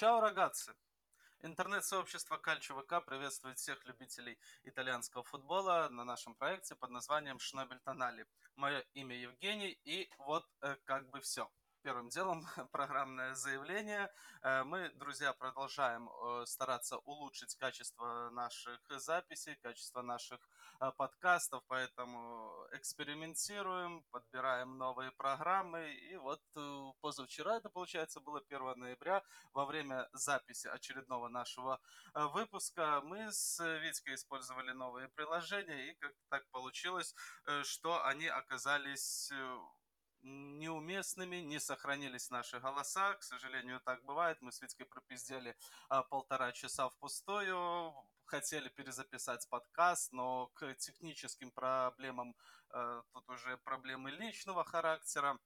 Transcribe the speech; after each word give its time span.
Чао, 0.00 0.20
рагаци! 0.22 0.72
Интернет-сообщество 1.42 2.38
Кальчо 2.38 2.74
ВК 2.74 3.04
приветствует 3.04 3.58
всех 3.58 3.84
любителей 3.84 4.38
итальянского 4.62 5.24
футбола 5.24 5.90
на 5.90 6.04
нашем 6.04 6.34
проекте 6.34 6.74
под 6.74 6.88
названием 6.88 7.38
Шнобель 7.38 7.80
Тонали. 7.80 8.26
Мое 8.56 8.78
имя 8.94 9.14
Евгений, 9.14 9.78
и 9.84 10.10
вот 10.16 10.46
э, 10.62 10.76
как 10.86 11.10
бы 11.10 11.20
все 11.20 11.50
первым 11.82 12.08
делом 12.08 12.46
программное 12.72 13.34
заявление. 13.34 14.10
Э, 14.42 14.64
мы, 14.64 14.90
друзья, 14.90 15.32
продолжаем 15.32 16.08
э, 16.08 16.44
стараться 16.46 16.98
улучшить 16.98 17.54
качество 17.56 18.30
наших 18.30 18.80
записей, 18.88 19.56
качество 19.62 20.02
наших 20.02 20.38
э, 20.80 20.90
подкастов, 20.96 21.62
поэтому 21.68 22.52
экспериментируем, 22.72 24.04
подбираем 24.10 24.78
новые 24.78 25.10
программы. 25.12 25.92
И 25.92 26.16
вот 26.16 26.40
позавчера, 27.00 27.56
это 27.56 27.70
получается 27.70 28.20
было 28.20 28.42
1 28.48 28.78
ноября, 28.78 29.22
во 29.52 29.64
время 29.64 30.08
записи 30.12 30.66
очередного 30.68 31.28
нашего 31.28 31.80
выпуска 32.14 33.00
мы 33.04 33.32
с 33.32 33.58
Витькой 33.80 34.14
использовали 34.14 34.72
новые 34.72 35.08
приложения, 35.08 35.90
и 35.90 35.94
как 35.94 36.12
так 36.28 36.50
получилось, 36.50 37.14
что 37.62 38.04
они 38.04 38.26
оказались 38.26 39.32
неуместными, 40.22 41.36
не 41.36 41.60
сохранились 41.60 42.30
наши 42.30 42.58
голоса. 42.60 43.14
К 43.14 43.22
сожалению, 43.22 43.80
так 43.80 44.04
бывает. 44.04 44.38
Мы 44.40 44.52
с 44.52 44.60
Витькой 44.60 44.86
пропиздели 44.86 45.56
а, 45.88 46.02
полтора 46.02 46.52
часа 46.52 46.88
впустую. 46.88 47.94
Хотели 48.24 48.68
перезаписать 48.68 49.48
подкаст, 49.48 50.12
но 50.12 50.48
к 50.54 50.74
техническим 50.74 51.50
проблемам 51.50 52.36
а, 52.70 53.02
тут 53.12 53.28
уже 53.28 53.56
проблемы 53.58 54.10
личного 54.10 54.64
характера 54.64 55.38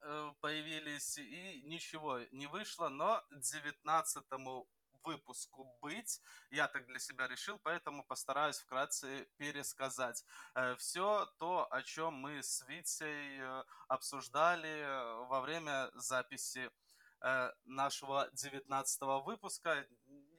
э, 0.00 0.32
появились, 0.40 1.18
и 1.18 1.62
ничего 1.62 2.20
не 2.30 2.46
вышло, 2.46 2.88
но 2.88 3.22
19 3.30 4.24
выпуску 5.04 5.76
быть. 5.80 6.20
Я 6.50 6.68
так 6.68 6.86
для 6.86 6.98
себя 6.98 7.28
решил, 7.28 7.58
поэтому 7.58 8.04
постараюсь 8.04 8.58
вкратце 8.58 9.28
пересказать 9.36 10.24
э, 10.54 10.74
все 10.76 11.26
то, 11.38 11.72
о 11.72 11.82
чем 11.82 12.14
мы 12.14 12.42
с 12.42 12.66
Витей 12.68 13.38
э, 13.40 13.64
обсуждали 13.88 14.68
э, 14.68 15.14
во 15.26 15.40
время 15.40 15.90
записи 15.94 16.70
нашего 17.64 18.28
19 18.34 19.00
выпуска. 19.24 19.86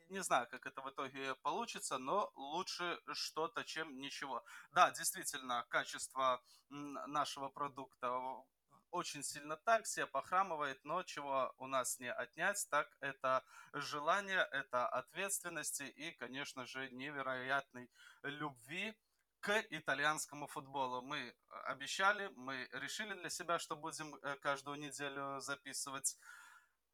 Не 0.10 0.22
знаю, 0.22 0.48
как 0.52 0.68
это 0.68 0.84
в 0.84 0.90
итоге 0.92 1.34
получится, 1.42 1.98
но 1.98 2.32
лучше 2.36 3.00
что-то, 3.14 3.64
чем 3.64 3.98
ничего. 3.98 4.44
Да, 4.72 4.92
действительно, 4.92 5.66
качество 5.70 6.44
нашего 6.70 7.50
продукта 7.50 8.12
очень 8.96 9.24
сильно 9.24 9.58
так, 9.58 9.86
себя 9.86 10.08
похрамывает, 10.08 10.80
но 10.86 11.04
чего 11.04 11.54
у 11.58 11.68
нас 11.68 12.00
не 12.00 12.12
отнять, 12.12 12.66
так 12.70 12.88
это 13.02 13.44
желание, 13.74 14.48
это 14.52 14.88
ответственности 14.88 15.84
и, 15.84 16.12
конечно 16.12 16.66
же, 16.66 16.90
невероятной 16.92 17.90
любви 18.24 18.96
к 19.42 19.66
итальянскому 19.70 20.48
футболу. 20.48 21.02
Мы 21.02 21.36
обещали, 21.66 22.32
мы 22.36 22.70
решили 22.72 23.14
для 23.14 23.30
себя, 23.30 23.60
что 23.60 23.76
будем 23.76 24.16
э, 24.16 24.36
каждую 24.38 24.80
неделю 24.80 25.42
записывать 25.42 26.18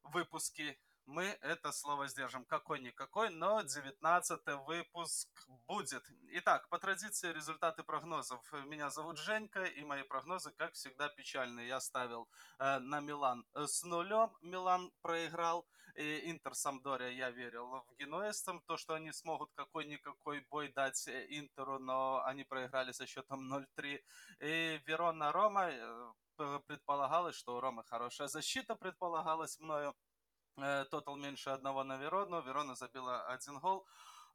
выпуски 0.02 0.78
мы 1.06 1.24
это 1.40 1.72
слово 1.72 2.08
сдержим. 2.08 2.44
Какой-никакой, 2.44 3.30
но 3.30 3.62
19 3.62 4.40
выпуск 4.66 5.28
будет. 5.66 6.02
Итак, 6.38 6.68
по 6.68 6.78
традиции 6.78 7.32
результаты 7.32 7.82
прогнозов. 7.82 8.40
Меня 8.66 8.90
зовут 8.90 9.18
Женька, 9.18 9.64
и 9.64 9.84
мои 9.84 10.02
прогнозы, 10.02 10.52
как 10.52 10.74
всегда, 10.74 11.08
печальные. 11.08 11.68
Я 11.68 11.80
ставил 11.80 12.28
э, 12.58 12.78
на 12.78 13.00
Милан 13.00 13.44
с 13.54 13.82
нулем. 13.82 14.30
Милан 14.42 14.90
проиграл. 15.02 15.66
И 15.94 16.30
Интер 16.30 16.54
Самдория 16.54 17.10
я 17.10 17.30
верил 17.30 17.66
в 17.66 17.96
генуэзцам. 17.98 18.62
То, 18.66 18.76
что 18.76 18.94
они 18.94 19.12
смогут 19.12 19.50
какой-никакой 19.54 20.40
бой 20.50 20.72
дать 20.72 21.06
э, 21.08 21.26
Интеру, 21.38 21.78
но 21.78 22.22
они 22.24 22.44
проиграли 22.44 22.92
со 22.92 23.06
счетом 23.06 23.52
0-3. 23.52 24.00
И 24.40 24.80
Верона 24.86 25.32
Рома 25.32 25.68
э, 25.70 26.12
предполагалось, 26.66 27.36
что 27.36 27.56
у 27.56 27.60
Ромы 27.60 27.84
хорошая 27.84 28.28
защита, 28.28 28.74
предполагалось 28.74 29.58
мною. 29.60 29.94
Э, 30.58 30.84
тотал 30.90 31.16
меньше 31.16 31.50
одного 31.50 31.84
на 31.84 31.96
Верону. 31.96 32.42
Верона 32.42 32.74
забила 32.74 33.22
один 33.26 33.58
гол. 33.58 33.86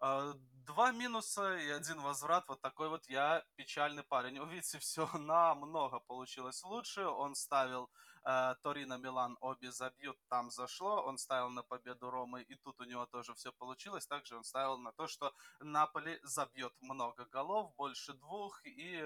Э, 0.02 0.34
два 0.66 0.92
минуса 0.92 1.58
и 1.58 1.70
один 1.70 2.02
возврат. 2.02 2.48
Вот 2.48 2.62
такой 2.62 2.90
вот 2.90 3.10
я 3.10 3.44
печальный 3.56 4.04
парень. 4.04 4.40
У 4.40 4.46
Вици 4.46 4.80
все 4.80 5.08
намного 5.18 6.00
получилось 6.00 6.64
лучше. 6.64 7.06
Он 7.06 7.36
ставил 7.36 7.90
Торино, 8.64 8.98
Милан, 8.98 9.38
обе 9.42 9.72
забьют, 9.72 10.18
там 10.28 10.52
зашло. 10.52 11.04
Он 11.04 11.18
ставил 11.18 11.50
на 11.50 11.64
победу 11.64 12.10
Ромы, 12.10 12.42
и 12.42 12.56
тут 12.56 12.82
у 12.82 12.84
него 12.84 13.06
тоже 13.06 13.34
все 13.34 13.52
получилось. 13.52 14.06
Также 14.08 14.36
он 14.36 14.44
ставил 14.44 14.78
на 14.78 14.92
то, 14.92 15.08
что 15.08 15.34
Наполи 15.60 16.20
забьет 16.24 16.74
много 16.82 17.26
голов, 17.26 17.74
больше 17.76 18.14
двух. 18.14 18.60
И, 18.66 19.00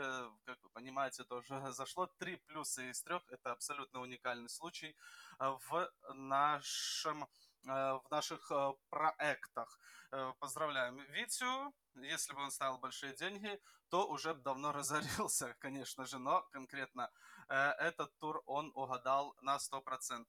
как 0.45 0.57
вы 0.63 0.69
понимаете, 0.69 1.23
тоже 1.23 1.45
зашло. 1.71 2.07
Три 2.17 2.37
плюса 2.47 2.81
из 2.89 3.01
трех. 3.03 3.21
Это 3.29 3.51
абсолютно 3.51 4.01
уникальный 4.01 4.49
случай 4.49 4.95
в 5.39 5.91
нашем 6.13 7.27
Э, 7.67 7.99
в 8.03 8.11
наших 8.11 8.51
проектах. 8.89 9.79
Э, 10.11 10.33
поздравляем 10.39 10.97
Витю. 11.11 11.73
Если 11.95 12.33
бы 12.33 12.41
он 12.41 12.51
ставил 12.51 12.79
большие 12.79 13.13
деньги, 13.15 13.59
то 13.89 14.07
уже 14.07 14.33
давно 14.33 14.71
разорился, 14.71 15.53
конечно 15.59 16.05
же, 16.05 16.17
но 16.17 16.41
конкретно 16.51 17.11
этот 17.79 18.17
тур 18.17 18.41
он 18.45 18.71
угадал 18.75 19.35
на 19.41 19.57
100%. 19.57 20.25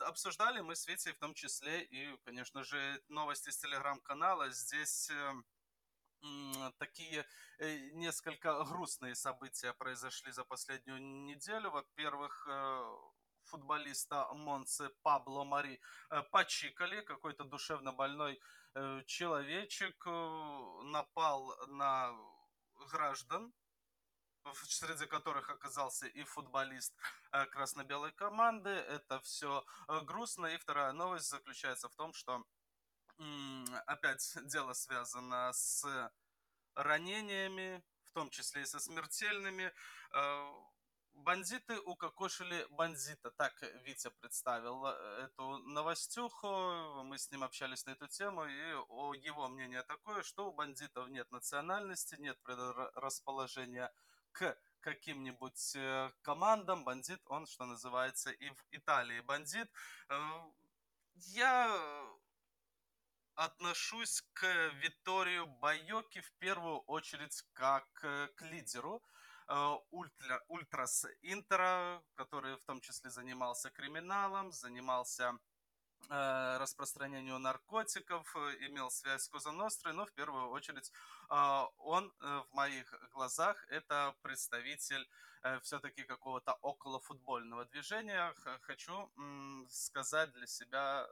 Обсуждали 0.00 0.60
мы 0.60 0.74
с 0.74 0.86
Витей 0.86 1.12
в 1.12 1.18
том 1.18 1.34
числе 1.34 1.84
и, 1.84 2.16
конечно 2.24 2.64
же, 2.64 3.02
новости 3.08 3.50
с 3.50 3.58
телеграм-канала. 3.58 4.50
Здесь 4.50 5.10
такие 6.78 7.26
несколько 7.92 8.64
грустные 8.64 9.14
события 9.14 9.72
произошли 9.74 10.32
за 10.32 10.44
последнюю 10.44 11.02
неделю. 11.02 11.70
Во-первых, 11.70 12.48
футболиста 13.44 14.28
Монцы 14.32 14.88
Пабло 15.02 15.44
Мари 15.44 15.80
э, 16.10 16.22
почикали. 16.30 17.00
Какой-то 17.02 17.44
душевно 17.44 17.92
больной 17.92 18.40
э, 18.74 19.02
человечек 19.06 20.06
э, 20.06 20.82
напал 20.84 21.54
на 21.68 22.14
граждан, 22.90 23.52
среди 24.68 25.06
которых 25.06 25.50
оказался 25.50 26.06
и 26.06 26.24
футболист 26.24 26.94
красно-белой 27.50 28.12
команды. 28.12 28.70
Это 28.70 29.20
все 29.20 29.64
грустно. 30.04 30.46
И 30.46 30.58
вторая 30.58 30.92
новость 30.92 31.28
заключается 31.28 31.88
в 31.88 31.94
том, 31.94 32.12
что 32.12 32.44
опять 33.86 34.36
дело 34.44 34.72
связано 34.72 35.52
с 35.52 35.84
ранениями, 36.74 37.84
в 38.10 38.12
том 38.12 38.30
числе 38.30 38.62
и 38.62 38.66
со 38.66 38.80
смертельными. 38.80 39.72
Бандиты 41.14 41.78
укокошили 41.80 42.66
бандита. 42.70 43.30
Так 43.32 43.52
Витя 43.84 44.08
представил 44.20 44.86
э, 44.86 45.24
эту 45.24 45.58
новостюху. 45.58 47.04
Мы 47.04 47.18
с 47.18 47.30
ним 47.30 47.44
общались 47.44 47.84
на 47.84 47.90
эту 47.90 48.08
тему, 48.08 48.46
и 48.46 48.56
его 49.20 49.46
мнение 49.48 49.82
такое, 49.82 50.22
что 50.22 50.48
у 50.48 50.52
бандитов 50.52 51.08
нет 51.10 51.30
национальности, 51.30 52.16
нет 52.18 52.38
расположения 52.94 53.92
к 54.32 54.58
каким-нибудь 54.80 55.76
э, 55.76 56.10
командам. 56.22 56.84
Бандит, 56.84 57.20
он, 57.26 57.46
что 57.46 57.64
называется, 57.66 58.30
и 58.30 58.50
в 58.50 58.64
Италии 58.70 59.20
бандит. 59.20 59.70
Э, 60.08 60.20
я 61.14 61.80
отношусь 63.34 64.22
к 64.34 64.46
Виторию 64.82 65.46
Байоки 65.46 66.20
в 66.20 66.32
первую 66.38 66.80
очередь 66.80 67.42
как 67.54 67.86
к 67.92 68.42
лидеру. 68.42 69.02
Э, 69.48 69.76
ультра, 69.90 70.42
Ультрас 70.48 71.06
Интера, 71.22 72.02
который 72.14 72.56
в 72.56 72.62
том 72.64 72.80
числе 72.80 73.10
занимался 73.10 73.70
криминалом, 73.70 74.52
занимался 74.52 75.38
э, 76.08 76.56
распространению 76.58 77.38
наркотиков, 77.38 78.36
имел 78.60 78.90
связь 78.90 79.24
с 79.24 79.28
Козанострой, 79.28 79.94
но 79.94 80.06
в 80.06 80.12
первую 80.12 80.48
очередь 80.48 80.90
э, 80.90 80.94
он 81.78 82.12
в 82.20 82.46
моих 82.52 82.94
глазах 83.12 83.64
это 83.68 84.14
представитель 84.22 85.08
все-таки 85.62 86.04
какого-то 86.04 86.52
околофутбольного 86.60 87.64
движения. 87.64 88.34
Хочу 88.62 89.10
сказать 89.68 90.32
для 90.32 90.46
себя 90.46 91.08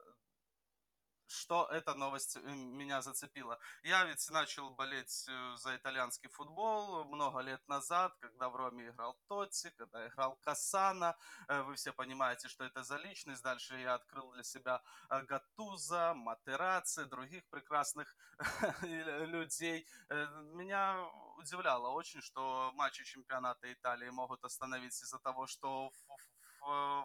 что 1.30 1.68
эта 1.70 1.94
новость 1.94 2.36
э, 2.36 2.40
меня 2.40 3.02
зацепила. 3.02 3.58
Я 3.82 4.04
ведь 4.04 4.28
начал 4.30 4.70
болеть 4.70 5.26
э, 5.28 5.56
за 5.56 5.76
итальянский 5.76 6.28
футбол 6.28 7.04
много 7.04 7.40
лет 7.40 7.66
назад, 7.68 8.16
когда 8.20 8.48
в 8.48 8.56
Роме 8.56 8.88
играл 8.88 9.16
Тотти, 9.28 9.70
когда 9.76 10.06
играл 10.08 10.36
Касана. 10.42 11.16
Э, 11.48 11.62
вы 11.62 11.74
все 11.76 11.92
понимаете, 11.92 12.48
что 12.48 12.64
это 12.64 12.82
за 12.82 12.96
личность. 12.96 13.42
Дальше 13.42 13.76
я 13.78 13.94
открыл 13.94 14.32
для 14.32 14.42
себя 14.42 14.82
Гатуза, 15.08 16.14
Матераци, 16.14 17.04
других 17.04 17.48
прекрасных 17.48 18.16
людей. 18.82 19.86
Меня 20.54 20.96
удивляло 21.36 21.88
очень, 21.90 22.20
что 22.22 22.72
матчи 22.74 23.04
чемпионата 23.04 23.72
Италии 23.72 24.10
могут 24.10 24.44
остановиться 24.44 25.04
из-за 25.04 25.18
того, 25.18 25.46
что 25.46 25.92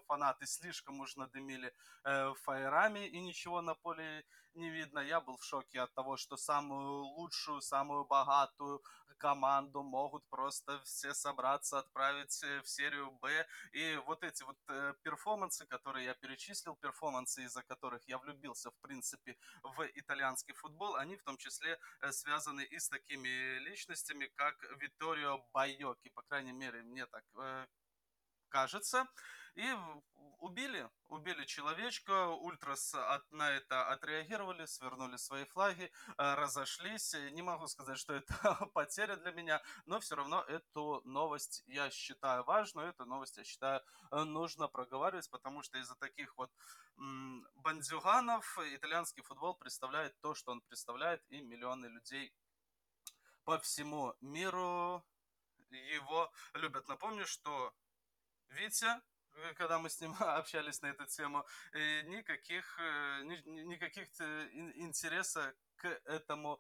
фанаты 0.08 0.46
слишком 0.46 1.00
уж 1.00 1.16
надымили 1.16 1.74
фаерами 2.04 3.08
и 3.08 3.20
ничего 3.20 3.62
на 3.62 3.76
поле 3.76 4.26
не 4.54 4.70
видно. 4.70 5.00
Я 5.00 5.20
был 5.20 5.38
в 5.38 5.44
шоке 5.44 5.82
от 5.82 5.94
того, 5.94 6.18
что 6.18 6.38
самую 6.38 7.04
лучшую, 7.04 7.62
самую 7.62 8.06
богатую 8.06 8.82
команду 9.18 9.82
могут 9.82 10.28
просто 10.30 10.82
все 10.84 11.14
собраться, 11.14 11.80
отправить 11.80 12.44
в 12.64 12.66
серию 12.66 13.12
Б. 13.12 13.48
И 13.72 13.96
вот 14.06 14.24
эти 14.24 14.44
вот 14.44 14.58
перформансы, 15.04 15.66
которые 15.66 16.06
я 16.06 16.14
перечислил, 16.14 16.76
перформансы, 16.76 17.44
из-за 17.44 17.64
которых 17.64 18.02
я 18.08 18.18
влюбился, 18.18 18.72
в 18.72 18.80
принципе, 18.82 19.38
в 19.64 19.86
итальянский 19.96 20.54
футбол, 20.54 20.96
они 20.96 21.16
в 21.16 21.24
том 21.24 21.38
числе 21.38 21.80
связаны 22.12 22.62
и 22.64 22.78
с 22.78 22.90
такими 22.90 23.58
личностями, 23.60 24.30
как 24.36 24.62
Витторио 24.82 25.46
Байоки. 25.54 26.10
По 26.10 26.22
крайней 26.22 26.54
мере, 26.54 26.84
мне 26.84 27.06
так 27.06 27.24
кажется. 28.50 29.08
И 29.56 29.76
убили, 30.40 30.90
убили 31.08 31.46
человечка, 31.46 32.28
ультрас 32.28 32.94
от, 32.94 33.32
на 33.32 33.52
это 33.52 33.88
отреагировали, 33.90 34.66
свернули 34.66 35.18
свои 35.18 35.46
флаги, 35.46 35.92
разошлись. 36.18 37.14
Не 37.32 37.42
могу 37.42 37.68
сказать, 37.68 37.98
что 37.98 38.14
это 38.14 38.34
потеря 38.74 39.16
для 39.16 39.32
меня, 39.32 39.62
но 39.86 40.00
все 40.00 40.16
равно 40.16 40.42
эту 40.44 41.02
новость 41.06 41.64
я 41.68 41.90
считаю 41.90 42.44
важную, 42.44 42.90
эту 42.90 43.06
новость 43.06 43.38
я 43.38 43.44
считаю 43.44 43.82
нужно 44.12 44.68
проговаривать, 44.68 45.30
потому 45.30 45.64
что 45.64 45.78
из-за 45.78 45.96
таких 45.96 46.38
вот 46.38 46.52
бандюганов 47.56 48.58
итальянский 48.60 49.24
футбол 49.24 49.56
представляет 49.56 50.20
то, 50.22 50.36
что 50.36 50.52
он 50.52 50.62
представляет, 50.62 51.24
и 51.30 51.42
миллионы 51.42 51.88
людей 51.88 52.34
по 53.44 53.58
всему 53.60 54.16
миру 54.22 55.06
его 55.70 56.32
любят. 56.54 56.88
Напомню, 56.88 57.26
что 57.26 57.74
Витя, 58.50 58.86
э, 58.86 59.15
когда 59.56 59.80
мы 59.80 59.90
с 59.90 60.02
ним 60.02 60.16
общались 60.20 60.82
на 60.82 60.88
эту 60.88 61.06
тему, 61.06 61.46
э, 61.74 62.02
никаких, 62.04 62.80
э, 62.80 63.24
никаких 63.24 64.08
интереса 64.76 65.54
к 65.78 65.88
этому 66.06 66.60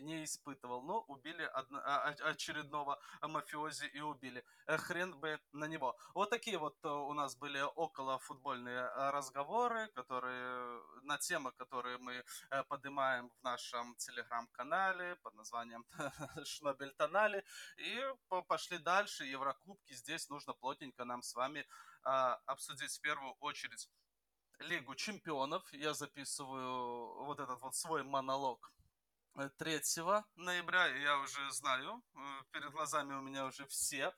не 0.00 0.24
испытывал. 0.24 0.82
Но 0.82 1.00
убили 1.02 1.42
одно, 1.42 1.80
а, 1.84 2.14
очередного 2.24 3.00
мафиози 3.22 3.86
и 3.86 4.00
убили. 4.00 4.44
Хрен 4.66 5.14
бы 5.20 5.40
на 5.52 5.66
него. 5.66 5.96
Вот 6.14 6.30
такие 6.30 6.58
вот 6.58 6.84
у 6.84 7.12
нас 7.14 7.36
были 7.36 7.60
около 7.60 8.18
футбольные 8.18 8.88
разговоры, 9.12 9.86
которые 9.94 10.82
на 11.02 11.16
темы, 11.18 11.52
которые 11.52 11.98
мы 11.98 12.24
поднимаем 12.68 13.30
в 13.30 13.42
нашем 13.44 13.94
телеграм-канале 13.96 15.16
под 15.22 15.34
названием 15.34 15.86
Шнобель 16.44 16.92
Тонали. 16.94 17.44
И 17.76 18.02
пошли 18.48 18.78
дальше. 18.78 19.24
Еврокубки. 19.24 19.94
Здесь 19.94 20.28
нужно 20.28 20.54
плотненько 20.54 21.04
нам 21.04 21.22
с 21.22 21.34
вами 21.34 21.64
а, 22.06 22.34
обсудить 22.46 22.96
в 22.96 23.00
первую 23.00 23.32
очередь 23.40 23.90
Лигу 24.60 24.94
чемпионов. 24.94 25.70
Я 25.72 25.92
записываю 25.92 27.24
вот 27.24 27.40
этот 27.40 27.60
вот 27.60 27.74
свой 27.74 28.04
монолог 28.04 28.72
3 29.58 29.74
э, 29.74 30.22
ноября. 30.36 30.86
Я 30.86 31.18
уже 31.18 31.50
знаю, 31.50 32.04
э, 32.14 32.18
перед 32.52 32.70
глазами 32.70 33.12
у 33.14 33.20
меня 33.22 33.44
уже 33.44 33.66
все 33.66 34.14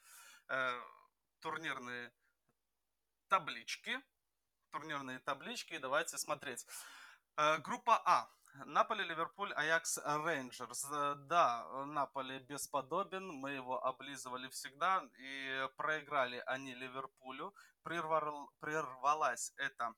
э, 0.49 0.81
турнирные 1.41 2.13
таблички. 3.29 3.99
Турнирные 4.71 5.19
таблички. 5.21 5.79
Давайте 5.79 6.19
смотреть. 6.19 6.67
Э, 7.37 7.57
группа 7.57 8.03
А. 8.05 8.31
Наполе, 8.67 9.05
Ливерпуль, 9.05 9.53
Аякс, 9.55 9.99
Рейнджерс. 10.05 10.87
Да, 11.29 11.67
Наполе 11.87 12.41
бесподобен, 12.41 13.29
мы 13.29 13.53
его 13.53 13.85
облизывали 13.85 14.49
всегда, 14.49 15.09
и 15.19 15.69
проиграли 15.77 16.43
они 16.47 16.75
Ливерпулю. 16.75 17.55
Прервал, 17.83 18.51
прервалась 18.61 19.53
эта 19.57 19.95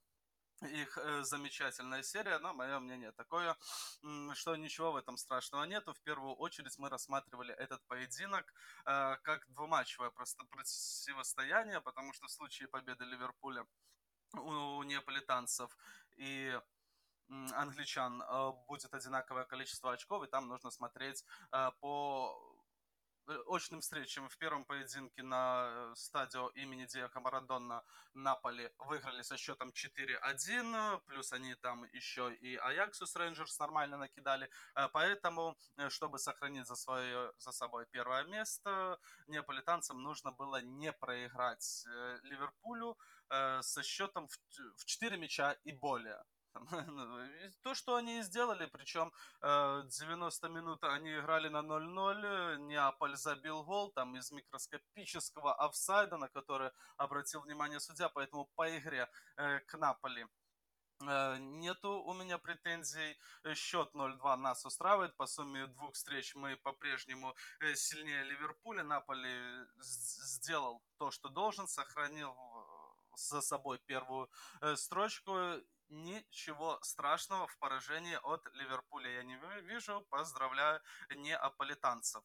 их 0.63 0.99
э, 0.99 1.23
замечательная 1.25 2.03
серия, 2.03 2.39
но 2.39 2.53
мое 2.53 2.79
мнение 2.81 3.13
такое, 3.13 3.57
что 4.35 4.57
ничего 4.57 4.93
в 4.93 4.97
этом 4.97 5.17
страшного 5.17 5.65
нету. 5.65 5.95
В 5.95 6.01
первую 6.03 6.35
очередь 6.35 6.79
мы 6.79 6.91
рассматривали 6.91 7.55
этот 7.55 7.83
поединок 7.87 8.53
э, 8.85 9.17
как 9.23 9.51
двуматчевое 9.53 10.11
просто 10.11 10.45
противостояние, 10.45 11.81
потому 11.81 12.13
что 12.13 12.27
в 12.27 12.31
случае 12.31 12.69
победы 12.69 13.05
Ливерпуля 13.05 13.67
у 14.35 14.83
неаполитанцев 14.83 15.77
и 16.17 16.59
англичан 17.55 18.23
э, 18.23 18.53
будет 18.67 18.93
одинаковое 18.95 19.45
количество 19.45 19.93
очков, 19.93 20.25
и 20.25 20.27
там 20.27 20.49
нужно 20.49 20.71
смотреть 20.71 21.25
э, 21.53 21.71
по 21.81 22.61
Э, 23.31 23.39
очным 23.47 23.81
встречам 23.81 24.29
в 24.29 24.37
первом 24.39 24.65
поединке 24.65 25.23
на 25.23 25.93
стадио 25.95 26.49
имени 26.49 26.87
Диако 26.87 27.21
Марадонна 27.21 27.85
Наполи 28.15 28.71
выиграли 28.79 29.23
со 29.23 29.37
счетом 29.37 29.71
4-1, 29.71 31.01
плюс 31.07 31.33
они 31.33 31.55
там 31.55 31.85
еще 31.93 32.35
и 32.35 32.57
Аяксус 32.57 33.17
Рейнджерс 33.17 33.59
нормально 33.61 33.99
накидали, 33.99 34.51
поэтому, 34.93 35.57
чтобы 35.89 36.19
сохранить 36.19 36.67
за, 36.67 36.75
свое, 36.75 37.33
за 37.39 37.53
собой 37.53 37.87
первое 37.87 38.25
место, 38.25 38.99
неаполитанцам 39.29 40.03
нужно 40.03 40.33
было 40.33 40.61
не 40.63 40.93
проиграть 40.93 41.85
Ливерпулю 42.23 42.99
со 43.61 43.83
счетом 43.83 44.29
в 44.77 44.85
4 44.85 45.17
мяча 45.17 45.53
и 45.65 45.73
более. 45.73 46.25
То, 47.63 47.75
что 47.75 47.97
они 47.97 48.23
сделали, 48.23 48.67
причем 48.67 49.13
90 49.43 50.47
э, 50.47 50.51
минут 50.51 50.85
они 50.85 51.17
играли 51.17 51.49
на 51.49 51.59
0-0, 51.59 52.59
Неаполь 52.59 53.17
забил 53.17 53.63
гол, 53.63 53.93
там 53.93 54.17
из 54.17 54.31
микроскопического 54.33 55.55
офсайда, 55.55 56.17
на 56.17 56.29
который 56.29 56.71
обратил 56.97 57.43
внимание 57.43 57.81
судья, 57.81 58.09
поэтому 58.09 58.51
по 58.57 58.77
игре 58.77 59.09
э, 59.37 59.61
к 59.61 59.79
Наполи 59.79 60.27
э, 61.07 61.37
Нету 61.39 62.03
у 62.03 62.15
меня 62.15 62.39
претензий. 62.39 63.17
Счет 63.55 63.95
0-2 63.95 64.37
нас 64.37 64.67
устраивает. 64.67 65.17
По 65.17 65.27
сумме 65.27 65.67
двух 65.67 65.95
встреч 65.95 66.35
мы 66.35 66.57
по-прежнему 66.57 67.35
сильнее 67.75 68.25
Ливерпуля. 68.25 68.83
Наполи 68.83 69.31
сделал 69.79 70.83
то, 70.99 71.11
что 71.11 71.29
должен. 71.29 71.69
Сохранил 71.69 72.35
за 73.17 73.41
собой 73.41 73.79
первую 73.87 74.29
строчку 74.77 75.33
ничего 75.91 76.79
страшного 76.83 77.47
в 77.47 77.59
поражении 77.59 78.19
от 78.23 78.49
Ливерпуля 78.55 79.11
я 79.11 79.23
не 79.25 79.37
вижу. 79.63 80.07
Поздравляю 80.11 80.81
неаполитанцев. 81.17 82.23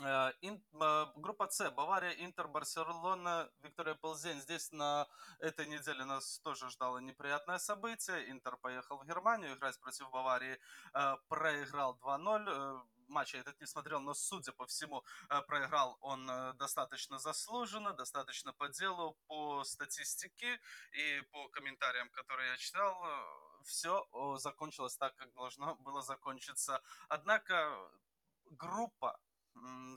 Э, 0.00 0.32
ин, 0.42 0.62
э, 0.80 1.06
группа 1.16 1.48
С. 1.50 1.70
Бавария, 1.70 2.12
Интер, 2.24 2.46
Барселона, 2.48 3.50
Виктория 3.62 3.94
Ползень. 3.94 4.40
Здесь 4.40 4.72
на 4.72 5.06
этой 5.40 5.66
неделе 5.66 6.04
нас 6.04 6.38
тоже 6.40 6.68
ждало 6.70 6.98
неприятное 6.98 7.58
событие. 7.58 8.30
Интер 8.30 8.56
поехал 8.56 8.98
в 8.98 9.06
Германию 9.06 9.54
играть 9.54 9.78
против 9.80 10.10
Баварии. 10.10 10.58
Э, 10.94 11.16
проиграл 11.28 11.96
2-0 11.96 12.82
матч 13.08 13.34
я 13.34 13.40
этот 13.40 13.60
не 13.60 13.66
смотрел, 13.66 14.00
но, 14.00 14.14
судя 14.14 14.52
по 14.52 14.66
всему, 14.66 15.04
э, 15.30 15.42
проиграл 15.42 15.96
он 16.00 16.30
э, 16.30 16.52
достаточно 16.54 17.18
заслуженно, 17.18 17.92
достаточно 17.92 18.52
по 18.52 18.68
делу, 18.68 19.16
по 19.26 19.64
статистике 19.64 20.60
и 20.92 21.20
по 21.32 21.48
комментариям, 21.48 22.10
которые 22.10 22.50
я 22.50 22.56
читал, 22.56 23.04
э, 23.04 23.64
все 23.64 24.06
закончилось 24.38 24.96
так, 24.96 25.14
как 25.16 25.32
должно 25.34 25.74
было 25.76 26.02
закончиться. 26.02 26.82
Однако 27.08 27.90
группа 28.44 29.20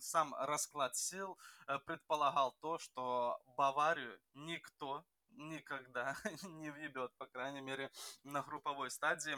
сам 0.02 0.34
расклад 0.36 0.96
сил 0.96 1.38
предполагал 1.86 2.52
то, 2.60 2.80
что 2.80 3.40
Баварию 3.56 4.20
никто 4.34 5.06
никогда 5.30 6.16
не 6.44 6.70
въебет, 6.72 7.16
по 7.18 7.28
крайней 7.28 7.62
мере, 7.62 7.92
на 8.24 8.42
групповой 8.42 8.90
стадии. 8.90 9.38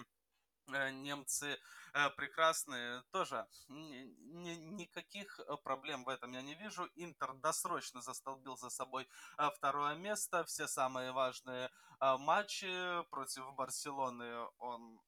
Э, 0.67 0.91
немцы 0.91 1.59
э, 1.93 2.09
прекрасные, 2.11 3.03
тоже 3.11 3.45
ни, 3.67 4.03
ни, 4.19 4.51
никаких 4.51 5.39
э, 5.39 5.57
проблем 5.57 6.05
в 6.05 6.09
этом 6.09 6.31
я 6.31 6.41
не 6.41 6.55
вижу. 6.55 6.89
Интер 6.95 7.33
досрочно 7.33 8.01
застолбил 8.01 8.55
за 8.57 8.69
собой 8.69 9.07
второе 9.55 9.95
место, 9.95 10.43
все 10.45 10.67
самые 10.67 11.11
важные 11.11 11.69
матчи 11.99 13.03
против 13.09 13.53
Барселоны 13.55 14.47
он 14.57 14.99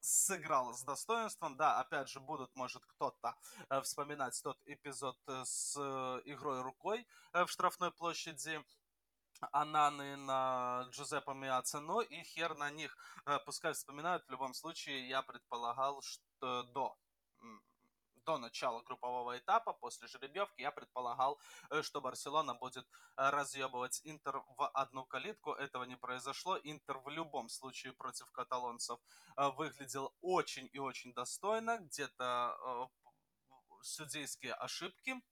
сыграл 0.00 0.74
с 0.74 0.82
достоинством. 0.82 1.56
Да, 1.56 1.80
опять 1.80 2.08
же, 2.08 2.20
будут, 2.20 2.54
может, 2.54 2.84
кто-то 2.86 3.34
вспоминать 3.82 4.40
тот 4.42 4.58
эпизод 4.66 5.18
с 5.44 5.76
игрой 6.24 6.62
рукой 6.62 7.06
в 7.32 7.48
штрафной 7.48 7.90
площади 7.90 8.62
Ананы 9.52 10.16
на 10.16 10.86
Джузеппе 10.90 11.32
Миаце, 11.32 11.80
но 11.80 12.00
и 12.00 12.22
хер 12.22 12.56
на 12.56 12.70
них. 12.70 12.96
Э, 13.26 13.38
пускай 13.44 13.72
вспоминают, 13.72 14.24
в 14.26 14.30
любом 14.30 14.54
случае 14.54 15.08
я 15.08 15.22
предполагал, 15.22 16.02
что 16.02 16.62
до 16.64 16.96
до 18.24 18.36
начала 18.36 18.82
группового 18.82 19.38
этапа, 19.38 19.72
после 19.72 20.06
жеребьевки, 20.06 20.60
я 20.60 20.70
предполагал, 20.70 21.40
э, 21.70 21.80
что 21.82 22.02
Барселона 22.02 22.54
будет 22.54 22.84
э, 22.84 23.30
разъебывать 23.30 24.02
Интер 24.04 24.42
в 24.58 24.68
одну 24.74 25.06
калитку. 25.06 25.52
Этого 25.52 25.84
не 25.84 25.96
произошло. 25.96 26.58
Интер 26.62 26.98
в 26.98 27.08
любом 27.08 27.48
случае 27.48 27.94
против 27.94 28.30
каталонцев 28.32 28.98
выглядел 29.56 30.12
очень 30.20 30.68
и 30.74 30.78
очень 30.78 31.14
достойно. 31.14 31.78
Где-то 31.78 32.90
судейские 33.80 34.52
ошибки 34.54 35.22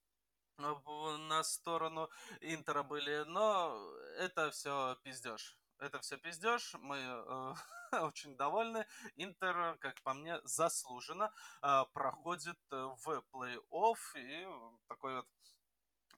на 0.59 1.43
сторону 1.43 2.09
Интера 2.41 2.83
были, 2.83 3.25
но 3.27 3.77
это 4.19 4.51
все 4.51 4.97
пиздеж. 5.03 5.57
Это 5.79 6.01
все 6.01 6.17
пиздеж, 6.17 6.75
мы 6.81 6.97
э, 6.97 7.55
очень 8.03 8.37
довольны. 8.37 8.87
Интер, 9.17 9.77
как 9.79 10.01
по 10.03 10.15
мне, 10.15 10.41
заслуженно 10.45 11.31
э, 11.63 11.85
проходит 11.93 12.59
в 12.71 13.23
плей-офф 13.33 13.99
и 14.15 14.47
такой 14.89 15.17
вот 15.17 15.27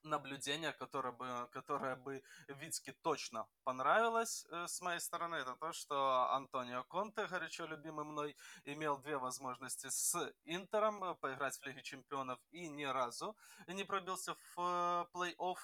наблюдение, 0.09 0.73
которое 0.73 1.12
бы, 1.12 1.49
которое 1.53 1.97
бы 1.97 2.23
Витьке 2.49 2.93
точно 3.03 3.47
понравилось 3.65 4.47
э, 4.50 4.67
с 4.67 4.81
моей 4.81 5.00
стороны, 5.00 5.37
это 5.37 5.55
то, 5.55 5.73
что 5.73 6.31
Антонио 6.33 6.85
Конте, 6.85 7.27
горячо 7.27 7.67
любимый 7.67 8.05
мной, 8.05 8.37
имел 8.65 8.99
две 8.99 9.19
возможности 9.19 9.88
с 9.91 10.33
Интером 10.45 11.05
э, 11.05 11.15
поиграть 11.15 11.59
в 11.59 11.67
Лиге 11.67 11.83
Чемпионов 11.83 12.38
и 12.50 12.69
ни 12.69 12.85
разу 12.85 13.37
не 13.67 13.85
пробился 13.85 14.35
в 14.35 14.59
э, 14.59 15.07
плей-офф 15.12 15.59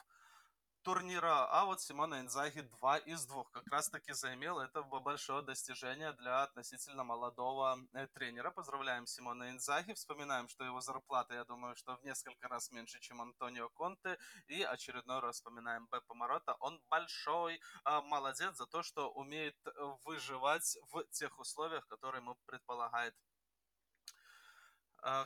турнира, 0.84 1.46
а 1.50 1.64
вот 1.64 1.80
Симона 1.80 2.20
Инзаги 2.20 2.60
2 2.60 2.98
из 2.98 3.26
2 3.26 3.44
как 3.52 3.66
раз 3.68 3.88
таки 3.88 4.12
заимел. 4.12 4.58
Это 4.58 4.82
большое 4.82 5.42
достижение 5.42 6.12
для 6.12 6.42
относительно 6.42 7.04
молодого 7.04 7.78
э, 7.94 8.06
тренера. 8.08 8.50
Поздравляем 8.50 9.06
Симона 9.06 9.50
Инзаги. 9.50 9.94
Вспоминаем, 9.94 10.48
что 10.48 10.64
его 10.64 10.80
зарплата, 10.80 11.34
я 11.34 11.44
думаю, 11.44 11.74
что 11.74 11.96
в 11.96 12.04
несколько 12.04 12.48
раз 12.48 12.70
меньше, 12.70 13.00
чем 13.00 13.22
Антонио 13.22 13.70
Конте. 13.70 14.18
И 14.48 14.62
очередной 14.62 15.20
раз 15.20 15.36
вспоминаем 15.36 15.88
Беппа 15.90 16.14
Морота. 16.14 16.54
Он 16.60 16.80
большой 16.90 17.54
э, 17.54 18.00
молодец 18.02 18.56
за 18.56 18.66
то, 18.66 18.82
что 18.82 19.10
умеет 19.10 19.56
э, 19.66 19.70
выживать 20.04 20.76
в 20.92 21.04
тех 21.10 21.38
условиях, 21.38 21.86
которые 21.88 22.20
ему 22.20 22.36
предполагает 22.46 23.14
а, 23.14 23.33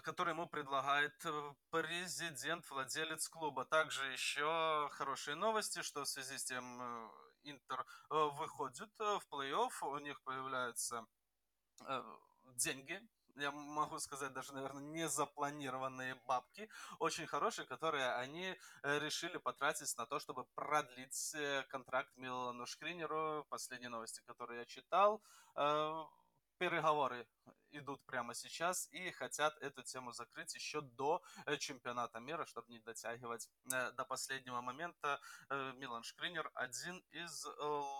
который 0.02 0.30
ему 0.30 0.48
предлагает 0.48 1.14
э, 1.24 1.54
президент, 1.70 2.68
владелец 2.68 3.28
клуба. 3.28 3.64
Также 3.64 4.06
еще 4.06 4.88
хорошие 4.92 5.36
новости, 5.36 5.82
что 5.82 6.02
в 6.02 6.08
связи 6.08 6.36
с 6.36 6.44
тем 6.44 6.64
э, 6.82 7.10
Интер 7.44 7.86
э, 8.10 8.14
выходит 8.32 8.90
в 8.98 9.22
плей-офф, 9.30 9.70
у 9.82 9.98
них 9.98 10.20
появляются 10.22 11.06
деньги, 12.56 13.00
я 13.36 13.52
могу 13.52 14.00
сказать, 14.00 14.32
даже, 14.32 14.52
наверное, 14.52 14.82
не 14.82 15.08
запланированные 15.08 16.16
бабки, 16.26 16.68
очень 16.98 17.28
хорошие, 17.28 17.66
которые 17.66 18.12
они 18.14 18.58
решили 18.82 19.38
потратить 19.38 19.96
на 19.96 20.06
то, 20.06 20.18
чтобы 20.18 20.44
продлить 20.56 21.36
контракт 21.68 22.10
Милану 22.16 22.66
Шкринеру. 22.66 23.46
Последние 23.48 23.90
новости, 23.90 24.20
которые 24.26 24.58
я 24.58 24.64
читал, 24.64 25.22
переговоры 26.58 27.26
идут 27.70 28.04
прямо 28.06 28.34
сейчас 28.34 28.88
и 28.92 29.10
хотят 29.10 29.56
эту 29.60 29.82
тему 29.82 30.12
закрыть 30.12 30.54
еще 30.54 30.80
до 30.80 31.22
э, 31.46 31.56
чемпионата 31.56 32.20
мира, 32.20 32.44
чтобы 32.46 32.72
не 32.72 32.78
дотягивать 32.78 33.48
э, 33.72 33.92
до 33.92 34.04
последнего 34.04 34.60
момента. 34.60 35.20
Э, 35.50 35.72
Милан 35.76 36.02
Шкринер 36.02 36.50
один 36.54 36.98
из 37.10 37.46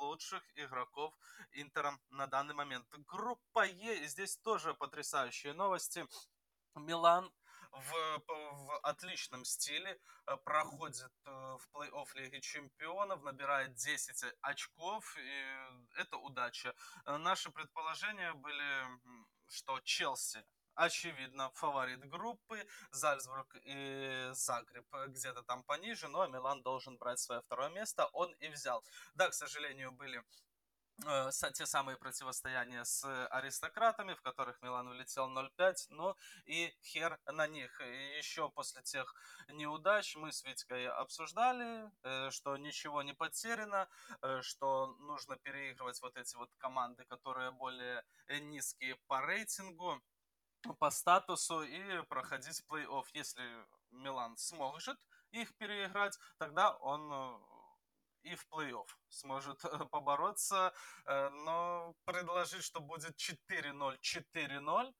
лучших 0.00 0.42
игроков 0.56 1.14
Интера 1.52 1.98
на 2.10 2.26
данный 2.26 2.54
момент. 2.54 2.86
Группа 3.06 3.66
Е, 3.66 4.06
здесь 4.06 4.36
тоже 4.38 4.74
потрясающие 4.74 5.52
новости. 5.52 6.06
Милан 6.74 7.30
в, 7.72 8.22
в 8.26 8.78
отличном 8.82 9.44
стиле, 9.44 9.98
э, 10.26 10.36
проходит 10.44 11.12
э, 11.24 11.30
в 11.30 11.68
плей-офф 11.72 12.06
Лиги 12.14 12.40
Чемпионов, 12.40 13.22
набирает 13.22 13.74
10 13.74 14.24
очков, 14.40 15.16
и 15.16 16.00
это 16.00 16.16
удача. 16.16 16.74
Э, 17.04 17.16
наши 17.16 17.50
предположения 17.50 18.32
были, 18.32 18.86
что 19.48 19.80
Челси 19.80 20.44
очевидно, 20.74 21.50
фаворит 21.54 22.08
группы, 22.08 22.64
Зальцбург 22.92 23.56
и 23.64 24.30
Загреб 24.32 24.86
где-то 25.08 25.42
там 25.42 25.64
пониже, 25.64 26.06
но 26.06 26.24
Милан 26.28 26.62
должен 26.62 26.96
брать 26.98 27.18
свое 27.18 27.40
второе 27.40 27.68
место, 27.70 28.06
он 28.12 28.32
и 28.34 28.48
взял. 28.48 28.84
Да, 29.14 29.28
к 29.28 29.34
сожалению, 29.34 29.90
были 29.90 30.22
Э, 30.22 30.47
те 31.54 31.66
самые 31.66 31.96
противостояния 31.96 32.84
с 32.84 33.04
аристократами, 33.28 34.14
в 34.14 34.22
которых 34.22 34.60
Милан 34.62 34.88
улетел 34.88 35.28
0-5, 35.28 35.86
ну 35.90 36.16
и 36.44 36.74
хер 36.82 37.18
на 37.26 37.46
них. 37.46 37.80
И 37.80 38.16
еще 38.18 38.50
после 38.50 38.82
тех 38.82 39.14
неудач 39.48 40.16
мы 40.16 40.32
с 40.32 40.42
Витькой 40.44 40.88
обсуждали, 40.88 41.90
э, 42.02 42.30
что 42.30 42.56
ничего 42.56 43.02
не 43.02 43.14
потеряно, 43.14 43.88
э, 44.22 44.40
что 44.42 44.96
нужно 44.98 45.36
переигрывать 45.36 46.00
вот 46.02 46.16
эти 46.16 46.36
вот 46.36 46.50
команды, 46.58 47.04
которые 47.04 47.52
более 47.52 48.04
низкие 48.28 48.96
по 49.06 49.20
рейтингу, 49.20 50.02
по 50.78 50.90
статусу 50.90 51.62
и 51.62 52.02
проходить 52.08 52.64
плей-офф. 52.68 53.04
Если 53.12 53.44
Милан 53.90 54.36
сможет 54.36 54.98
их 55.30 55.54
переиграть, 55.56 56.18
тогда 56.38 56.72
он 56.76 57.40
и 58.22 58.34
в 58.34 58.46
плей-офф 58.50 58.86
сможет 59.08 59.60
побороться, 59.90 60.72
э, 61.06 61.28
но 61.30 61.94
предложить, 62.04 62.64
что 62.64 62.80
будет 62.80 63.16
4-0, 63.16 63.98
4-0, 64.00 64.94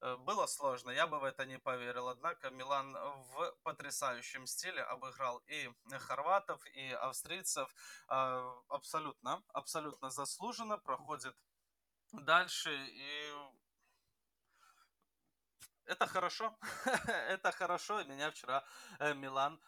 э, 0.00 0.16
было 0.16 0.46
сложно, 0.46 0.90
я 0.90 1.06
бы 1.06 1.18
в 1.18 1.24
это 1.24 1.44
не 1.46 1.58
поверил. 1.58 2.08
Однако 2.08 2.50
Милан 2.50 2.92
в 2.94 3.54
потрясающем 3.62 4.46
стиле 4.46 4.82
обыграл 4.82 5.38
и 5.46 5.70
хорватов, 5.98 6.64
и 6.66 6.92
австрийцев 6.92 7.74
э, 8.08 8.52
абсолютно, 8.68 9.42
абсолютно 9.48 10.10
заслуженно, 10.10 10.78
проходит 10.78 11.36
дальше 12.12 12.70
и 12.74 13.32
это 15.84 16.06
хорошо, 16.06 16.56
это 17.28 17.50
хорошо. 17.50 18.04
Меня 18.04 18.30
вчера 18.30 18.64
Милан 19.00 19.60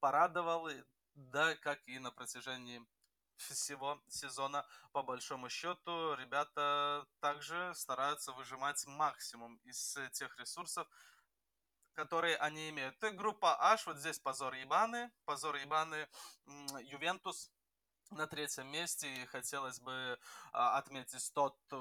порадовал 0.00 0.68
да, 1.14 1.54
как 1.56 1.80
и 1.86 1.98
на 1.98 2.10
протяжении 2.10 2.84
всего 3.36 4.00
сезона, 4.08 4.66
по 4.92 5.02
большому 5.02 5.48
счету, 5.48 6.14
ребята 6.14 7.06
также 7.20 7.72
стараются 7.74 8.32
выжимать 8.32 8.86
максимум 8.86 9.56
из 9.64 9.98
тех 10.12 10.38
ресурсов, 10.38 10.88
которые 11.94 12.36
они 12.36 12.70
имеют. 12.70 13.02
И 13.02 13.10
группа 13.10 13.72
H, 13.72 13.86
вот 13.86 13.98
здесь 13.98 14.18
позор 14.18 14.54
Ебаны, 14.54 15.10
позор 15.24 15.56
Ебаны, 15.56 16.08
Ювентус 16.82 17.50
на 18.10 18.26
третьем 18.26 18.68
месте. 18.68 19.12
И 19.14 19.26
хотелось 19.26 19.80
бы 19.80 20.18
а, 20.52 20.78
отметить 20.78 21.32
тот 21.34 21.56
э, 21.70 21.76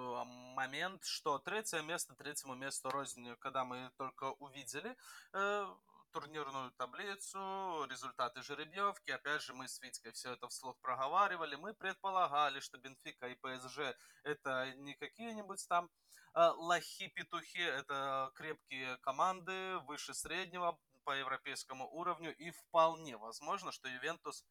момент, 0.56 1.04
что 1.04 1.40
третье 1.40 1.82
место 1.82 2.16
третьему 2.16 2.56
месту 2.56 2.90
рознь, 2.90 3.36
когда 3.40 3.66
мы 3.66 3.92
только 3.98 4.32
увидели 4.40 4.96
э, 5.34 5.76
турнирную 6.12 6.72
таблицу, 6.72 7.86
результаты 7.90 8.42
жеребьевки. 8.42 9.12
Опять 9.12 9.42
же, 9.42 9.54
мы 9.54 9.68
с 9.68 9.82
Витькой 9.82 10.12
все 10.12 10.34
это 10.34 10.48
вслух 10.48 10.80
проговаривали. 10.82 11.56
Мы 11.56 11.74
предполагали, 11.74 12.60
что 12.60 12.78
Бенфика 12.78 13.28
и 13.28 13.36
ПСЖ 13.36 13.96
это 14.24 14.74
не 14.78 14.94
какие-нибудь 14.96 15.66
там 15.68 15.90
э, 16.36 16.40
лохи-петухи, 16.40 17.62
это 17.62 18.32
крепкие 18.36 18.98
команды 18.98 19.78
выше 19.88 20.14
среднего 20.14 20.78
по 21.04 21.12
европейскому 21.12 21.90
уровню. 21.90 22.36
И 22.38 22.52
вполне 22.52 23.18
возможно, 23.18 23.72
что 23.72 23.88
Ювентус 23.88 24.46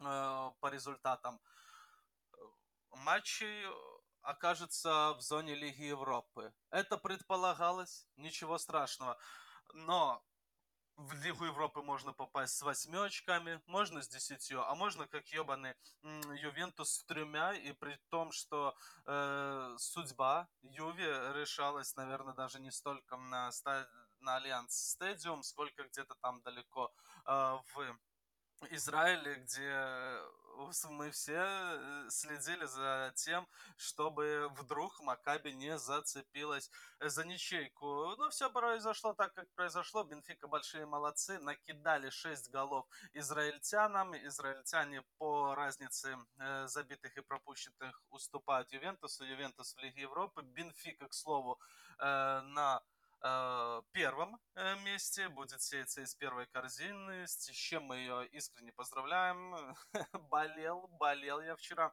э, 0.00 0.50
по 0.60 0.66
результатам 0.68 1.40
э, 2.32 2.36
матчей 2.90 3.66
окажется 4.22 5.14
в 5.14 5.20
зоне 5.20 5.54
Лиги 5.54 5.84
Европы. 5.84 6.52
Это 6.70 6.98
предполагалось, 6.98 8.06
ничего 8.16 8.58
страшного. 8.58 9.18
Но 9.72 10.22
в 11.08 11.14
Лигу 11.24 11.44
Европы 11.46 11.82
можно 11.82 12.12
попасть 12.12 12.56
с 12.56 12.62
восьми 12.62 12.98
очками, 12.98 13.60
можно 13.66 14.02
с 14.02 14.08
десятью, 14.08 14.62
а 14.68 14.74
можно 14.74 15.06
как 15.06 15.26
ебаный 15.28 15.74
Ювентус 16.02 16.90
с 16.90 17.04
тремя, 17.04 17.54
и 17.54 17.72
при 17.72 17.98
том, 18.10 18.32
что 18.32 18.76
э, 19.06 19.74
судьба 19.78 20.48
Юве 20.62 21.32
решалась, 21.34 21.96
наверное, 21.96 22.34
даже 22.34 22.60
не 22.60 22.70
столько 22.70 23.16
на, 23.16 23.50
на 24.20 24.36
Allianz 24.36 24.74
Stadium, 24.90 25.42
сколько 25.42 25.84
где-то 25.84 26.14
там 26.16 26.42
далеко 26.42 26.92
э, 27.26 27.58
в 27.74 27.98
Израиле, 28.70 29.36
где 29.36 30.20
мы 30.90 31.10
все 31.10 31.38
э, 31.38 32.06
следили 32.10 32.64
за 32.66 33.12
тем, 33.16 33.46
чтобы 33.76 34.48
вдруг 34.56 35.00
Макаби 35.00 35.52
не 35.52 35.78
зацепилась 35.78 36.70
за 37.00 37.24
ничейку. 37.24 38.14
Но 38.18 38.28
все 38.30 38.50
произошло 38.50 39.14
так, 39.14 39.34
как 39.34 39.48
произошло. 39.54 40.04
Бенфика 40.04 40.48
большие 40.48 40.86
молодцы, 40.86 41.38
накидали 41.38 42.10
6 42.10 42.50
голов 42.50 42.86
израильтянам. 43.14 44.14
Израильтяне 44.26 45.02
по 45.18 45.54
разнице 45.54 46.16
э, 46.38 46.66
забитых 46.66 47.16
и 47.16 47.22
пропущенных 47.22 48.02
уступают 48.10 48.72
Ювентусу. 48.72 49.24
Ювентус 49.24 49.74
в 49.74 49.78
Лиге 49.78 50.02
Европы. 50.02 50.42
Бенфика, 50.42 51.08
к 51.08 51.14
слову, 51.14 51.58
э, 51.98 52.40
на 52.40 52.80
Э, 52.80 52.99
первом 53.92 54.40
э, 54.54 54.76
месте, 54.84 55.28
будет 55.28 55.60
сеяться 55.60 56.00
из 56.00 56.14
первой 56.14 56.46
корзины, 56.46 57.26
с 57.26 57.50
чем 57.50 57.84
мы 57.84 57.96
ее 57.96 58.26
искренне 58.28 58.72
поздравляем. 58.72 59.76
болел, 60.30 60.88
болел 60.98 61.40
я 61.40 61.54
вчера 61.56 61.92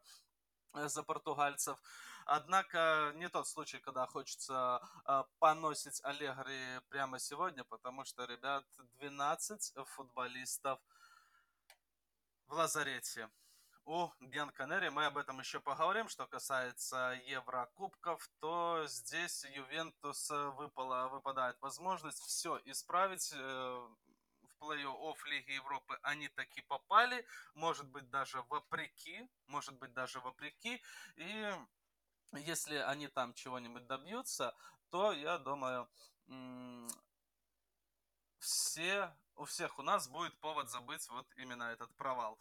э, 0.74 0.88
за 0.88 1.04
португальцев. 1.04 1.78
Однако 2.26 3.14
не 3.16 3.30
тот 3.30 3.48
случай, 3.48 3.80
когда 3.80 4.06
хочется 4.06 4.82
э, 5.06 5.24
поносить 5.40 6.02
Аллегри 6.04 6.80
прямо 6.90 7.20
сегодня, 7.20 7.64
потому 7.64 8.06
что, 8.06 8.26
ребят, 8.26 8.66
12 9.00 9.74
футболистов 9.86 10.80
в 12.48 12.54
лазарете 12.54 13.30
у 13.88 14.12
Генканери. 14.20 14.90
Мы 14.90 15.06
об 15.06 15.18
этом 15.18 15.40
еще 15.40 15.62
поговорим. 15.62 16.10
Что 16.10 16.28
касается 16.28 17.20
Еврокубков, 17.26 18.30
то 18.40 18.84
здесь 18.86 19.46
Ювентус 19.46 20.30
выпала, 20.30 21.08
выпадает 21.08 21.60
возможность 21.62 22.20
все 22.20 22.60
исправить. 22.66 23.32
Э, 23.34 23.88
в 24.42 24.64
плей-офф 24.64 25.16
Лиги 25.26 25.52
Европы 25.52 25.98
они 26.02 26.28
таки 26.28 26.62
попали. 26.64 27.26
Может 27.56 27.88
быть, 27.88 28.10
даже 28.10 28.42
вопреки. 28.50 29.30
Может 29.48 29.76
быть, 29.76 29.94
даже 29.94 30.20
вопреки. 30.20 30.82
И 31.16 31.54
если 32.34 32.76
они 32.76 33.08
там 33.08 33.34
чего-нибудь 33.34 33.88
добьются, 33.88 34.54
то, 34.90 35.14
я 35.14 35.38
думаю, 35.38 35.88
все, 38.40 39.16
у 39.36 39.46
всех 39.46 39.80
у 39.80 39.82
нас 39.82 40.10
будет 40.10 40.38
повод 40.40 40.70
забыть 40.70 41.08
вот 41.08 41.26
именно 41.38 41.64
этот 41.64 41.96
провал. 41.96 42.38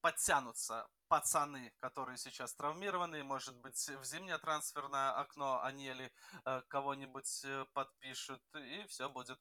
Подтянутся 0.00 0.88
пацаны, 1.08 1.72
которые 1.80 2.16
сейчас 2.16 2.54
травмированы, 2.54 3.22
может 3.24 3.56
быть, 3.58 3.88
в 3.88 4.04
зимнее 4.04 4.38
трансферное 4.38 5.12
окно 5.12 5.60
они 5.62 5.88
или 5.88 6.12
э, 6.44 6.62
кого-нибудь 6.68 7.44
э, 7.44 7.66
подпишут, 7.74 8.42
и 8.54 8.86
все 8.86 9.08
будет 9.08 9.38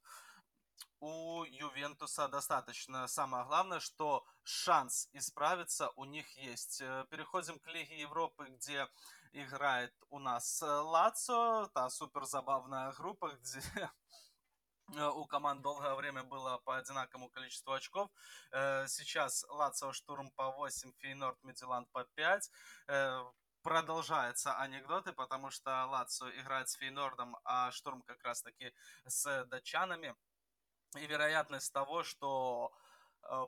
у 0.99 1.43
Ювентуса 1.43 2.27
достаточно. 2.27 3.07
Самое 3.07 3.45
главное, 3.45 3.79
что 3.79 4.25
шанс 4.43 5.07
исправиться 5.13 5.91
у 5.95 6.05
них 6.05 6.27
есть. 6.37 6.81
Э, 6.81 7.05
переходим 7.09 7.59
к 7.59 7.67
Лиге 7.67 8.01
Европы, 8.01 8.47
где 8.49 8.87
играет 9.31 9.93
у 10.09 10.19
нас 10.19 10.61
Лацо, 10.61 11.69
та 11.73 11.89
супер 11.89 12.25
забавная 12.25 12.91
группа, 12.93 13.29
где 13.29 13.61
у 14.97 15.25
команд 15.25 15.61
долгое 15.61 15.95
время 15.95 16.23
было 16.23 16.57
по 16.65 16.77
одинаковому 16.77 17.29
количеству 17.29 17.73
очков. 17.73 18.09
Э, 18.51 18.87
сейчас 18.87 19.45
Лацио 19.49 19.91
Штурм 19.93 20.31
по 20.31 20.51
8, 20.51 20.93
Фейнорд 20.99 21.37
Медиланд 21.43 21.89
по 21.91 22.03
5 22.15 22.51
э, 22.87 23.23
продолжаются 23.61 24.57
анекдоты, 24.57 25.11
потому 25.13 25.51
что 25.51 25.85
Лацио 25.85 26.29
играет 26.31 26.69
с 26.69 26.75
Фейнордом, 26.75 27.37
а 27.43 27.71
Штурм 27.71 28.01
как 28.03 28.23
раз 28.23 28.41
таки 28.41 28.73
с 29.05 29.45
датчанами. 29.45 30.15
И 30.95 31.05
вероятность 31.05 31.71
того, 31.71 32.03
что 32.03 32.71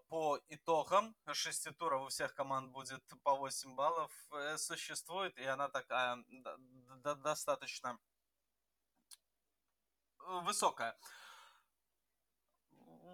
по 0.09 0.39
итогам 0.49 1.15
шести 1.33 1.71
туров 1.71 2.03
у 2.03 2.07
всех 2.09 2.35
команд 2.35 2.71
будет 2.71 3.03
по 3.23 3.35
8 3.35 3.75
баллов, 3.75 4.11
существует, 4.57 5.35
и 5.37 5.45
она 5.45 5.69
такая 5.69 6.23
достаточно 7.23 7.97
высокая. 10.43 10.95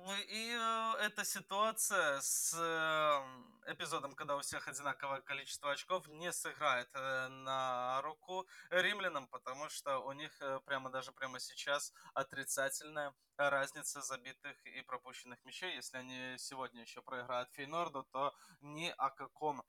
Ну 0.08 0.14
и 0.16 0.56
э, 0.58 0.94
эта 1.02 1.26
ситуация 1.26 2.22
с 2.22 2.56
э, 2.58 3.74
эпизодом, 3.74 4.16
когда 4.16 4.38
у 4.38 4.40
всех 4.40 4.66
одинаковое 4.70 5.20
количество 5.20 5.74
очков, 5.74 6.08
не 6.08 6.32
сыграет 6.32 6.88
э, 6.94 7.28
на 7.28 8.02
руку 8.04 8.48
римлянам, 8.70 9.28
потому 9.28 9.68
что 9.68 9.98
у 10.00 10.14
них 10.14 10.32
э, 10.42 10.62
прямо 10.66 10.90
даже 10.90 11.12
прямо 11.12 11.42
сейчас 11.42 11.92
отрицательная 12.14 13.14
разница 13.36 14.02
забитых 14.02 14.56
и 14.66 14.82
пропущенных 14.82 15.44
мячей. 15.44 15.76
Если 15.76 15.98
они 15.98 16.38
сегодня 16.38 16.84
еще 16.84 17.02
проиграют 17.02 17.50
Фейнорду, 17.52 18.08
то 18.14 18.34
ни 18.62 18.94
о 18.98 19.10
каком, 19.10 19.62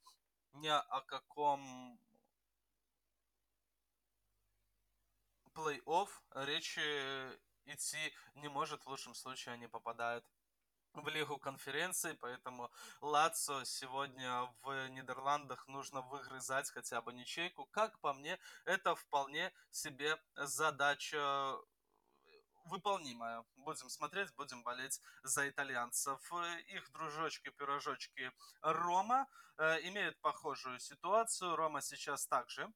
ни 0.53 0.69
о 0.69 1.01
каком 1.01 1.99
плей-офф 5.53 6.09
речи 6.47 7.48
идти 7.69 8.15
не 8.35 8.49
может. 8.49 8.85
В 8.85 8.89
лучшем 8.89 9.15
случае 9.15 9.55
они 9.55 9.67
попадают 9.67 10.25
в 10.95 11.09
Лигу 11.09 11.39
конференции, 11.39 12.13
поэтому 12.21 12.71
Лацо 13.01 13.65
сегодня 13.65 14.53
в 14.63 14.89
Нидерландах 14.89 15.69
нужно 15.69 16.01
выгрызать 16.03 16.71
хотя 16.71 17.01
бы 17.01 17.13
ничейку. 17.13 17.67
Как 17.67 17.99
по 18.01 18.13
мне, 18.13 18.39
это 18.65 18.95
вполне 18.95 19.53
себе 19.71 20.19
задача 20.35 21.57
выполнимая. 22.65 23.45
Будем 23.57 23.89
смотреть, 23.89 24.35
будем 24.35 24.63
болеть 24.63 25.01
за 25.23 25.49
итальянцев. 25.49 26.21
Их 26.69 26.91
дружочки-пирожочки 26.93 28.31
Рома 28.61 29.27
э, 29.57 29.89
имеют 29.89 30.21
похожую 30.21 30.79
ситуацию. 30.79 31.57
Рома 31.57 31.81
сейчас 31.81 32.27
также 32.27 32.71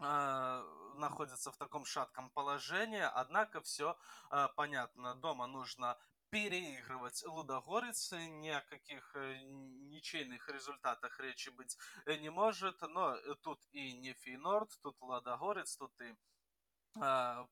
находится 0.00 1.50
в 1.50 1.56
таком 1.56 1.84
шатком 1.84 2.30
положении, 2.30 3.06
однако 3.14 3.60
все 3.60 3.96
а, 4.30 4.48
понятно. 4.48 5.14
Дома 5.14 5.46
нужно 5.46 5.98
переигрывать 6.30 7.24
Лудогорец, 7.26 8.12
ни 8.12 8.48
о 8.48 8.60
каких 8.62 9.14
э, 9.16 9.40
ничейных 9.42 10.48
результатах 10.48 11.18
речи 11.20 11.50
быть 11.50 11.76
не 12.06 12.30
может, 12.30 12.80
но 12.82 13.16
тут 13.42 13.60
и 13.72 13.92
не 13.94 14.14
Фейнорд, 14.14 14.70
тут 14.82 14.96
Лудогорец, 15.00 15.76
тут 15.76 15.92
и 16.00 16.04
а, 16.10 16.39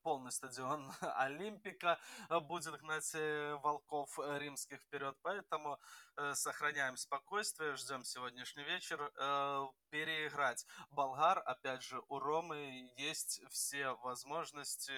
полный 0.03 0.31
стадион 0.31 0.91
Олимпика 1.17 1.99
будет 2.47 2.79
гнать 2.79 3.11
э, 3.15 3.55
волков 3.63 4.19
римских 4.39 4.81
вперед, 4.81 5.15
поэтому 5.21 5.79
э, 6.17 6.33
сохраняем 6.35 6.97
спокойствие, 6.97 7.75
ждем 7.75 8.03
сегодняшний 8.03 8.63
вечер. 8.63 9.11
Э, 9.17 9.67
переиграть 9.89 10.65
болгар, 10.91 11.41
опять 11.45 11.83
же, 11.83 12.01
у 12.09 12.19
Ромы 12.19 12.91
есть 12.97 13.41
все 13.49 13.95
возможности, 14.03 14.93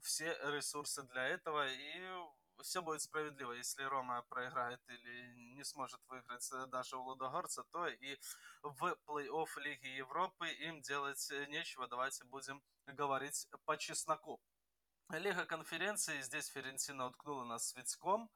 все 0.00 0.32
ресурсы 0.44 1.02
для 1.02 1.26
этого, 1.28 1.66
и 1.68 2.00
все 2.62 2.82
будет 2.82 3.02
справедливо. 3.02 3.52
Если 3.52 3.82
Рома 3.82 4.22
проиграет 4.28 4.80
или 4.88 5.34
не 5.54 5.64
сможет 5.64 6.00
выиграть 6.08 6.48
даже 6.68 6.96
у 6.96 7.02
Лудогорца, 7.02 7.64
то 7.70 7.86
и 7.86 8.18
в 8.62 8.96
плей-офф 9.06 9.48
Лиги 9.60 9.88
Европы 9.88 10.48
им 10.48 10.80
делать 10.82 11.30
нечего. 11.48 11.88
Давайте 11.88 12.24
будем 12.24 12.62
говорить 12.86 13.46
по 13.64 13.76
чесноку. 13.76 14.40
Лига 15.10 15.44
конференции, 15.44 16.20
здесь 16.22 16.48
Ферентина 16.48 17.06
уткнула 17.06 17.44
нас 17.44 17.68
свечком, 17.68 18.30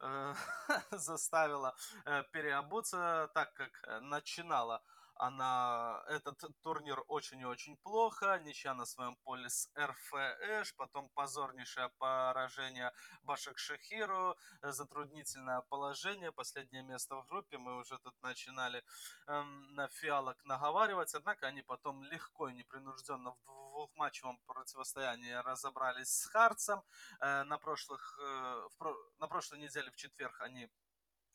э, 0.00 0.34
заставила 0.90 1.74
э, 2.04 2.22
переобуться, 2.32 3.30
так 3.34 3.54
как 3.54 4.02
начинала 4.02 4.82
она 5.18 6.02
этот 6.08 6.40
турнир 6.62 7.02
очень 7.08 7.40
и 7.40 7.44
очень 7.44 7.76
плохо. 7.78 8.38
Ничья 8.44 8.74
на 8.74 8.86
своем 8.86 9.16
поле 9.24 9.48
с 9.48 9.68
РФЭш, 9.76 10.74
потом 10.76 11.08
позорнейшее 11.14 11.90
поражение 11.98 12.92
Башек 13.22 13.58
Шахиру, 13.58 14.36
э, 14.62 14.70
затруднительное 14.72 15.62
положение, 15.68 16.32
последнее 16.32 16.82
место 16.82 17.16
в 17.16 17.26
группе. 17.26 17.58
Мы 17.58 17.76
уже 17.76 17.98
тут 17.98 18.14
начинали 18.22 18.82
эм, 19.26 19.74
на 19.74 19.88
фиалок 19.88 20.44
наговаривать, 20.44 21.14
однако 21.14 21.48
они 21.48 21.62
потом 21.62 22.02
легко 22.04 22.48
и 22.48 22.54
непринужденно 22.54 23.32
в 23.32 23.44
двухматчевом 23.44 24.38
противостоянии 24.46 25.32
разобрались 25.32 26.10
с 26.10 26.26
Харцем. 26.26 26.82
Э, 27.20 27.42
на, 27.44 27.58
прошлых, 27.58 28.18
э, 28.20 28.68
в, 28.78 28.96
на 29.18 29.26
прошлой 29.26 29.58
неделе 29.58 29.90
в 29.90 29.96
четверг 29.96 30.40
они 30.40 30.70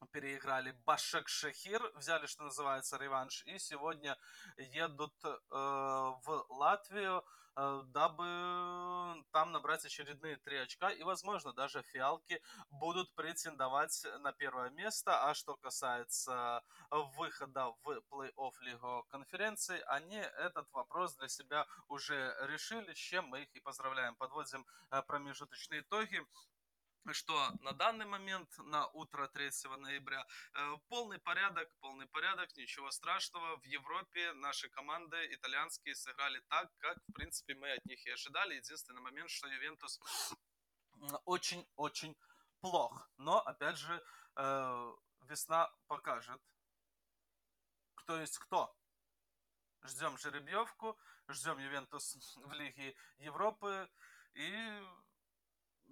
переиграли 0.08 0.72
Башек 0.86 1.28
Шахир, 1.28 1.82
взяли, 1.96 2.26
что 2.26 2.44
называется, 2.44 2.98
реванш, 2.98 3.44
и 3.46 3.58
сегодня 3.60 4.18
едут 4.58 5.14
э, 5.24 5.38
в 5.50 6.46
Латвию, 6.50 7.24
э, 7.56 7.82
дабы 7.88 9.24
там 9.32 9.52
набрать 9.52 9.86
очередные 9.86 10.38
три 10.38 10.58
очка, 10.58 10.92
и, 10.92 11.04
возможно, 11.04 11.54
даже 11.54 11.84
фиалки 11.84 12.42
будут 12.70 13.14
претендовать 13.16 14.06
на 14.20 14.32
первое 14.34 14.70
место, 14.70 15.30
а 15.30 15.34
что 15.34 15.56
касается 15.56 16.64
выхода 16.90 17.74
в 17.84 18.02
плей-офф 18.12 18.54
Лигу 18.62 19.06
конференции, 19.10 19.82
они 19.88 20.18
этот 20.18 20.72
вопрос 20.74 21.16
для 21.16 21.28
себя 21.28 21.66
уже 21.88 22.36
решили, 22.48 22.94
с 22.94 22.98
чем 22.98 23.26
мы 23.26 23.42
их 23.42 23.56
и 23.56 23.60
поздравляем. 23.60 24.16
Подводим 24.16 24.66
э, 24.92 25.02
промежуточные 25.04 25.82
итоги 25.82 26.26
что 27.12 27.52
на 27.60 27.74
данный 27.74 28.06
момент, 28.06 28.50
на 28.60 28.88
утро 28.88 29.28
3 29.28 29.50
ноября, 29.78 30.26
э, 30.54 30.78
полный 30.88 31.20
порядок, 31.20 31.70
полный 31.80 32.08
порядок, 32.08 32.56
ничего 32.56 32.92
страшного. 32.92 33.58
В 33.58 33.66
Европе 33.66 34.34
наши 34.34 34.70
команды 34.70 35.18
итальянские 35.34 35.96
сыграли 35.96 36.40
так, 36.48 36.72
как, 36.78 36.98
в 37.10 37.14
принципе, 37.14 37.56
мы 37.56 37.72
от 37.72 37.86
них 37.86 38.06
и 38.06 38.12
ожидали. 38.12 38.56
Единственный 38.56 39.02
момент, 39.02 39.30
что 39.30 39.48
Ювентус 39.48 40.00
очень-очень 41.26 42.16
плох. 42.62 43.10
Но, 43.18 43.42
опять 43.42 43.78
же, 43.78 44.02
э, 44.36 44.94
весна 45.28 45.70
покажет, 45.88 46.42
кто 47.96 48.20
есть 48.20 48.38
кто. 48.38 48.74
Ждем 49.84 50.18
жеребьевку, 50.18 50.98
ждем 51.28 51.60
Ювентус 51.60 52.38
в 52.38 52.54
Лиге 52.54 52.96
Европы 53.18 53.90
и 54.34 54.82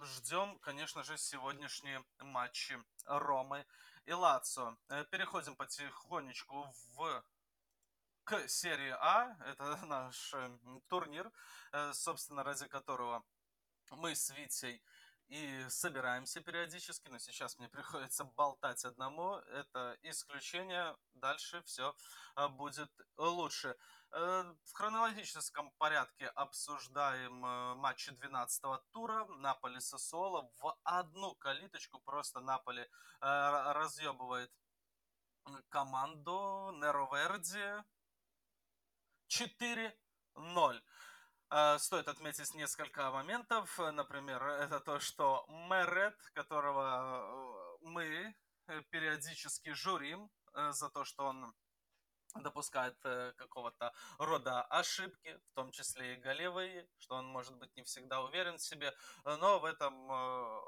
ждем, 0.02 0.58
конечно 0.60 1.04
же, 1.04 1.18
сегодняшние 1.18 2.04
матчи 2.20 2.78
Ромы 3.06 3.66
и 4.06 4.14
Лацо. 4.14 4.78
Э, 4.90 5.06
переходим 5.06 5.56
потихонечку 5.56 6.74
в 6.96 7.24
к 8.24 8.48
серии 8.48 8.96
А. 9.00 9.36
Это 9.46 9.78
наш 9.86 10.34
турнир, 10.88 11.32
собственно, 11.94 12.44
ради 12.44 12.68
которого 12.68 13.24
мы 13.92 14.16
с 14.16 14.30
Витей 14.30 14.82
и 15.28 15.66
собираемся 15.70 16.42
периодически, 16.42 17.10
но 17.10 17.18
сейчас 17.18 17.58
мне 17.58 17.70
приходится 17.70 18.26
болтать 18.26 18.84
одному. 18.84 19.36
Это 19.36 19.98
исключение. 20.04 20.96
Дальше 21.14 21.62
все 21.64 21.96
будет 22.52 22.92
лучше. 23.18 23.78
Э, 24.14 24.44
в 24.66 24.74
хронологическом 24.74 25.72
порядке 25.78 26.28
обсуждаем 26.28 27.46
э, 27.46 27.76
матчи 27.76 28.10
12-го 28.10 28.78
тура. 28.92 29.26
Наполи 29.38 29.80
Сосоло 29.80 30.52
в 30.60 30.78
одну 30.84 31.34
калиточку 31.36 32.00
просто 32.00 32.42
Наполи 32.42 32.82
э, 32.82 32.88
разъебывает 33.22 34.52
команду 35.70 36.72
Нероверди 36.82 37.84
4-0. 39.30 40.82
Стоит 41.80 42.08
отметить 42.08 42.54
несколько 42.54 43.12
моментов. 43.12 43.78
Например, 43.78 44.42
это 44.44 44.80
то, 44.80 45.00
что 45.00 45.46
Мерет, 45.50 46.16
которого 46.34 47.78
мы 47.82 48.36
периодически 48.92 49.74
журим 49.74 50.30
за 50.54 50.90
то, 50.90 51.04
что 51.04 51.26
он 51.26 51.54
допускает 52.36 52.98
э, 53.04 53.34
какого-то 53.38 53.94
рода 54.18 54.62
ошибки, 54.64 55.40
в 55.52 55.54
том 55.54 55.72
числе 55.72 56.14
и 56.14 56.18
голевые, 56.18 56.88
что 56.98 57.16
он 57.16 57.26
может 57.28 57.56
быть 57.58 57.76
не 57.76 57.84
всегда 57.84 58.22
уверен 58.22 58.58
в 58.58 58.62
себе, 58.62 58.94
но 59.26 59.60
в 59.60 59.66
этом 59.66 60.12
э, 60.12 60.62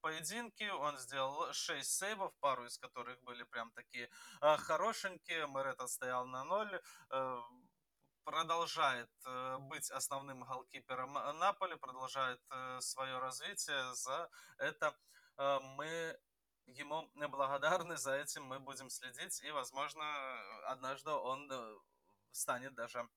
поединке 0.00 0.72
он 0.72 0.98
сделал 0.98 1.52
6 1.52 1.90
сейвов, 1.90 2.32
пару 2.40 2.66
из 2.66 2.78
которых 2.78 3.20
были 3.22 3.44
прям 3.44 3.70
такие 3.72 4.10
э, 4.40 4.56
хорошенькие, 4.56 5.46
Мэрет 5.46 5.80
отстоял 5.80 6.26
на 6.26 6.44
0, 6.44 6.80
продолжает 8.24 9.10
быть 9.60 9.90
основным 9.90 10.44
голкипером 10.44 11.14
Наполи, 11.38 11.74
продолжает 11.76 12.40
свое 12.78 13.18
развитие, 13.18 13.94
за 13.94 14.30
это 14.58 14.94
мы 15.76 16.16
ему 16.66 17.10
благодарны, 17.14 17.96
за 17.96 18.14
этим 18.14 18.44
мы 18.44 18.58
будем 18.58 18.90
следить, 18.90 19.40
и, 19.42 19.50
возможно, 19.50 20.04
однажды 20.66 21.10
он 21.10 21.50
э, 21.50 21.78
станет 22.32 22.74
даже 22.74 23.08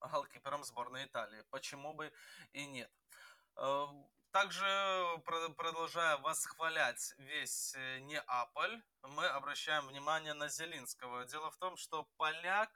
голкипером 0.00 0.64
сборной 0.64 1.04
Италии. 1.04 1.44
Почему 1.50 1.94
бы 1.94 2.12
и 2.52 2.66
нет. 2.66 2.90
Э, 3.56 3.86
также, 4.30 5.22
продолжая 5.24 6.18
восхвалять 6.18 7.14
весь 7.18 7.74
э, 7.74 8.00
Неаполь, 8.00 8.82
мы 9.02 9.26
обращаем 9.26 9.86
внимание 9.86 10.34
на 10.34 10.48
Зелинского. 10.48 11.24
Дело 11.24 11.50
в 11.50 11.56
том, 11.56 11.76
что 11.76 12.04
поляк 12.16 12.70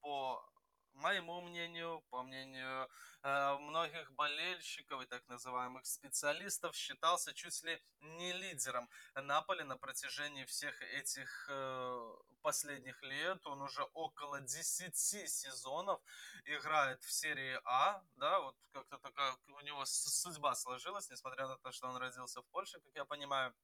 по 0.00 0.51
моему 0.94 1.40
мнению, 1.40 2.02
по 2.10 2.22
мнению 2.22 2.88
э, 3.22 3.56
многих 3.58 4.12
болельщиков 4.12 5.02
и 5.02 5.06
так 5.06 5.26
называемых 5.28 5.86
специалистов, 5.86 6.74
считался 6.76 7.32
чуть 7.34 7.62
ли 7.64 7.80
не 8.00 8.32
лидером 8.32 8.88
Наполи 9.14 9.62
на 9.64 9.76
протяжении 9.76 10.44
всех 10.44 10.80
этих 10.82 11.48
э, 11.50 12.14
последних 12.42 13.02
лет. 13.02 13.46
Он 13.46 13.62
уже 13.62 13.82
около 13.94 14.40
10 14.40 14.96
сезонов 14.96 16.00
играет 16.44 17.02
в 17.02 17.12
серии 17.12 17.60
А, 17.64 18.02
да, 18.16 18.40
вот 18.40 18.56
как-то 18.72 18.98
такая 18.98 19.36
у 19.48 19.60
него 19.60 19.84
судьба 19.84 20.54
сложилась, 20.54 21.10
несмотря 21.10 21.46
на 21.46 21.56
то, 21.58 21.72
что 21.72 21.88
он 21.88 21.96
родился 21.96 22.42
в 22.42 22.46
Польше, 22.46 22.80
как 22.80 22.94
я 22.94 23.04
понимаю 23.04 23.54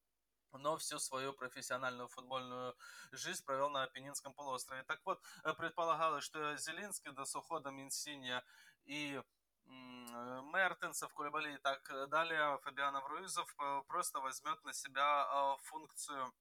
но 0.52 0.76
всю 0.76 0.98
свою 0.98 1.32
профессиональную 1.32 2.08
футбольную 2.08 2.74
жизнь 3.12 3.44
провел 3.44 3.70
на 3.70 3.82
Апеннинском 3.82 4.32
полуострове. 4.34 4.82
Так 4.84 5.00
вот, 5.04 5.20
э, 5.44 5.52
предполагалось, 5.54 6.24
что 6.24 6.56
Зелинский 6.56 7.12
до 7.12 7.24
с 7.24 7.34
уходом 7.36 7.80
Инсинья 7.80 8.42
и 8.84 9.20
Мертенсов, 9.68 11.12
Кулебали 11.12 11.54
и 11.54 11.58
так 11.58 12.08
далее, 12.08 12.58
Фабианов 12.62 13.06
Руизов 13.06 13.54
э, 13.58 13.82
просто 13.86 14.20
возьмет 14.20 14.64
на 14.64 14.72
себя 14.72 15.26
э, 15.30 15.62
функцию 15.64 16.32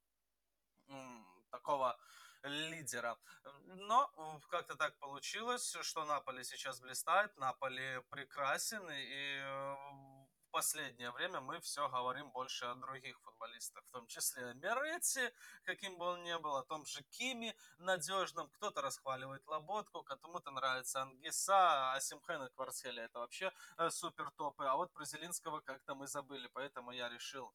такого 1.52 1.98
лидера. 2.44 3.18
Но 3.66 4.40
как-то 4.50 4.76
так 4.76 4.98
получилось, 5.00 5.76
что 5.82 6.06
Наполи 6.06 6.44
сейчас 6.44 6.80
блистает, 6.80 7.36
Наполи 7.38 8.02
прекрасен, 8.10 8.88
и 8.90 10.17
последнее 10.58 11.12
время 11.12 11.40
мы 11.40 11.60
все 11.60 11.88
говорим 11.88 12.32
больше 12.32 12.66
о 12.66 12.74
других 12.74 13.20
футболистах, 13.20 13.84
в 13.86 13.92
том 13.92 14.08
числе 14.08 14.44
о 14.44 14.54
Меретти, 14.56 15.32
каким 15.66 16.00
бы 16.00 16.06
он 16.06 16.24
ни 16.24 16.36
был, 16.40 16.56
о 16.56 16.64
том 16.64 16.84
же 16.84 17.04
Кими 17.12 17.56
надежном. 17.78 18.50
Кто-то 18.50 18.82
расхваливает 18.82 19.48
Лоботку, 19.48 20.02
кому-то 20.02 20.50
нравится 20.50 21.04
Ангиса, 21.04 21.94
а 21.94 22.00
Симхен 22.00 22.42
и 22.42 22.50
Кварцхеля 22.50 23.04
это 23.04 23.20
вообще 23.20 23.52
э, 23.78 23.92
супер 23.92 24.32
топы. 24.32 24.66
А 24.66 24.76
вот 24.76 24.92
про 24.94 25.06
Зелинского 25.06 25.60
как-то 25.60 25.94
мы 25.94 26.08
забыли, 26.08 26.50
поэтому 26.52 26.92
я 26.92 27.08
решил 27.08 27.54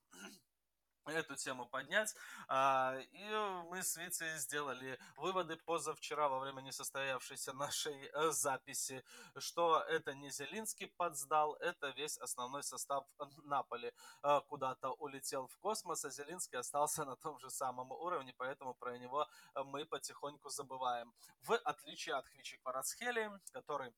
эту 1.10 1.36
тему 1.36 1.66
поднять. 1.66 2.14
А, 2.48 2.96
и 3.12 3.24
мы 3.70 3.82
с 3.82 3.96
Вицей 3.96 4.38
сделали 4.38 4.98
выводы 5.16 5.56
позавчера 5.56 6.28
во 6.28 6.38
время 6.38 6.60
несостоявшейся 6.60 7.52
нашей 7.52 8.10
э, 8.12 8.30
записи, 8.30 9.04
что 9.38 9.80
это 9.88 10.14
не 10.14 10.30
Зелинский 10.30 10.88
подсдал, 10.96 11.54
это 11.54 11.88
весь 11.90 12.18
основной 12.18 12.62
состав 12.62 13.04
Наполи 13.44 13.92
э, 14.22 14.40
куда-то 14.48 14.90
улетел 14.90 15.46
в 15.46 15.58
космос, 15.58 16.04
а 16.04 16.10
Зелинский 16.10 16.58
остался 16.58 17.04
на 17.04 17.16
том 17.16 17.38
же 17.38 17.50
самом 17.50 17.90
уровне, 17.92 18.34
поэтому 18.36 18.74
про 18.74 18.98
него 18.98 19.26
мы 19.64 19.84
потихоньку 19.84 20.48
забываем. 20.48 21.12
В 21.42 21.56
отличие 21.56 22.14
от 22.14 22.26
Хвичи 22.28 22.58
Кварацхели, 22.58 23.30
который 23.52 23.92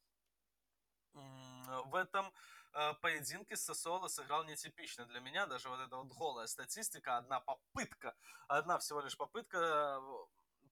в 1.84 1.94
этом 1.94 2.32
Э, 2.76 2.92
поединке 2.94 3.56
Сосоло 3.56 4.08
сыграл 4.08 4.44
нетипично 4.44 5.06
для 5.06 5.20
меня. 5.20 5.46
Даже 5.46 5.68
вот 5.68 5.78
эта 5.78 5.96
вот 5.96 6.08
голая 6.08 6.48
статистика, 6.48 7.16
одна 7.18 7.38
попытка, 7.38 8.16
одна 8.48 8.78
всего 8.78 9.00
лишь 9.00 9.16
попытка 9.16 10.00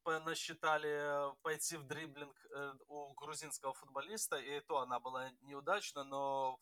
э, 0.06 0.18
насчитали 0.18 1.32
пойти 1.42 1.76
в 1.76 1.86
дриблинг 1.86 2.36
э, 2.50 2.74
у 2.88 3.14
грузинского 3.14 3.72
футболиста, 3.74 4.36
и 4.36 4.58
то 4.62 4.78
она 4.78 4.98
была 4.98 5.30
неудачна, 5.42 6.02
но 6.02 6.58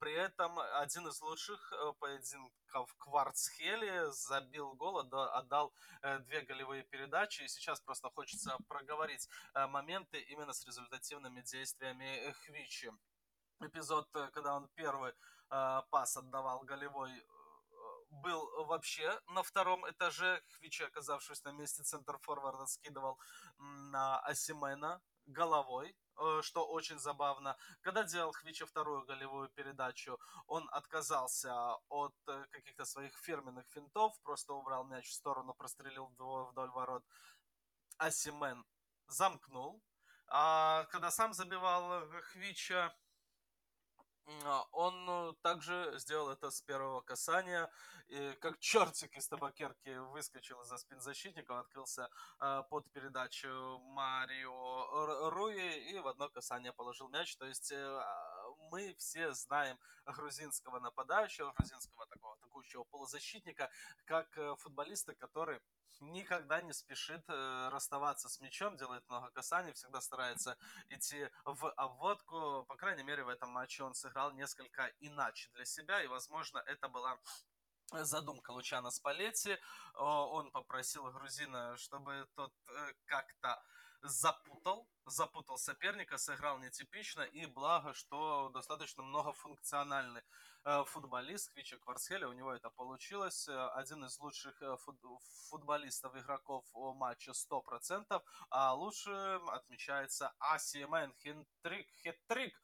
при 0.00 0.12
этом 0.12 0.58
один 0.58 1.06
из 1.06 1.20
лучших 1.22 1.72
поединков 2.00 2.92
Кварцхели 2.98 4.10
забил 4.10 4.74
гол, 4.74 4.98
отдал 4.98 5.72
две 6.26 6.40
голевые 6.40 6.82
передачи, 6.82 7.42
и 7.42 7.48
сейчас 7.48 7.80
просто 7.80 8.10
хочется 8.10 8.56
проговорить 8.68 9.28
моменты 9.54 10.20
именно 10.20 10.52
с 10.52 10.64
результативными 10.64 11.42
действиями 11.42 12.34
Хвичи 12.44 12.92
эпизод, 13.60 14.08
э, 14.14 14.28
когда 14.32 14.54
он 14.54 14.68
первый 14.74 15.12
э, 15.50 15.82
пас 15.90 16.16
отдавал 16.16 16.60
голевой, 16.64 17.10
э, 17.10 17.24
был 18.10 18.64
вообще 18.66 19.20
на 19.28 19.42
втором 19.42 19.88
этаже. 19.88 20.42
Хвичи, 20.56 20.82
оказавшись 20.84 21.44
на 21.44 21.52
месте 21.52 21.82
центр 21.82 22.18
форварда, 22.18 22.66
скидывал 22.66 23.18
на 23.58 24.20
Асимена 24.20 25.00
головой, 25.26 25.96
э, 26.18 26.40
что 26.42 26.66
очень 26.66 26.98
забавно. 26.98 27.56
Когда 27.80 28.02
делал 28.04 28.32
Хвичи 28.32 28.64
вторую 28.64 29.04
голевую 29.04 29.48
передачу, 29.48 30.18
он 30.46 30.68
отказался 30.72 31.76
от 31.88 32.14
каких-то 32.50 32.84
своих 32.84 33.16
фирменных 33.18 33.66
финтов, 33.68 34.20
просто 34.22 34.54
убрал 34.54 34.84
мяч 34.84 35.08
в 35.08 35.14
сторону, 35.14 35.54
прострелил 35.54 36.06
вдоль 36.06 36.70
ворот. 36.70 37.04
Асимен 37.98 38.64
замкнул. 39.06 39.82
А 40.28 40.84
когда 40.90 41.10
сам 41.10 41.32
забивал 41.32 42.08
Хвича, 42.32 42.94
он 44.72 45.08
э, 45.08 45.32
также 45.42 45.92
сделал 45.98 46.30
это 46.30 46.50
с 46.50 46.62
первого 46.62 47.00
касания, 47.00 47.70
и 48.08 48.32
как 48.40 48.58
чертик 48.58 49.16
из 49.16 49.28
табакерки 49.28 49.96
выскочил 50.12 50.60
из-за 50.62 50.78
спин 50.78 51.00
защитников, 51.00 51.58
открылся 51.58 52.08
э, 52.40 52.62
под 52.68 52.90
передачу 52.92 53.78
Марио 53.94 55.30
Руи 55.30 55.92
и 55.92 55.98
в 55.98 56.08
одно 56.08 56.28
касание 56.28 56.72
положил 56.72 57.08
мяч. 57.08 57.36
То 57.36 57.46
есть 57.46 57.72
э, 57.72 57.76
а, 57.76 58.29
мы 58.70 58.94
все 58.98 59.32
знаем 59.32 59.78
грузинского 60.06 60.80
нападающего, 60.80 61.52
грузинского 61.52 62.06
такого 62.06 62.34
атакующего 62.34 62.84
полузащитника, 62.84 63.70
как 64.04 64.36
э, 64.38 64.54
футболиста, 64.58 65.14
который 65.14 65.60
никогда 66.00 66.62
не 66.62 66.72
спешит 66.72 67.22
э, 67.28 67.68
расставаться 67.70 68.28
с 68.28 68.40
мячом, 68.40 68.76
делает 68.76 69.06
много 69.08 69.30
касаний, 69.30 69.72
всегда 69.72 70.00
старается 70.00 70.56
идти 70.88 71.28
в 71.44 71.70
обводку. 71.72 72.64
По 72.68 72.76
крайней 72.76 73.02
мере, 73.02 73.24
в 73.24 73.28
этом 73.28 73.50
матче 73.50 73.82
он 73.82 73.94
сыграл 73.94 74.32
несколько 74.32 74.86
иначе 75.00 75.50
для 75.54 75.64
себя, 75.64 76.02
и, 76.02 76.06
возможно, 76.06 76.58
это 76.66 76.88
была 76.88 77.18
задумка 77.92 78.52
Лучана 78.52 78.90
Спалетти. 78.90 79.58
Он 79.94 80.50
попросил 80.52 81.10
грузина, 81.10 81.76
чтобы 81.76 82.26
тот 82.34 82.52
э, 82.68 82.92
как-то 83.06 83.62
запутал, 84.02 84.88
запутал 85.04 85.58
соперника, 85.58 86.18
сыграл 86.18 86.58
нетипично, 86.58 87.22
и 87.22 87.46
благо, 87.46 87.92
что 87.94 88.50
достаточно 88.50 89.02
многофункциональный 89.02 90.22
э, 90.64 90.84
футболист 90.84 91.52
Квича 91.52 91.78
Кварцхеля, 91.78 92.28
у 92.28 92.32
него 92.32 92.52
это 92.52 92.70
получилось. 92.70 93.48
Э, 93.48 93.68
один 93.70 94.04
из 94.04 94.18
лучших 94.18 94.60
э, 94.62 94.76
футболистов, 95.48 96.16
игроков 96.16 96.64
матча 96.74 97.32
100%, 97.32 98.22
а 98.50 98.74
лучше 98.74 99.40
отмечается 99.48 100.32
Асимен 100.38 101.12
Хитрик. 101.14 101.88
Хитрик. 102.02 102.54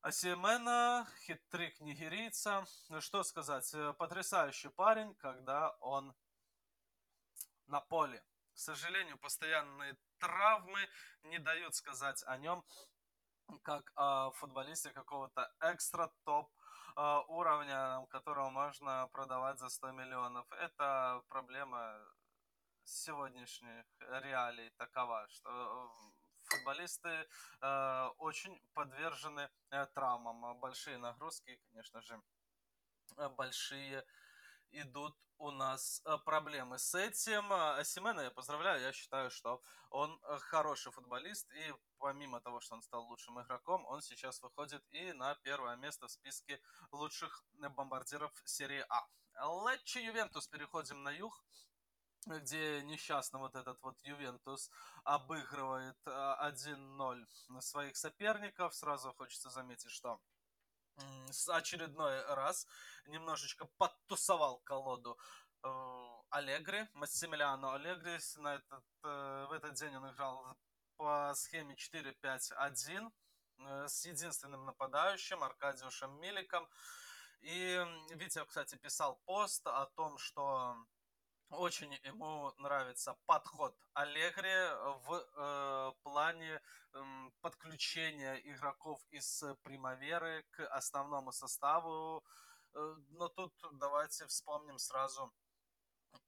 Асимена, 0.00 1.06
хитрик 1.26 1.80
нигерийца. 1.80 2.64
Что 2.98 3.22
сказать, 3.22 3.72
потрясающий 3.98 4.68
парень, 4.70 5.14
когда 5.14 5.76
он 5.80 6.12
на 7.66 7.80
поле. 7.80 8.20
К 8.54 8.58
сожалению, 8.58 9.18
постоянные 9.18 9.96
травмы 10.18 10.88
не 11.24 11.38
дают 11.38 11.74
сказать 11.74 12.22
о 12.26 12.36
нем 12.36 12.64
как 13.62 13.92
о 13.96 14.30
футболисте 14.32 14.90
какого-то 14.90 15.52
экстра 15.60 16.12
топ 16.24 16.50
а, 16.96 17.20
уровня, 17.22 18.06
которого 18.10 18.50
можно 18.50 19.08
продавать 19.12 19.58
за 19.58 19.68
100 19.68 19.92
миллионов. 19.92 20.46
Это 20.52 21.22
проблема 21.28 21.98
сегодняшних 22.84 23.84
реалий 24.00 24.70
такова, 24.76 25.26
что 25.28 25.50
э, 25.50 26.12
футболисты 26.44 27.26
э, 27.60 28.08
очень 28.18 28.60
подвержены 28.74 29.48
э, 29.70 29.86
травмам. 29.94 30.58
Большие 30.60 30.98
нагрузки, 30.98 31.58
конечно 31.70 32.00
же, 32.02 32.20
э, 33.16 33.28
большие 33.28 34.04
идут 34.72 35.16
у 35.38 35.50
нас 35.50 36.00
э, 36.04 36.18
проблемы 36.24 36.78
с 36.78 36.94
этим. 36.94 37.52
А 37.52 37.82
Семена 37.84 38.22
я 38.22 38.30
поздравляю, 38.30 38.80
я 38.80 38.92
считаю, 38.92 39.30
что 39.30 39.60
он 39.90 40.18
э, 40.22 40.38
хороший 40.38 40.92
футболист, 40.92 41.50
и 41.52 41.74
помимо 41.98 42.40
того, 42.40 42.60
что 42.60 42.76
он 42.76 42.82
стал 42.82 43.04
лучшим 43.06 43.40
игроком, 43.40 43.84
он 43.86 44.02
сейчас 44.02 44.42
выходит 44.42 44.84
и 44.90 45.12
на 45.12 45.34
первое 45.36 45.76
место 45.76 46.06
в 46.06 46.10
списке 46.12 46.60
лучших 46.92 47.44
бомбардиров 47.76 48.32
серии 48.44 48.84
А. 48.88 49.06
Лечи 49.66 49.98
Ювентус, 49.98 50.46
переходим 50.48 51.02
на 51.02 51.10
юг 51.10 51.42
где 52.26 52.82
несчастно 52.82 53.38
вот 53.40 53.56
этот 53.56 53.82
вот 53.82 53.98
Ювентус 54.02 54.70
обыгрывает 55.04 55.96
1-0 56.06 57.24
э, 57.24 57.60
своих 57.60 57.96
соперников. 57.96 58.74
Сразу 58.74 59.12
хочется 59.12 59.50
заметить, 59.50 59.90
что 59.90 60.20
очередной 61.48 62.24
раз 62.34 62.66
немножечко 63.06 63.66
подтусовал 63.78 64.60
колоду 64.60 65.18
э, 65.62 65.68
Аллегри, 66.30 66.88
Массимилиано 66.94 67.74
Аллегри. 67.74 68.18
На 68.36 68.54
этот, 68.54 68.84
э, 69.04 69.46
в 69.48 69.52
этот 69.52 69.74
день 69.74 69.94
он 69.96 70.10
играл 70.10 70.56
по 70.96 71.32
схеме 71.34 71.74
4-5-1 71.74 73.10
э, 73.58 73.88
с 73.88 74.04
единственным 74.04 74.64
нападающим 74.64 75.42
Аркадиушем 75.42 76.20
Миликом. 76.20 76.68
И 77.40 77.84
Витя, 78.10 78.44
кстати, 78.44 78.76
писал 78.76 79.20
пост 79.24 79.66
о 79.66 79.86
том, 79.96 80.16
что 80.18 80.76
очень 81.52 81.92
ему 82.04 82.52
нравится 82.58 83.16
подход 83.26 83.76
Аллегри 83.94 84.74
в 85.04 85.26
э, 85.36 85.92
плане 86.02 86.60
э, 86.92 87.30
подключения 87.40 88.36
игроков 88.44 89.00
из 89.10 89.44
Примаверы 89.62 90.44
к 90.50 90.66
основному 90.68 91.32
составу. 91.32 92.24
Э, 92.74 92.94
но 93.10 93.28
тут 93.28 93.52
давайте 93.72 94.26
вспомним 94.26 94.78
сразу 94.78 95.32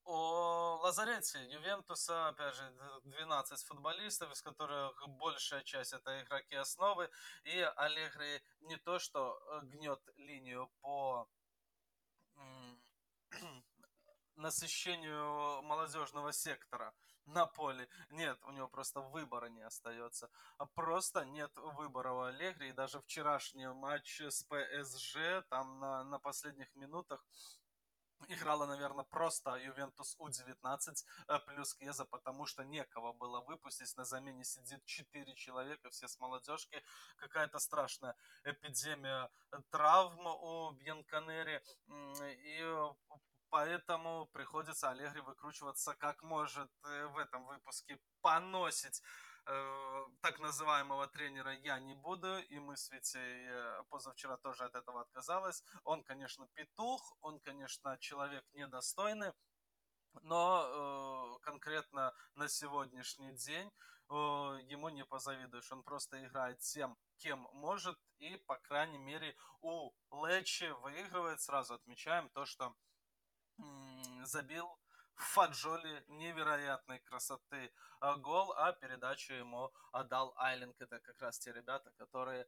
о 0.04 0.78
Лазарете 0.82 1.42
Ювентуса, 1.50 2.28
опять 2.28 2.54
же, 2.54 2.74
12 3.04 3.62
футболистов, 3.62 4.30
из 4.32 4.42
которых 4.42 5.08
большая 5.08 5.62
часть 5.62 5.94
это 5.94 6.22
игроки 6.22 6.54
основы. 6.54 7.08
И 7.44 7.58
Аллегри 7.76 8.42
не 8.60 8.76
то 8.76 8.98
что 8.98 9.40
гнет 9.62 10.00
линию 10.16 10.70
по 10.80 11.28
насыщению 14.37 15.62
молодежного 15.62 16.33
сектора 16.33 16.94
на 17.27 17.47
поле. 17.47 17.88
Нет, 18.11 18.38
у 18.44 18.51
него 18.51 18.68
просто 18.68 19.01
выбора 19.01 19.47
не 19.47 19.62
остается. 19.62 20.31
А 20.59 20.66
просто 20.66 21.25
нет 21.25 21.51
выбора 21.57 22.12
у 22.12 22.20
Аллегри. 22.23 22.68
И 22.68 22.73
даже 22.73 23.01
вчерашний 23.01 23.66
матч 23.66 24.20
с 24.20 24.42
ПСЖ, 24.44 25.44
там 25.49 25.79
на, 25.81 26.05
на 26.05 26.18
последних 26.18 26.75
минутах 26.75 27.25
играла, 28.29 28.66
наверное, 28.66 29.05
просто 29.05 29.57
Ювентус 29.57 30.16
У-19 30.18 31.05
э, 31.29 31.38
плюс 31.47 31.75
Кеза, 31.75 32.05
потому 32.05 32.47
что 32.47 32.64
некого 32.64 33.12
было 33.12 33.40
выпустить. 33.40 33.97
На 33.97 34.05
замене 34.05 34.44
сидит 34.44 34.85
4 34.85 35.35
человека, 35.35 35.90
все 35.90 36.09
с 36.09 36.18
молодежки. 36.18 36.83
Какая-то 37.16 37.59
страшная 37.59 38.16
эпидемия 38.44 39.31
травм 39.70 40.27
у 40.27 40.73
Бьянканери. 40.73 41.62
И 41.88 42.62
поэтому 43.55 44.27
приходится 44.33 44.90
Аллегри 44.90 45.21
выкручиваться 45.21 45.95
как 45.95 46.25
может 46.25 46.69
э, 46.87 47.07
в 47.07 47.19
этом 47.19 47.47
выпуске, 47.47 48.01
поносить 48.21 49.01
э, 49.47 50.07
так 50.23 50.40
называемого 50.40 51.07
тренера 51.07 51.53
я 51.53 51.79
не 51.79 51.95
буду, 51.95 52.38
и 52.38 52.59
мы 52.59 52.77
с 52.77 52.90
Витей 52.90 53.47
э, 53.47 53.85
позавчера 53.90 54.37
тоже 54.38 54.64
от 54.64 54.75
этого 54.75 55.03
отказалась. 55.03 55.62
Он, 55.85 56.03
конечно, 56.03 56.49
петух, 56.55 57.17
он, 57.21 57.38
конечно, 57.38 57.97
человек 57.99 58.45
недостойный, 58.55 59.33
но 60.23 61.38
э, 61.38 61.45
конкретно 61.45 62.12
на 62.35 62.49
сегодняшний 62.49 63.37
день 63.37 63.69
э, 63.69 64.14
ему 64.64 64.88
не 64.88 65.05
позавидуешь. 65.05 65.71
Он 65.71 65.85
просто 65.85 66.27
играет 66.27 66.59
тем, 66.59 66.99
кем 67.19 67.49
может, 67.53 67.97
и, 68.19 68.37
по 68.49 68.57
крайней 68.57 68.99
мере, 68.99 69.37
у 69.61 69.93
Лечи 70.11 70.69
выигрывает. 70.83 71.40
Сразу 71.40 71.75
отмечаем 71.75 72.29
то, 72.31 72.47
что 72.47 72.75
забил 74.24 74.78
Фаджоли 75.16 76.04
невероятной 76.08 76.98
красоты 77.00 77.72
а, 78.00 78.16
гол, 78.16 78.52
а 78.56 78.72
передачу 78.72 79.32
ему 79.32 79.72
отдал 79.92 80.34
Айлинг. 80.37 80.80
Это 80.80 80.98
как 81.00 81.20
раз 81.20 81.38
те 81.38 81.52
ребята, 81.52 81.92
которые 81.92 82.46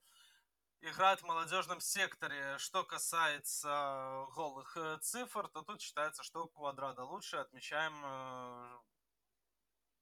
играют 0.81 1.21
в 1.21 1.25
молодежном 1.25 1.81
секторе. 1.81 2.59
Что 2.59 2.85
касается 2.85 4.27
голых 4.35 4.77
э, 4.77 4.99
цифр, 5.01 5.49
то 5.49 5.63
тут 5.63 5.81
считается, 5.81 6.23
что 6.23 6.49
Квадрада 6.49 7.05
лучше. 7.05 7.37
Отмечаем 7.37 7.95
э, 8.05 8.79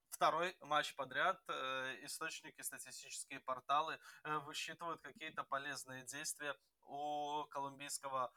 второй 0.08 0.56
матч 0.60 0.94
подряд. 0.94 1.42
Э, 1.48 2.04
источники, 2.04 2.62
статистические 2.62 3.40
порталы 3.40 3.98
высчитывают 4.46 5.02
какие-то 5.02 5.44
полезные 5.44 6.04
действия 6.04 6.56
у 6.86 7.44
колумбийского 7.50 8.32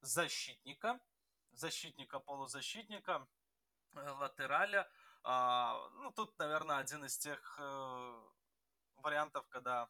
защитника 0.00 1.00
защитника, 1.52 2.18
полузащитника, 2.20 3.26
э, 3.94 4.10
латераля. 4.10 4.88
А, 5.22 5.88
ну, 5.94 6.12
тут, 6.12 6.38
наверное, 6.38 6.78
один 6.78 7.04
из 7.04 7.18
тех 7.18 7.58
э, 7.58 8.20
вариантов, 8.96 9.46
когда 9.48 9.88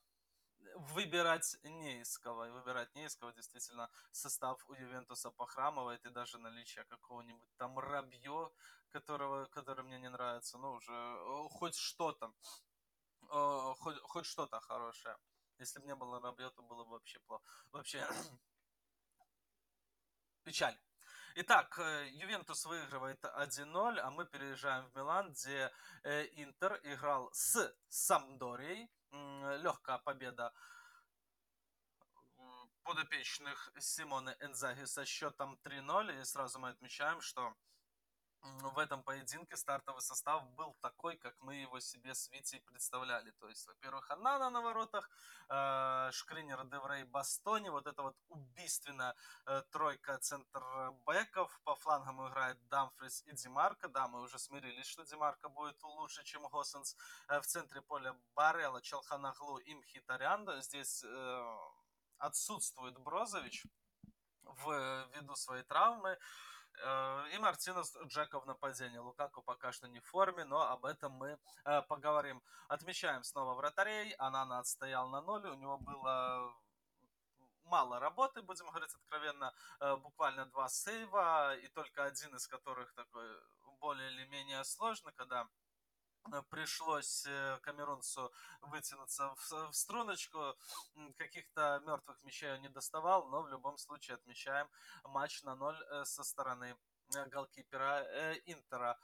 выбирать 0.75 1.57
не 1.63 2.01
из 2.01 2.19
кого. 2.19 2.47
И 2.47 2.51
выбирать 2.51 2.95
не 2.95 3.07
из 3.07 3.17
кого, 3.17 3.33
действительно, 3.33 3.91
состав 4.13 4.63
у 4.69 4.75
Ювентуса 4.75 5.31
похрамывает, 5.31 6.05
и 6.05 6.11
даже 6.11 6.39
наличие 6.39 6.85
какого-нибудь 6.85 7.49
там 7.57 7.79
Рабье, 7.79 8.51
которого, 8.91 9.47
который 9.47 9.85
мне 9.85 9.99
не 9.99 10.11
нравится, 10.11 10.59
ну, 10.59 10.73
уже 10.73 10.93
э, 10.93 11.49
хоть 11.51 11.77
что-то, 11.77 12.33
хоть, 13.79 13.99
хоть 14.03 14.27
что-то 14.27 14.61
хорошее. 14.61 15.17
Если 15.59 15.79
бы 15.81 15.87
не 15.87 15.95
было 15.95 16.21
Рабье, 16.21 16.51
то 16.51 16.63
было 16.63 16.85
бы 16.85 16.91
вообще 16.93 17.19
плохо. 17.21 17.45
Вообще, 17.73 18.07
печаль. 20.45 20.79
Итак, 21.37 21.79
э, 21.79 22.09
Ювентус 22.09 22.67
выигрывает 22.67 23.25
1-0, 23.25 23.99
а 24.01 24.11
мы 24.11 24.27
переезжаем 24.27 24.91
в 24.91 24.97
Милан, 24.97 25.31
где 25.33 25.71
э, 26.03 26.27
Интер 26.33 26.81
играл 26.83 27.31
с 27.33 27.73
Самдорией. 27.89 28.91
Легкая 29.63 29.99
победа 29.99 30.53
подопечных 32.85 33.73
Симона 33.79 34.37
Энзаги 34.41 34.85
со 34.85 35.05
счетом 35.05 35.59
3-0. 35.65 36.21
И 36.21 36.25
сразу 36.25 36.59
мы 36.59 36.71
отмечаем, 36.71 37.21
что 37.21 37.55
в 38.43 38.79
этом 38.79 39.03
поединке 39.03 39.57
стартовый 39.57 40.01
состав 40.03 40.49
был 40.51 40.75
такой, 40.81 41.17
как 41.17 41.35
мы 41.41 41.57
его 41.57 41.81
себе 41.81 42.15
с 42.15 42.31
Витей 42.31 42.61
представляли. 42.61 43.31
То 43.33 43.49
есть, 43.49 43.67
во-первых, 43.67 44.11
Анана 44.11 44.51
на 44.51 44.61
воротах, 44.61 45.11
э, 45.49 46.11
Шкринер, 46.13 46.65
Деврей, 46.65 47.05
Бастони, 47.05 47.69
вот 47.69 47.87
это 47.87 48.03
вот 48.03 48.17
убийственная 48.29 49.15
э, 49.47 49.63
тройка 49.71 50.19
центр-бэков. 50.19 51.61
По 51.65 51.75
флангам 51.75 52.27
играет 52.29 52.57
Дамфрис 52.69 53.23
и 53.27 53.33
Димарко. 53.33 53.89
Да, 53.89 54.09
мы 54.09 54.23
уже 54.23 54.39
смирились, 54.39 54.87
что 54.87 55.05
Димарко 55.05 55.49
будет 55.49 55.83
лучше, 55.83 56.25
чем 56.25 56.43
Госенс. 56.49 56.97
Э, 57.29 57.41
в 57.41 57.47
центре 57.47 57.83
поля 57.83 58.17
Барелла, 58.35 58.81
Челханаглу 58.81 59.59
и 59.59 59.75
Мхитарян. 59.75 60.41
Здесь 60.63 61.05
отсутствует 62.19 62.99
Брозович 62.99 63.67
в, 64.43 65.09
ввиду 65.13 65.37
своей 65.37 65.65
травмы. 65.65 66.11
Э, 66.11 66.19
и 67.33 67.39
Мартинес 67.39 67.97
Джека 68.07 68.41
в 68.41 68.47
нападении. 68.47 68.99
Лукаку 68.99 69.43
пока 69.43 69.73
что 69.73 69.89
не 69.89 70.01
в 70.01 70.07
форме, 70.07 70.45
но 70.45 70.61
об 70.61 70.85
этом 70.85 71.13
мы 71.13 71.39
э, 71.65 71.83
поговорим. 71.83 72.43
Отмечаем 72.69 73.23
снова 73.23 73.55
вратарей. 73.55 74.13
Анана 74.19 74.59
отстоял 74.59 75.09
на 75.09 75.21
ноль. 75.21 75.47
У 75.47 75.55
него 75.55 75.79
было 75.79 76.53
мало 77.65 78.01
работы, 78.01 78.43
будем 78.43 78.67
говорить 78.67 78.95
откровенно, 78.95 79.55
э, 79.81 79.97
буквально 79.97 80.47
два 80.47 80.69
сейва, 80.69 81.57
и 81.57 81.69
только 81.69 82.05
один 82.05 82.35
из 82.35 82.47
которых 82.49 82.93
такой 82.95 83.29
более 83.81 84.11
или 84.11 84.27
менее 84.27 84.65
сложный, 84.65 85.13
когда 85.13 85.47
Э, 85.47 85.70
пришлось 86.51 87.27
э, 87.27 87.59
камерунцу 87.63 88.33
вытянуться 88.63 89.35
в, 89.35 89.73
струночку. 89.73 90.57
Каких-то 91.17 91.83
мертвых 91.87 92.23
мячей 92.23 92.53
он 92.55 92.61
не 92.61 92.69
доставал, 92.69 93.29
но 93.29 93.43
в 93.43 93.49
любом 93.49 93.79
случае 93.79 94.15
отмечаем 94.15 94.69
матч 95.05 95.43
на 95.43 95.55
ноль 95.57 95.81
э, 95.91 96.05
со 96.05 96.23
стороны 96.25 96.77
голкипера 97.27 98.07
Интера. 98.47 98.99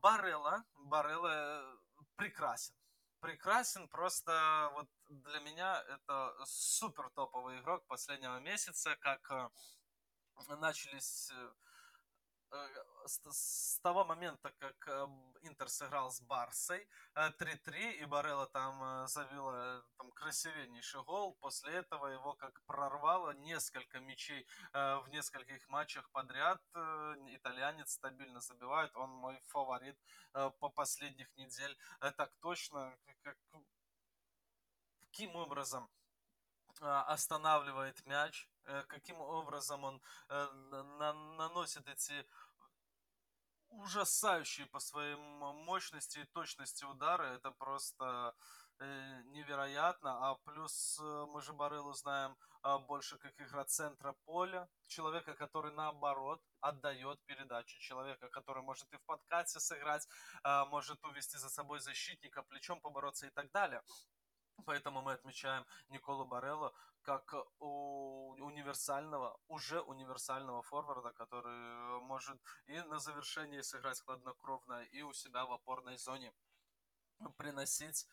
Барелла, 0.00 0.64
Барелла 0.74 1.78
прекрасен. 2.16 2.74
Прекрасен, 3.20 3.88
просто 3.88 4.70
вот 4.74 4.88
для 5.08 5.40
меня 5.40 5.82
это 5.88 6.34
супер 6.44 7.08
топовый 7.10 7.60
игрок 7.60 7.86
последнего 7.86 8.40
месяца, 8.40 8.96
как 8.96 9.52
начались 10.48 11.30
Э, 11.30 11.65
с, 13.06 13.78
того 13.82 14.04
момента, 14.04 14.52
как 14.58 14.88
э, 14.88 15.06
Интер 15.42 15.68
сыграл 15.68 16.10
с 16.10 16.20
Барсой 16.20 16.88
3-3, 17.14 17.74
э, 17.74 17.92
и 18.02 18.04
Барелла 18.04 18.46
там 18.46 19.06
забила 19.08 19.84
там, 19.96 20.10
красивейший 20.12 21.02
гол, 21.04 21.34
после 21.40 21.74
этого 21.74 22.06
его 22.06 22.34
как 22.34 22.62
прорвало 22.66 23.30
несколько 23.30 24.00
мячей 24.00 24.46
в 24.72 25.06
нескольких 25.08 25.68
матчах 25.68 26.10
подряд. 26.10 26.60
Итальянец 27.28 27.92
стабильно 27.92 28.40
забивает, 28.40 28.96
он 28.96 29.10
мой 29.10 29.40
фаворит 29.46 29.98
по 30.32 30.68
последних 30.68 31.34
недель. 31.36 31.76
Так 32.00 32.32
точно, 32.40 32.96
как, 33.22 33.36
каким 35.00 35.36
образом 35.36 35.88
останавливает 36.80 38.04
мяч, 38.06 38.48
каким 38.88 39.20
образом 39.20 39.84
он 39.84 40.02
наносит 41.38 41.88
эти 41.88 42.26
ужасающие 43.68 44.66
по 44.66 44.80
своей 44.80 45.16
мощности 45.16 46.18
и 46.20 46.24
точности 46.24 46.84
удары. 46.84 47.26
Это 47.26 47.50
просто 47.50 48.34
э, 48.78 49.22
невероятно. 49.26 50.30
А 50.30 50.34
плюс 50.44 50.98
э, 51.00 51.26
мы 51.28 51.42
же 51.42 51.52
Барылу 51.52 51.92
знаем 51.92 52.36
а, 52.62 52.78
больше 52.78 53.18
как 53.18 53.32
игра 53.40 53.64
центра 53.64 54.14
поля. 54.24 54.68
Человека, 54.86 55.34
который 55.34 55.72
наоборот 55.72 56.42
отдает 56.60 57.20
передачу. 57.26 57.78
Человека, 57.78 58.28
который 58.28 58.62
может 58.62 58.92
и 58.92 58.96
в 58.96 59.04
подкате 59.04 59.60
сыграть, 59.60 60.08
а, 60.42 60.64
может 60.66 61.04
увести 61.04 61.38
за 61.38 61.48
собой 61.48 61.80
защитника, 61.80 62.42
плечом 62.42 62.80
побороться 62.80 63.26
и 63.26 63.30
так 63.30 63.50
далее. 63.52 63.82
Поэтому 64.64 65.02
мы 65.02 65.12
отмечаем 65.12 65.64
Николу 65.88 66.24
Барелло 66.24 66.74
как 67.02 67.34
у 67.60 68.32
универсального, 68.44 69.38
уже 69.46 69.80
универсального 69.80 70.62
форварда, 70.62 71.12
который 71.12 72.00
может 72.00 72.40
и 72.66 72.80
на 72.80 72.98
завершении 72.98 73.60
сыграть 73.60 74.00
хладнокровно, 74.00 74.82
и 74.84 75.02
у 75.02 75.12
себя 75.12 75.46
в 75.46 75.52
опорной 75.52 75.98
зоне 75.98 76.32
приносить 77.36 78.08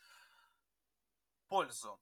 пользу. 1.47 1.99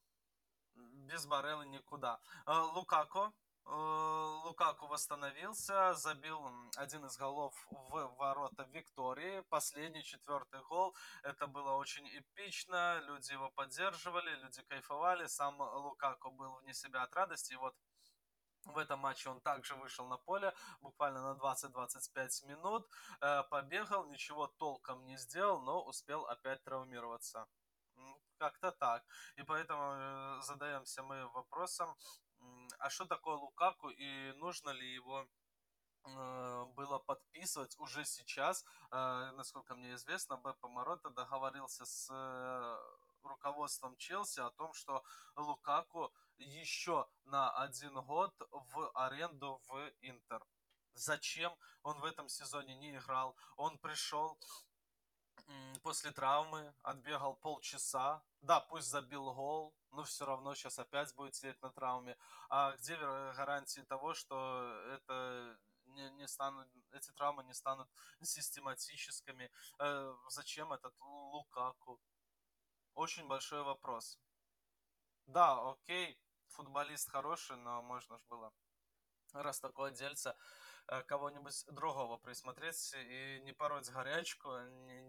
Без 0.73 1.25
Бареллы 1.25 1.65
никуда. 1.65 2.19
А, 2.45 2.63
Лукако 2.63 3.31
Э, 3.31 3.50
Лукаку 3.65 4.87
восстановился, 4.87 5.93
забил 5.93 6.41
один 6.77 7.05
из 7.05 7.17
голов 7.17 7.53
в 7.69 8.15
ворота 8.17 8.63
Виктории. 8.63 9.41
Последний, 9.49 10.03
четвертый 10.03 10.61
гол. 10.63 10.95
Это 11.23 11.47
было 11.47 11.71
очень 11.73 12.07
эпично. 12.17 12.99
Люди 13.07 13.31
его 13.31 13.49
поддерживали, 13.51 14.35
люди 14.35 14.61
кайфовали. 14.63 15.27
Сам 15.27 15.59
Лукаку 15.59 16.31
был 16.31 16.55
вне 16.59 16.73
себя 16.73 17.03
от 17.03 17.13
радости. 17.15 17.53
И 17.53 17.57
вот 17.57 17.75
в 18.65 18.77
этом 18.77 18.99
матче 18.99 19.29
он 19.29 19.41
также 19.41 19.75
вышел 19.75 20.07
на 20.07 20.17
поле, 20.17 20.53
буквально 20.81 21.33
на 21.33 21.37
20-25 21.37 22.45
минут, 22.45 22.87
э, 23.21 23.43
побегал, 23.49 24.05
ничего 24.05 24.47
толком 24.47 25.05
не 25.05 25.17
сделал, 25.17 25.61
но 25.61 25.83
успел 25.83 26.25
опять 26.25 26.63
травмироваться. 26.63 27.47
Как-то 28.37 28.71
так. 28.71 29.03
И 29.35 29.43
поэтому 29.43 29.93
э, 29.93 30.41
задаемся 30.43 31.03
мы 31.03 31.27
вопросом, 31.29 31.95
а 32.81 32.89
что 32.89 33.05
такое 33.05 33.35
Лукаку 33.35 33.89
и 33.89 34.33
нужно 34.33 34.71
ли 34.71 34.93
его 34.93 35.27
э, 36.03 36.65
было 36.75 36.97
подписывать 36.99 37.77
уже 37.79 38.05
сейчас. 38.05 38.65
Э, 38.91 39.31
насколько 39.37 39.75
мне 39.75 39.93
известно, 39.93 40.37
Беппа 40.37 40.67
Морота 40.67 41.11
договорился 41.11 41.85
с 41.85 42.09
э, 42.11 42.77
руководством 43.23 43.95
Челси 43.97 44.39
о 44.39 44.49
том, 44.49 44.73
что 44.73 45.03
Лукаку 45.35 46.11
еще 46.37 47.07
на 47.25 47.51
один 47.51 47.93
год 48.01 48.33
в 48.51 48.91
аренду 48.95 49.61
в 49.67 49.91
Интер. 50.01 50.43
Зачем 50.93 51.55
он 51.83 51.99
в 51.99 52.05
этом 52.05 52.27
сезоне 52.29 52.75
не 52.75 52.95
играл? 52.95 53.35
Он 53.57 53.77
пришел 53.77 54.39
после 55.83 56.11
травмы, 56.11 56.73
отбегал 56.83 57.35
полчаса. 57.35 58.23
Да, 58.41 58.59
пусть 58.59 58.89
забил 58.89 59.33
гол, 59.33 59.75
но 59.91 60.03
все 60.03 60.25
равно 60.25 60.55
сейчас 60.55 60.79
опять 60.79 61.13
будет 61.15 61.35
сидеть 61.35 61.61
на 61.61 61.69
травме. 61.71 62.17
А 62.49 62.71
где 62.77 62.95
гарантии 62.97 63.81
того, 63.81 64.13
что 64.13 64.73
это 64.93 65.57
не, 65.85 66.09
не 66.11 66.27
станут, 66.27 66.67
эти 66.91 67.11
травмы 67.11 67.43
не 67.43 67.53
станут 67.53 67.89
систематическими? 68.21 69.51
Э, 69.79 70.13
зачем 70.29 70.73
этот 70.73 70.93
Лукаку? 70.99 71.99
Очень 72.93 73.27
большой 73.27 73.63
вопрос. 73.63 74.19
Да, 75.25 75.71
окей, 75.71 76.19
футболист 76.47 77.09
хороший, 77.09 77.57
но 77.57 77.81
можно 77.81 78.17
же 78.17 78.25
было, 78.27 78.53
раз 79.33 79.59
такое 79.59 79.91
дельце, 79.91 80.35
кого-нибудь 81.07 81.65
другого 81.67 82.17
присмотреть 82.17 82.93
и 82.95 83.41
не 83.43 83.53
пороть 83.53 83.89
горячку, 83.89 84.49
не, 84.85 85.01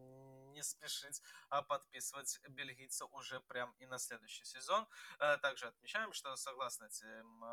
не 0.53 0.63
спешить 0.63 1.23
а 1.49 1.63
подписывать 1.63 2.41
бельгийца 2.49 3.07
уже 3.07 3.41
прям 3.41 3.73
и 3.79 3.87
на 3.87 3.99
следующий 3.99 4.45
сезон. 4.45 4.87
Э, 5.19 5.37
также 5.39 5.67
отмечаем, 5.67 6.13
что 6.13 6.37
согласно 6.37 6.85
этим 6.85 7.45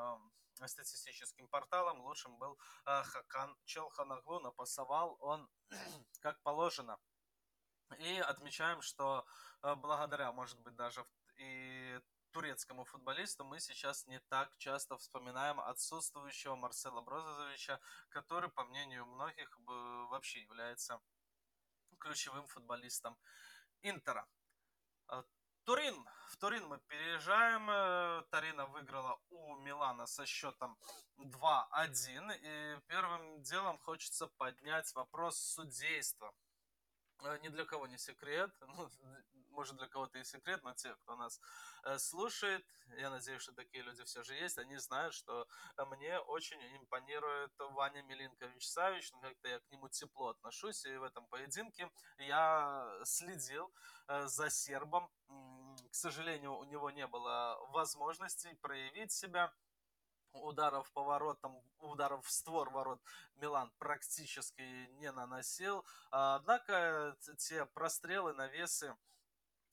статистическим 0.67 1.47
порталам 1.47 2.01
лучшим 2.01 2.38
был 2.38 2.58
э, 2.86 3.03
Хакан 3.03 3.58
Челханаглу, 3.65 4.39
напасовал 4.39 5.17
он 5.19 5.49
как 6.21 6.41
положено. 6.41 6.97
И 7.97 8.19
отмечаем, 8.19 8.82
что 8.82 9.25
э, 9.63 9.75
благодаря, 9.75 10.32
может 10.32 10.60
быть, 10.60 10.75
даже 10.75 11.05
и 11.38 11.99
турецкому 12.32 12.86
футболисту 12.86 13.44
мы 13.44 13.60
сейчас 13.60 14.08
не 14.08 14.20
так 14.30 14.56
часто 14.58 14.98
вспоминаем 14.98 15.60
отсутствующего 15.60 16.56
Марсела 16.56 17.02
Брозовича, 17.02 17.80
который, 18.10 18.50
по 18.50 18.63
мнению 18.63 19.06
многих, 19.06 19.58
вообще 20.10 20.42
является 20.42 21.00
ключевым 22.00 22.48
футболистом 22.48 23.18
Интера. 23.82 24.28
А, 25.08 25.24
Турин. 25.63 26.06
В 26.30 26.38
Турин 26.38 26.68
мы 26.68 26.80
переезжаем. 26.80 27.70
Э, 27.70 28.24
Тарина 28.30 28.65
выиграла 28.65 29.20
у 29.30 29.56
Милана 29.58 30.06
со 30.08 30.26
счетом 30.26 30.78
2-1. 31.18 32.32
И 32.42 32.80
первым 32.88 33.42
делом 33.44 33.78
хочется 33.78 34.28
поднять 34.28 34.94
вопрос 34.96 35.38
судейства. 35.39 36.34
Э, 37.24 37.38
ни 37.42 37.50
для 37.50 37.65
кого 37.65 37.88
не 37.88 37.98
секрет, 37.98 38.52
ну, 38.68 38.89
может 39.51 39.77
для 39.77 39.88
кого-то 39.88 40.19
и 40.19 40.23
секрет, 40.23 40.63
но 40.63 40.73
те, 40.73 40.93
кто 40.95 41.15
нас 41.15 41.39
э, 41.83 41.97
слушает, 41.97 42.65
я 42.97 43.09
надеюсь, 43.09 43.41
что 43.41 43.53
такие 43.53 43.83
люди 43.83 44.03
все 44.03 44.23
же 44.23 44.33
есть, 44.35 44.57
они 44.57 44.77
знают, 44.77 45.13
что 45.13 45.47
мне 45.77 46.19
очень 46.19 46.62
импонирует 46.77 47.51
Ваня 47.57 48.01
Милинкович 48.03 48.67
Савич, 48.67 49.12
ну, 49.12 49.21
как-то 49.21 49.47
я 49.47 49.59
к 49.59 49.71
нему 49.71 49.89
тепло 49.89 50.29
отношусь, 50.29 50.85
и 50.85 50.97
в 50.97 51.03
этом 51.03 51.25
поединке 51.27 51.91
я 52.17 52.99
следил 53.03 53.71
э, 54.07 54.27
за 54.27 54.49
сербом, 54.49 55.09
к 55.27 55.95
сожалению, 55.95 56.55
у 56.55 56.63
него 56.63 56.91
не 56.91 57.07
было 57.07 57.57
возможности 57.71 58.53
проявить 58.62 59.12
себя, 59.12 59.53
ударов 60.33 60.91
по 60.91 61.03
воротам, 61.03 61.62
ударов 61.79 62.25
в 62.25 62.31
створ 62.31 62.69
ворот 62.69 63.01
Милан 63.35 63.71
практически 63.77 64.62
не 64.99 65.12
наносил. 65.12 65.85
Однако 66.12 67.17
те 67.38 67.65
прострелы, 67.65 68.33
навесы, 68.33 68.95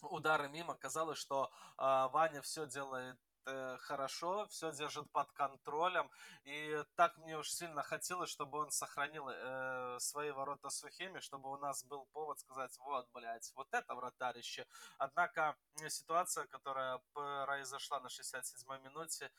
удары 0.03 0.49
мимо, 0.49 0.75
казалось, 0.75 1.19
что 1.19 1.51
а, 1.77 2.09
Ваня 2.09 2.43
все 2.43 2.67
делает 2.67 3.19
э, 3.47 3.77
хорошо, 3.79 4.47
все 4.49 4.73
держит 4.73 5.11
под 5.13 5.31
контролем. 5.33 6.11
И 6.45 6.83
так 6.97 7.17
мне 7.19 7.39
уж 7.39 7.51
сильно 7.51 7.83
хотелось, 7.83 8.31
чтобы 8.31 8.59
он 8.59 8.71
сохранил 8.71 9.29
э, 9.29 9.99
свои 10.01 10.31
ворота 10.31 10.71
сухими, 10.71 11.21
чтобы 11.21 11.51
у 11.51 11.57
нас 11.57 11.85
был 11.85 12.07
повод 12.13 12.39
сказать, 12.41 12.77
вот, 12.79 13.09
блядь, 13.13 13.53
вот 13.55 13.69
это 13.73 13.95
вратарище. 13.95 14.67
Однако 14.99 15.57
ситуация, 15.89 16.47
которая 16.47 17.01
произошла 17.13 18.01
на 18.01 18.09
67-й 18.09 18.81
минуте, 18.81 19.31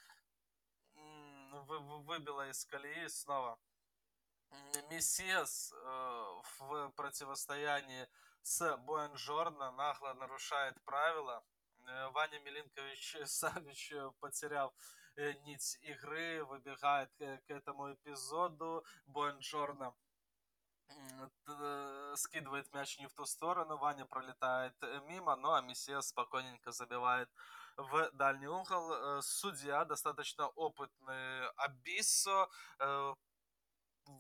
выбила 2.06 2.50
из 2.50 2.66
колеи 2.66 3.08
снова 3.08 3.58
Мессиас 4.90 5.74
э, 5.74 6.42
в 6.60 6.90
противостоянии 6.96 8.08
с 8.42 8.78
Буэнжорно 8.78 9.72
нагло 9.72 10.14
нарушает 10.14 10.82
правила. 10.86 11.44
Э, 11.88 12.10
Ваня 12.10 12.40
Милинкович 12.40 13.18
Савич, 13.26 13.94
потеряв 14.20 14.74
э, 15.16 15.34
нить 15.46 15.78
игры, 15.82 16.46
выбегает 16.46 17.10
к 17.18 17.50
этому 17.50 17.94
эпизоду. 17.94 18.86
Буэнжорно 19.06 19.94
скидывает 22.16 22.74
мяч 22.74 22.98
не 22.98 23.08
в 23.08 23.14
ту 23.14 23.26
сторону, 23.26 23.78
Ваня 23.78 24.06
пролетает 24.06 24.74
мимо, 25.08 25.36
ну 25.36 25.52
а 25.52 25.62
Мессия 25.62 26.00
спокойненько 26.00 26.72
забивает 26.72 27.30
в 27.76 28.10
дальний 28.14 28.48
угол. 28.48 29.22
Судья, 29.22 29.84
достаточно 29.84 30.48
опытный 30.48 31.50
Абиссо, 31.58 32.50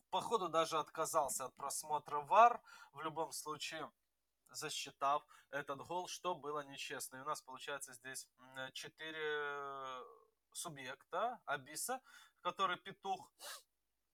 походу 0.10 0.50
даже 0.50 0.78
отказался 0.78 1.46
от 1.46 1.56
просмотра 1.56 2.20
ВАР. 2.22 2.62
В 2.94 3.02
любом 3.02 3.32
случае, 3.32 3.92
засчитав 4.50 5.26
этот 5.52 5.86
гол, 5.86 6.08
что 6.08 6.36
было 6.36 6.62
нечестно. 6.62 7.18
И 7.18 7.22
у 7.22 7.26
нас 7.26 7.42
получается 7.42 7.94
здесь 7.94 8.28
4 8.74 10.04
субъекта 10.54 11.40
Абиса, 11.46 12.02
который 12.42 12.78
петух 12.78 13.32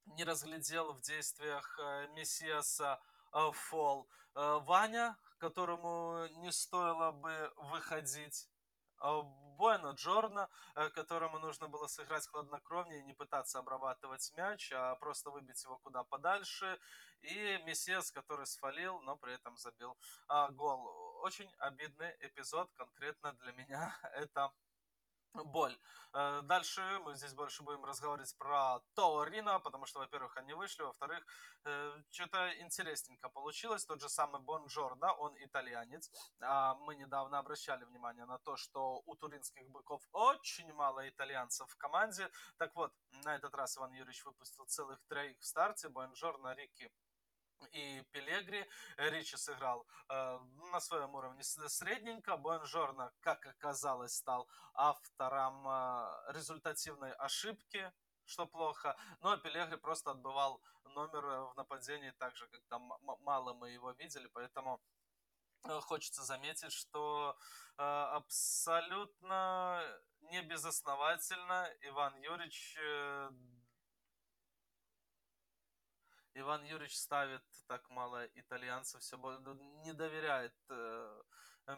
не 0.06 0.24
разглядел 0.24 0.94
в 0.94 1.02
действиях 1.02 1.80
э, 1.80 2.08
Мессиаса 2.10 3.00
э, 3.32 3.52
фол. 3.54 4.10
Э, 4.36 4.60
Ваня, 4.62 5.18
которому 5.38 6.28
не 6.42 6.52
стоило 6.52 7.12
бы 7.12 7.54
выходить 7.58 8.50
Буэна 9.58 9.92
Джорна, 9.92 10.50
которому 10.96 11.40
нужно 11.40 11.68
было 11.68 11.88
сыграть 11.88 12.28
хладнокровнее, 12.28 13.04
не 13.04 13.14
пытаться 13.14 13.60
обрабатывать 13.60 14.32
мяч, 14.36 14.72
а 14.74 14.96
просто 14.96 15.30
выбить 15.30 15.64
его 15.64 15.78
куда 15.78 16.04
подальше. 16.04 16.80
И 17.22 17.58
Мессиас, 17.66 18.12
который 18.12 18.46
свалил, 18.46 19.00
но 19.02 19.16
при 19.16 19.34
этом 19.34 19.58
забил 19.58 19.98
а, 20.28 20.50
гол. 20.52 20.86
Очень 21.22 21.50
обидный 21.58 22.14
эпизод 22.20 22.70
конкретно 22.74 23.34
для 23.34 23.54
меня. 23.54 23.96
Это 24.14 24.52
боль. 25.34 25.78
Э, 26.14 26.42
дальше 26.44 26.82
мы 27.06 27.16
здесь 27.16 27.34
больше 27.34 27.64
будем 27.64 27.84
разговаривать 27.86 28.36
про 28.38 28.80
Торино, 28.94 29.60
потому 29.60 29.86
что, 29.86 30.00
во-первых, 30.00 30.38
они 30.38 30.54
вышли, 30.54 30.84
во-вторых, 30.84 31.26
э, 31.66 32.02
что-то 32.12 32.62
интересненько 32.62 33.30
получилось. 33.30 33.86
Тот 33.86 34.02
же 34.02 34.10
самый 34.10 34.42
Бонжорно, 34.42 35.14
он 35.14 35.36
итальянец. 35.40 36.12
А 36.42 36.76
мы 36.76 36.96
недавно 36.96 37.40
обращали 37.40 37.84
внимание 37.86 38.26
на 38.26 38.38
то, 38.38 38.56
что 38.58 39.02
у 39.06 39.16
туринских 39.16 39.68
быков 39.70 40.02
очень 40.12 40.72
мало 40.74 41.08
итальянцев 41.10 41.70
в 41.70 41.78
команде. 41.78 42.30
Так 42.58 42.76
вот, 42.76 42.94
на 43.24 43.36
этот 43.36 43.56
раз 43.56 43.78
Иван 43.78 43.92
Юрьевич 43.92 44.24
выпустил 44.26 44.66
целых 44.66 45.00
троих 45.08 45.40
в 45.40 45.46
старте. 45.46 45.90
Бонжорно, 45.90 46.54
Рики 46.54 46.92
и 47.72 48.02
Пелегри. 48.12 48.66
Ричи 48.98 49.38
сыграл 49.38 49.86
э, 50.10 50.40
на 50.72 50.80
своем 50.80 51.14
уровне 51.16 51.44
средненько. 51.44 52.38
Буэнжорно, 52.38 53.12
как 53.22 53.46
оказалось, 53.46 54.16
стал 54.16 54.48
автором 54.74 55.68
э, 55.68 56.34
результативной 56.34 57.14
ошибки, 57.14 57.92
что 58.26 58.46
плохо. 58.46 58.96
Но 59.22 59.30
ну, 59.30 59.36
а 59.36 59.38
Пелегри 59.38 59.78
просто 59.78 60.12
отбывал 60.12 60.62
номер 60.86 61.22
в 61.22 61.54
нападении 61.56 62.12
так 62.12 62.36
же, 62.36 62.48
как 62.48 62.62
там 62.70 62.94
мало 63.22 63.54
мы 63.54 63.72
его 63.72 63.92
видели, 63.92 64.28
поэтому 64.28 64.82
э, 65.66 65.80
хочется 65.82 66.24
заметить, 66.24 66.72
что 66.72 67.38
э, 67.78 67.84
абсолютно 67.84 69.82
не 70.22 70.42
безосновательно 70.42 71.70
Иван 71.82 72.16
Юрьевич 72.18 72.78
э, 72.80 73.30
Иван 76.36 76.64
Юрьевич 76.64 76.98
ставит 76.98 77.44
так 77.68 77.88
мало 77.90 78.26
итальянцев, 78.34 79.02
все 79.02 79.18
не 79.84 79.94
доверяет 79.94 80.56
э, 80.70 81.22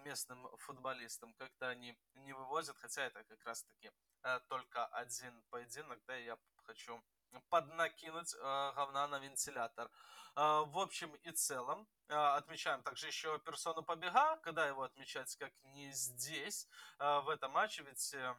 местным 0.05 0.47
футболистам. 0.57 1.33
Как-то 1.33 1.69
они 1.69 1.97
не 2.13 2.33
вывозят, 2.33 2.77
хотя 2.77 3.03
это 3.03 3.23
как 3.25 3.43
раз-таки 3.43 3.91
э, 4.23 4.39
только 4.47 4.85
один 4.87 5.43
поединок, 5.49 5.99
да, 6.07 6.15
я 6.15 6.37
хочу 6.65 7.03
поднакинуть 7.49 8.33
э, 8.33 8.71
говна 8.75 9.07
на 9.07 9.19
вентилятор. 9.19 9.89
Э, 10.35 10.63
в 10.65 10.79
общем 10.79 11.13
и 11.15 11.31
целом, 11.31 11.87
э, 12.07 12.13
отмечаем 12.13 12.81
также 12.81 13.07
еще 13.07 13.37
персону 13.39 13.83
побега, 13.83 14.37
когда 14.37 14.65
его 14.67 14.83
отмечать, 14.83 15.35
как 15.35 15.51
не 15.63 15.91
здесь, 15.91 16.67
э, 16.99 17.19
в 17.19 17.29
этом 17.29 17.51
матче, 17.51 17.83
ведь... 17.83 18.13
Э, 18.13 18.35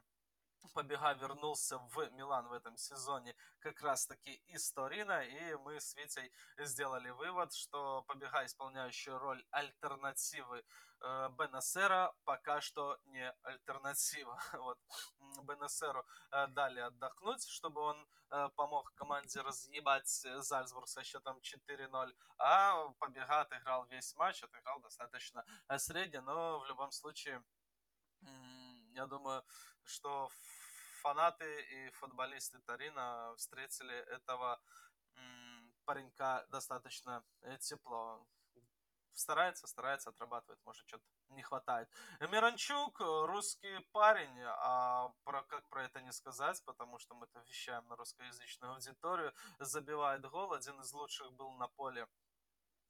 Побега 0.74 1.12
вернулся 1.12 1.78
в 1.78 2.10
Милан 2.12 2.48
в 2.48 2.52
этом 2.52 2.76
сезоне 2.76 3.34
как 3.60 3.80
раз-таки 3.80 4.34
из 4.46 4.70
Торина, 4.72 5.22
и 5.24 5.54
мы 5.56 5.80
с 5.80 5.94
Витей 5.94 6.30
сделали 6.58 7.10
вывод, 7.10 7.52
что 7.54 8.02
Побега, 8.02 8.44
исполняющая 8.44 9.18
роль 9.18 9.44
альтернативы 9.50 10.64
э, 11.00 11.28
Бенасера, 11.38 12.12
пока 12.24 12.60
что 12.60 12.98
не 13.06 13.32
альтернатива. 13.42 14.38
Вот. 14.52 14.78
Бенасеру 15.44 16.04
э, 16.32 16.46
дали 16.48 16.80
отдохнуть, 16.80 17.46
чтобы 17.48 17.80
он 17.80 18.08
э, 18.30 18.48
помог 18.56 18.92
команде 18.94 19.40
разъебать 19.40 20.08
Зальцбург 20.08 20.88
со 20.88 21.02
счетом 21.04 21.38
4-0, 21.38 22.14
а 22.38 22.88
Побега 22.98 23.40
отыграл 23.40 23.86
весь 23.86 24.14
матч, 24.16 24.42
отыграл 24.42 24.80
достаточно 24.80 25.44
средне, 25.78 26.20
но 26.20 26.58
в 26.60 26.66
любом 26.66 26.90
случае 26.90 27.42
я 28.96 29.06
думаю, 29.06 29.44
что 29.84 30.28
фанаты 31.02 31.62
и 31.62 31.90
футболисты 31.90 32.58
Тарина 32.60 33.34
встретили 33.36 33.94
этого 34.16 34.60
паренька 35.84 36.46
достаточно 36.50 37.22
э, 37.42 37.58
тепло. 37.58 38.26
Старается, 39.12 39.66
старается, 39.66 40.10
отрабатывает, 40.10 40.60
может, 40.66 40.86
что-то 40.86 41.04
не 41.28 41.42
хватает. 41.42 41.88
Миранчук, 42.20 43.00
русский 43.00 43.78
парень, 43.92 44.42
а 44.42 45.10
про, 45.24 45.42
как 45.44 45.68
про 45.68 45.84
это 45.84 46.02
не 46.02 46.12
сказать, 46.12 46.62
потому 46.64 46.98
что 46.98 47.14
мы 47.14 47.24
это 47.24 47.40
вещаем 47.48 47.86
на 47.88 47.96
русскоязычную 47.96 48.74
аудиторию, 48.74 49.32
забивает 49.58 50.28
гол, 50.30 50.52
один 50.52 50.80
из 50.80 50.92
лучших 50.92 51.32
был 51.32 51.52
на 51.52 51.68
поле 51.68 52.06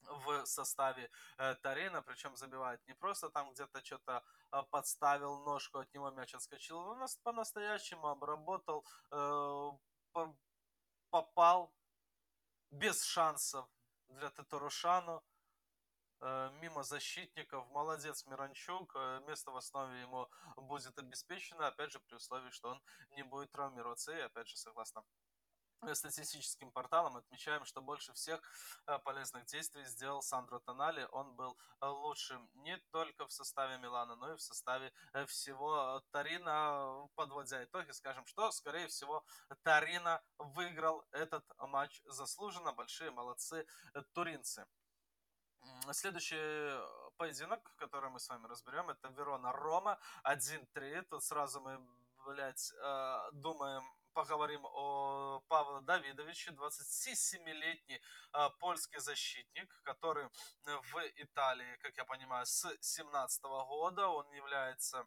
в 0.08 0.46
составе 0.46 1.10
э, 1.38 1.54
Тарина, 1.56 2.02
причем 2.02 2.36
забивает 2.36 2.86
не 2.86 2.94
просто 2.94 3.30
там 3.30 3.52
где-то 3.52 3.84
что-то 3.84 4.22
э, 4.52 4.62
подставил 4.70 5.38
ножку, 5.44 5.78
от 5.78 5.94
него 5.94 6.10
мяч 6.10 6.34
отскочил, 6.34 6.78
он 6.78 6.98
нас 6.98 7.16
по-настоящему 7.16 8.08
обработал, 8.08 8.84
э, 9.10 9.70
по 10.12 10.36
попал 11.10 11.72
без 12.70 13.02
шансов 13.04 13.66
для 14.08 14.30
Теторушану, 14.30 15.24
э, 16.20 16.50
мимо 16.60 16.82
защитников. 16.82 17.66
Молодец 17.70 18.26
Миранчук, 18.26 18.92
э, 18.96 19.20
место 19.26 19.50
в 19.50 19.56
основе 19.56 20.00
ему 20.00 20.28
будет 20.56 20.98
обеспечено, 20.98 21.66
опять 21.68 21.92
же, 21.92 22.00
при 22.00 22.16
условии, 22.16 22.50
что 22.50 22.70
он 22.70 22.82
не 23.10 23.22
будет 23.22 23.50
травмироваться, 23.50 24.12
и 24.12 24.20
опять 24.20 24.48
же, 24.48 24.56
согласно 24.56 25.04
статистическим 25.94 26.70
порталом 26.70 27.16
отмечаем, 27.16 27.64
что 27.64 27.80
больше 27.80 28.12
всех 28.12 28.40
э, 28.86 28.98
полезных 29.00 29.46
действий 29.46 29.84
сделал 29.84 30.22
Сандро 30.22 30.58
Тонали. 30.60 31.06
Он 31.12 31.34
был 31.34 31.56
э, 31.80 31.86
лучшим 31.86 32.48
не 32.54 32.76
только 32.90 33.26
в 33.26 33.32
составе 33.32 33.78
Милана, 33.78 34.16
но 34.16 34.32
и 34.32 34.36
в 34.36 34.40
составе 34.40 34.92
всего 35.26 36.02
Тарина. 36.10 37.08
Подводя 37.14 37.64
итоги, 37.64 37.90
скажем, 37.92 38.26
что, 38.26 38.50
скорее 38.52 38.88
всего, 38.88 39.24
Тарина 39.62 40.22
выиграл 40.38 41.04
этот 41.12 41.44
матч 41.58 42.02
заслуженно. 42.06 42.72
Большие 42.72 43.10
молодцы 43.10 43.66
туринцы. 44.12 44.66
Следующий 45.92 46.78
поединок, 47.16 47.74
который 47.76 48.10
мы 48.10 48.20
с 48.20 48.28
вами 48.28 48.46
разберем, 48.46 48.90
это 48.90 49.08
Верона-Рома 49.08 49.98
1-3. 50.24 51.02
Тут 51.10 51.24
сразу 51.24 51.60
мы, 51.60 51.80
блядь, 52.24 52.72
думаем 53.32 53.95
поговорим 54.16 54.64
о 54.64 55.42
Павле 55.46 55.82
Давидовиче, 55.82 56.50
27-летний 56.52 58.00
э, 58.32 58.50
польский 58.60 58.98
защитник, 58.98 59.70
который 59.82 60.26
в 60.64 61.02
Италии, 61.16 61.76
как 61.82 61.94
я 61.98 62.04
понимаю, 62.06 62.46
с 62.46 62.66
17 62.80 63.42
года. 63.42 64.08
Он 64.08 64.32
является 64.32 65.06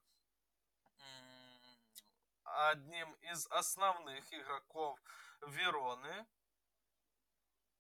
одним 2.44 3.12
из 3.32 3.48
основных 3.48 4.32
игроков 4.32 5.00
Вероны. 5.42 6.28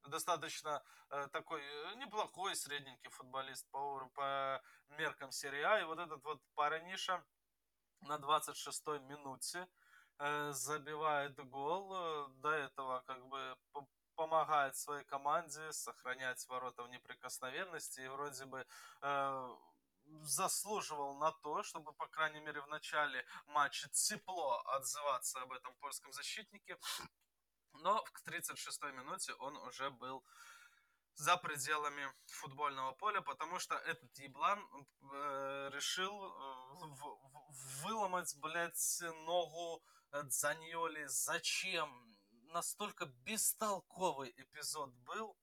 Достаточно 0.07 0.83
э, 1.11 1.27
такой 1.31 1.61
э, 1.61 1.93
неплохой 1.97 2.55
средненький 2.55 3.11
футболист 3.11 3.69
по, 3.69 4.09
по 4.15 4.63
меркам 4.97 5.29
А. 5.29 5.79
И 5.79 5.83
вот 5.83 5.99
этот 5.99 6.23
вот 6.23 6.41
парниша 6.55 7.23
на 8.01 8.15
26-й 8.15 8.99
минуте 9.01 9.67
Э, 9.67 9.88
забивает 10.51 11.35
гол, 11.49 11.93
э, 11.93 12.27
до 12.41 12.51
этого 12.51 13.03
как 13.07 13.25
бы 13.27 13.57
помогает 14.15 14.75
своей 14.75 15.05
команде 15.05 15.71
сохранять 15.71 16.45
ворота 16.49 16.83
в 16.83 16.89
неприкосновенности 16.89 18.01
и 18.01 18.07
вроде 18.09 18.45
бы 18.45 18.65
э, 19.01 19.55
заслуживал 20.23 21.15
на 21.15 21.31
то, 21.31 21.63
чтобы, 21.63 21.93
по 21.93 22.07
крайней 22.07 22.41
мере, 22.41 22.61
в 22.61 22.67
начале 22.67 23.25
матча 23.47 23.87
тепло 23.89 24.61
отзываться 24.75 25.41
об 25.41 25.53
этом 25.53 25.73
польском 25.75 26.11
защитнике. 26.11 26.77
Но 27.73 28.03
к 28.03 28.21
36-й 28.27 28.91
минуте 28.91 29.33
он 29.35 29.55
уже 29.55 29.89
был 29.89 30.25
за 31.15 31.37
пределами 31.37 32.11
футбольного 32.25 32.91
поля, 32.93 33.21
потому 33.21 33.59
что 33.59 33.75
этот 33.75 34.17
еблан 34.17 34.59
э, 35.13 35.69
решил 35.71 36.13
э, 36.13 36.29
в, 36.81 37.83
выломать, 37.83 38.35
блядь, 38.39 39.01
ногу 39.25 39.81
Дзаньоли. 40.11 41.05
Зачем? 41.07 42.17
Настолько 42.53 43.05
бестолковый 43.05 44.33
эпизод 44.37 44.91
был 45.05 45.37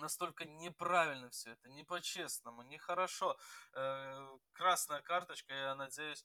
настолько 0.00 0.44
неправильно 0.44 1.30
все 1.30 1.50
это, 1.52 1.68
не 1.68 1.84
по-честному, 1.84 2.62
нехорошо. 2.62 3.36
Э, 3.74 4.38
красная 4.52 5.02
карточка, 5.02 5.54
я 5.54 5.74
надеюсь, 5.74 6.24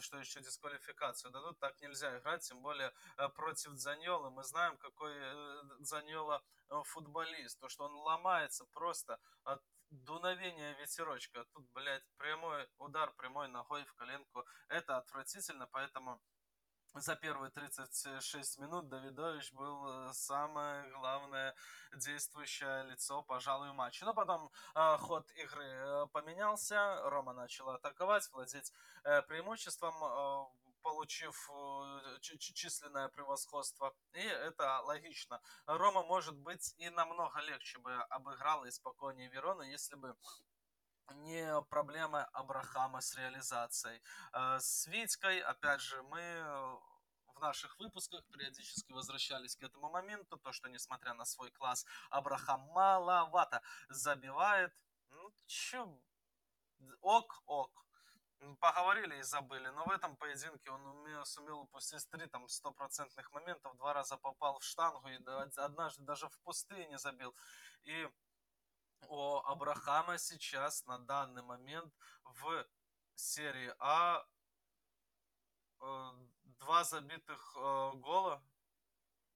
что 0.00 0.18
еще 0.18 0.40
дисквалификацию 0.40 1.30
дадут. 1.30 1.58
Так 1.58 1.80
нельзя 1.80 2.18
играть, 2.18 2.42
тем 2.42 2.62
более 2.62 2.92
э, 3.18 3.28
против 3.28 3.72
Дзаньола. 3.74 4.30
Мы 4.30 4.44
знаем, 4.44 4.76
какой 4.78 5.12
э, 5.14 5.62
Дзаньола 5.80 6.42
футболист. 6.84 7.60
То, 7.60 7.68
что 7.68 7.84
он 7.84 7.94
ломается 7.94 8.64
просто 8.72 9.20
от 9.44 9.62
дуновения 9.90 10.72
ветерочка. 10.78 11.44
Тут, 11.52 11.68
блядь, 11.72 12.04
прямой 12.16 12.68
удар 12.78 13.12
прямой 13.12 13.48
ногой 13.48 13.84
в 13.84 13.94
коленку. 13.94 14.44
Это 14.68 14.96
отвратительно, 14.96 15.68
поэтому 15.68 16.20
за 17.00 17.16
первые 17.16 17.50
36 17.50 18.58
минут 18.58 18.88
Давидович 18.88 19.52
был 19.52 19.86
э, 19.86 20.12
самое 20.12 20.88
главное 20.92 21.54
действующее 21.94 22.84
лицо, 22.84 23.22
пожалуй, 23.22 23.72
матча. 23.72 24.04
Но 24.04 24.14
потом 24.14 24.50
э, 24.74 24.96
ход 24.98 25.30
игры 25.32 25.64
э, 25.64 26.06
поменялся, 26.12 27.00
Рома 27.10 27.32
начал 27.32 27.68
атаковать, 27.70 28.28
владеть 28.32 28.72
э, 29.04 29.22
преимуществом, 29.22 29.94
э, 30.02 30.66
получив 30.82 31.50
э, 31.52 32.18
численное 32.20 33.08
превосходство. 33.08 33.94
И 34.12 34.20
это 34.20 34.80
логично. 34.82 35.40
Рома, 35.66 36.02
может 36.02 36.36
быть, 36.36 36.74
и 36.78 36.88
намного 36.90 37.40
легче 37.40 37.78
бы 37.78 37.92
обыграл 38.10 38.64
и 38.64 38.70
спокойнее 38.70 39.28
Верона, 39.28 39.62
если 39.62 39.96
бы 39.96 40.16
не 41.14 41.60
проблема 41.70 42.24
Абрахама 42.32 43.00
с 43.00 43.14
реализацией. 43.14 44.00
Э, 44.32 44.58
с 44.60 44.86
Витькой, 44.86 45.40
опять 45.40 45.80
же, 45.80 46.02
мы 46.02 46.20
э, 46.20 46.76
в 47.36 47.40
наших 47.40 47.78
выпусках 47.78 48.24
периодически 48.32 48.92
возвращались 48.92 49.56
к 49.56 49.62
этому 49.62 49.90
моменту, 49.90 50.38
то, 50.38 50.52
что 50.52 50.68
несмотря 50.68 51.14
на 51.14 51.24
свой 51.24 51.50
класс, 51.50 51.84
Абрахам 52.10 52.60
маловато 52.72 53.62
забивает. 53.88 54.72
Ну, 55.10 55.32
чё, 55.46 56.00
ок, 57.00 57.42
ок. 57.46 57.86
Поговорили 58.60 59.18
и 59.18 59.22
забыли, 59.22 59.68
но 59.68 59.84
в 59.84 59.90
этом 59.90 60.16
поединке 60.16 60.70
он 60.70 60.86
умел, 60.86 61.24
сумел 61.24 61.60
упустить 61.60 62.08
три 62.10 62.26
там 62.26 62.46
стопроцентных 62.48 63.32
моментов, 63.32 63.76
два 63.76 63.94
раза 63.94 64.18
попал 64.18 64.58
в 64.58 64.64
штангу 64.64 65.08
и 65.08 65.18
однажды 65.56 66.04
даже 66.04 66.28
в 66.28 66.38
пустыне 66.40 66.98
забил. 66.98 67.34
И 67.84 68.08
у 69.08 69.36
Абрахама 69.44 70.18
сейчас 70.18 70.84
на 70.86 70.98
данный 70.98 71.42
момент 71.42 71.94
в 72.24 72.66
серии 73.14 73.74
А 73.78 74.26
э, 75.80 76.10
два 76.44 76.84
забитых 76.84 77.56
э, 77.56 77.92
гола 77.94 78.42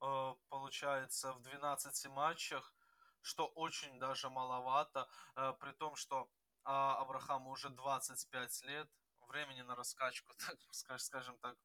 э, 0.00 0.34
получается 0.48 1.32
в 1.32 1.42
12 1.42 2.06
матчах, 2.10 2.74
что 3.22 3.46
очень 3.46 3.98
даже 3.98 4.30
маловато, 4.30 5.06
при 5.34 5.72
том, 5.72 5.94
что 5.94 6.30
а, 6.64 6.96
Абрахаму 7.00 7.50
уже 7.50 7.68
25 7.68 8.62
лет, 8.62 8.88
времени 9.28 9.62
на 9.62 9.74
раскачку, 9.74 10.32
так, 10.38 10.58
скажем 11.00 11.38
так, 11.38 11.56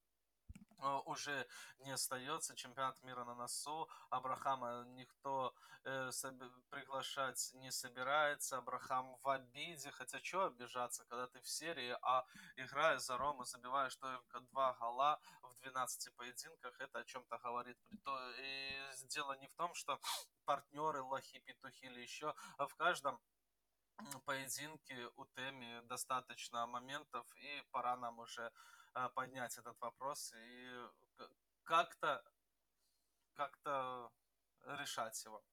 уже 1.06 1.48
не 1.80 1.92
остается. 1.92 2.56
Чемпионат 2.56 3.02
мира 3.04 3.24
на 3.24 3.36
носу. 3.36 3.90
Абрахама 4.10 4.84
никто 4.96 5.54
э, 5.84 6.12
приглашать 6.70 7.52
не 7.56 7.72
собирается. 7.72 8.58
Абрахам 8.58 9.18
в 9.24 9.30
обиде. 9.30 9.92
Хотя 9.92 10.20
что 10.24 10.46
обижаться, 10.46 11.06
когда 11.06 11.28
ты 11.28 11.42
в 11.42 11.48
серии, 11.48 11.98
а 12.02 12.26
играя 12.56 13.00
за 13.00 13.18
Рому, 13.18 13.46
забиваешь 13.46 13.96
только 13.96 14.40
два 14.52 14.74
гола 14.74 15.20
в 15.42 15.56
12 15.62 16.16
поединках. 16.16 16.80
Это 16.80 17.00
о 17.00 17.04
чем-то 17.04 17.38
говорит. 17.38 17.78
И 18.40 18.80
дело 19.10 19.38
не 19.38 19.48
в 19.48 19.56
том, 19.56 19.74
что 19.74 20.00
партнеры 20.46 21.02
лохи, 21.02 21.40
петухи 21.40 21.86
или 21.86 22.02
еще, 22.02 22.34
а 22.58 22.68
в 22.68 22.76
каждом 22.76 23.20
поединке 24.26 25.10
у 25.16 25.26
Теми 25.26 25.82
достаточно 25.88 26.68
моментов, 26.68 27.26
и 27.38 27.64
пора 27.72 27.96
нам 27.96 28.20
уже 28.20 28.52
поднять 29.16 29.58
этот 29.58 29.80
вопрос 29.82 30.34
и 30.36 30.90
как-то 31.64 32.24
как-то 33.34 34.12
решать 34.66 35.24
его. 35.26 35.44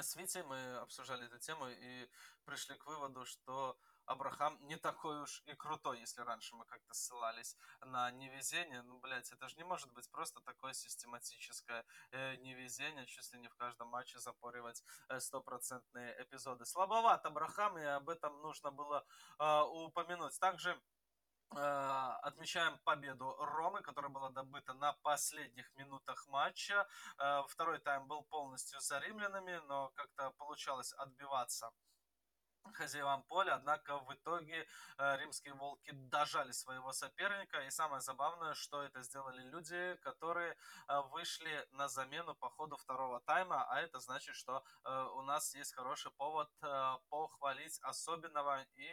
С 0.00 0.16
Витей 0.16 0.42
мы 0.42 0.76
обсуждали 0.78 1.26
эту 1.26 1.38
тему 1.38 1.68
и 1.68 2.08
пришли 2.44 2.76
к 2.76 2.86
выводу, 2.86 3.24
что 3.24 3.78
Абрахам 4.06 4.58
не 4.66 4.76
такой 4.76 5.20
уж 5.20 5.42
и 5.44 5.54
крутой, 5.54 6.00
если 6.00 6.22
раньше 6.22 6.54
мы 6.56 6.64
как-то 6.64 6.94
ссылались 6.94 7.56
на 7.80 8.10
невезение. 8.10 8.80
Ну, 8.80 8.98
блядь, 9.00 9.30
это 9.30 9.48
же 9.48 9.56
не 9.56 9.64
может 9.64 9.92
быть 9.92 10.10
просто 10.10 10.40
такое 10.40 10.72
систематическое 10.72 11.84
э, 12.12 12.36
невезение, 12.36 13.06
чуть 13.06 13.30
ли 13.34 13.38
не 13.38 13.48
в 13.48 13.54
каждом 13.56 13.88
матче 13.88 14.18
запоривать 14.18 14.82
э, 15.10 15.20
стопроцентные 15.20 16.16
эпизоды. 16.22 16.64
Слабоват 16.64 17.26
Абрахам, 17.26 17.76
и 17.76 17.84
об 17.84 18.08
этом 18.08 18.40
нужно 18.40 18.70
было 18.70 19.04
э, 19.38 19.60
упомянуть. 19.62 20.38
Также 20.40 20.80
отмечаем 21.50 22.78
победу 22.84 23.34
Ромы, 23.38 23.80
которая 23.82 24.10
была 24.10 24.30
добыта 24.30 24.74
на 24.74 24.92
последних 25.02 25.70
минутах 25.76 26.26
матча. 26.28 26.86
Э, 27.18 27.42
второй 27.48 27.78
тайм 27.78 28.06
был 28.06 28.22
полностью 28.24 28.80
за 28.80 28.98
римлянами, 28.98 29.60
но 29.66 29.90
как-то 29.94 30.30
получалось 30.38 30.92
отбиваться 30.92 31.70
хозяевам 32.72 33.22
поля, 33.22 33.54
однако 33.54 33.98
в 33.98 34.14
итоге 34.14 34.66
э, 34.98 35.16
римские 35.18 35.54
волки 35.54 35.90
дожали 35.92 36.52
своего 36.52 36.92
соперника, 36.92 37.60
и 37.60 37.70
самое 37.70 38.00
забавное, 38.00 38.54
что 38.54 38.82
это 38.82 39.02
сделали 39.02 39.42
люди, 39.42 39.96
которые 40.02 40.56
э, 40.88 41.00
вышли 41.10 41.66
на 41.72 41.88
замену 41.88 42.34
по 42.34 42.50
ходу 42.50 42.76
второго 42.76 43.20
тайма, 43.20 43.64
а 43.68 43.80
это 43.80 44.00
значит, 44.00 44.34
что 44.34 44.64
э, 44.84 45.08
у 45.14 45.22
нас 45.22 45.54
есть 45.54 45.74
хороший 45.74 46.10
повод 46.12 46.48
похвалить 47.10 47.78
особенного 47.82 48.62
и 48.76 48.88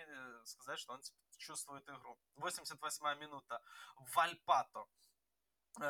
сказать, 0.45 0.80
что 0.80 0.93
он 0.93 1.01
чувствует 1.38 1.88
игру. 1.89 2.17
88 2.36 3.19
минута. 3.19 3.61
Вальпато 4.13 4.86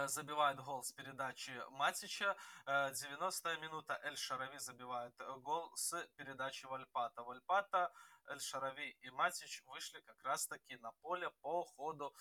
забивает 0.08 0.60
гол 0.60 0.84
с 0.84 0.92
передачи 0.92 1.52
Матича. 1.72 2.36
90-я 2.68 3.54
э, 3.54 3.58
минута 3.60 4.00
Эль 4.04 4.18
Шарави 4.18 4.58
забивает 4.58 5.14
э, 5.20 5.36
гол 5.38 5.72
с 5.76 6.08
передачи 6.16 6.66
Вальпата. 6.66 7.22
Вальпата, 7.24 7.92
Эль 8.28 8.40
Шарави 8.40 8.98
и 9.02 9.10
Матич 9.12 9.64
вышли 9.66 10.00
как 10.02 10.24
раз 10.24 10.48
таки 10.48 10.78
на 10.78 10.92
поле 11.02 11.30
по 11.42 11.64
ходу 11.64 12.14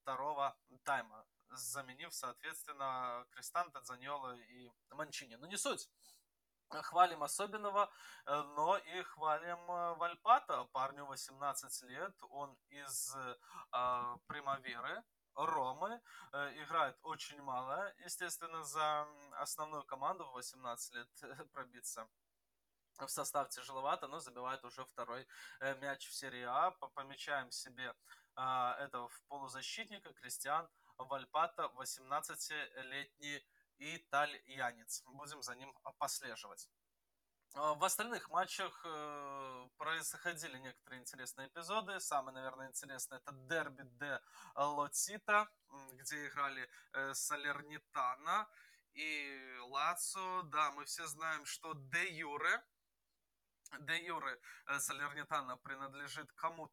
второго 0.00 0.56
тайма, 0.84 1.24
заменив, 1.50 2.12
соответственно, 2.12 3.24
Кристанта, 3.30 3.80
Дзаньола 3.80 4.36
и 4.36 4.70
Манчини. 4.90 5.36
Но 5.36 5.46
не 5.46 5.56
суть 5.56 5.88
хвалим 6.68 7.22
особенного, 7.22 7.90
но 8.26 8.78
и 8.78 9.02
хвалим 9.02 9.66
Вальпата. 9.98 10.64
Парню 10.72 11.04
18 11.04 11.82
лет, 11.82 12.14
он 12.30 12.56
из 12.70 13.14
э, 13.14 14.16
Примаверы, 14.26 15.04
Ромы. 15.34 16.00
Э, 16.32 16.62
играет 16.62 16.98
очень 17.02 17.40
мало, 17.42 17.92
естественно, 18.04 18.64
за 18.64 19.06
основную 19.32 19.84
команду 19.84 20.24
в 20.26 20.32
18 20.32 20.94
лет 20.94 21.08
пробиться 21.52 22.08
в 22.98 23.08
состав 23.08 23.48
тяжеловато, 23.48 24.06
но 24.08 24.20
забивает 24.20 24.64
уже 24.64 24.84
второй 24.84 25.26
э, 25.60 25.74
мяч 25.80 26.08
в 26.08 26.14
серии 26.14 26.44
А. 26.44 26.70
Помечаем 26.94 27.50
себе 27.50 27.94
а, 28.34 28.76
этого 28.78 29.10
полузащитника 29.28 30.12
Кристиан 30.14 30.68
Вальпата, 30.98 31.70
18-летний 31.76 33.44
итальянец. 33.78 35.02
Будем 35.06 35.42
за 35.42 35.54
ним 35.54 35.74
послеживать. 35.98 36.68
А, 37.54 37.74
в 37.74 37.84
остальных 37.84 38.30
матчах 38.30 38.80
э, 38.84 39.68
происходили 39.76 40.56
некоторые 40.58 41.00
интересные 41.00 41.48
эпизоды. 41.48 42.00
Самый, 42.00 42.32
наверное, 42.32 42.68
интересный 42.68 43.18
это 43.18 43.32
дерби 43.32 43.82
де 44.00 44.20
Лоцита, 44.54 45.48
где 45.92 46.28
играли 46.28 46.66
э, 46.94 47.12
Салернитана 47.12 48.48
и 48.94 49.58
Лацо. 49.68 50.42
Да, 50.44 50.70
мы 50.72 50.86
все 50.86 51.06
знаем, 51.06 51.44
что 51.44 51.74
де 51.74 52.08
Юре 52.10 52.62
де 53.80 53.98
юре 53.98 54.38
Салернитана 54.78 55.56
принадлежит 55.56 56.32
кому-то 56.32 56.72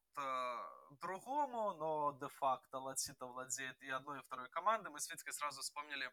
другому, 1.01 1.73
но 1.73 2.17
де-факто 2.19 2.79
Лацита 2.79 3.25
владеет 3.25 3.81
и 3.81 3.89
одной, 3.89 4.19
и 4.19 4.23
второй 4.23 4.49
командой. 4.49 4.89
Мы 4.89 4.99
с 4.99 5.09
Витькой 5.09 5.33
сразу 5.33 5.61
вспомнили 5.61 6.11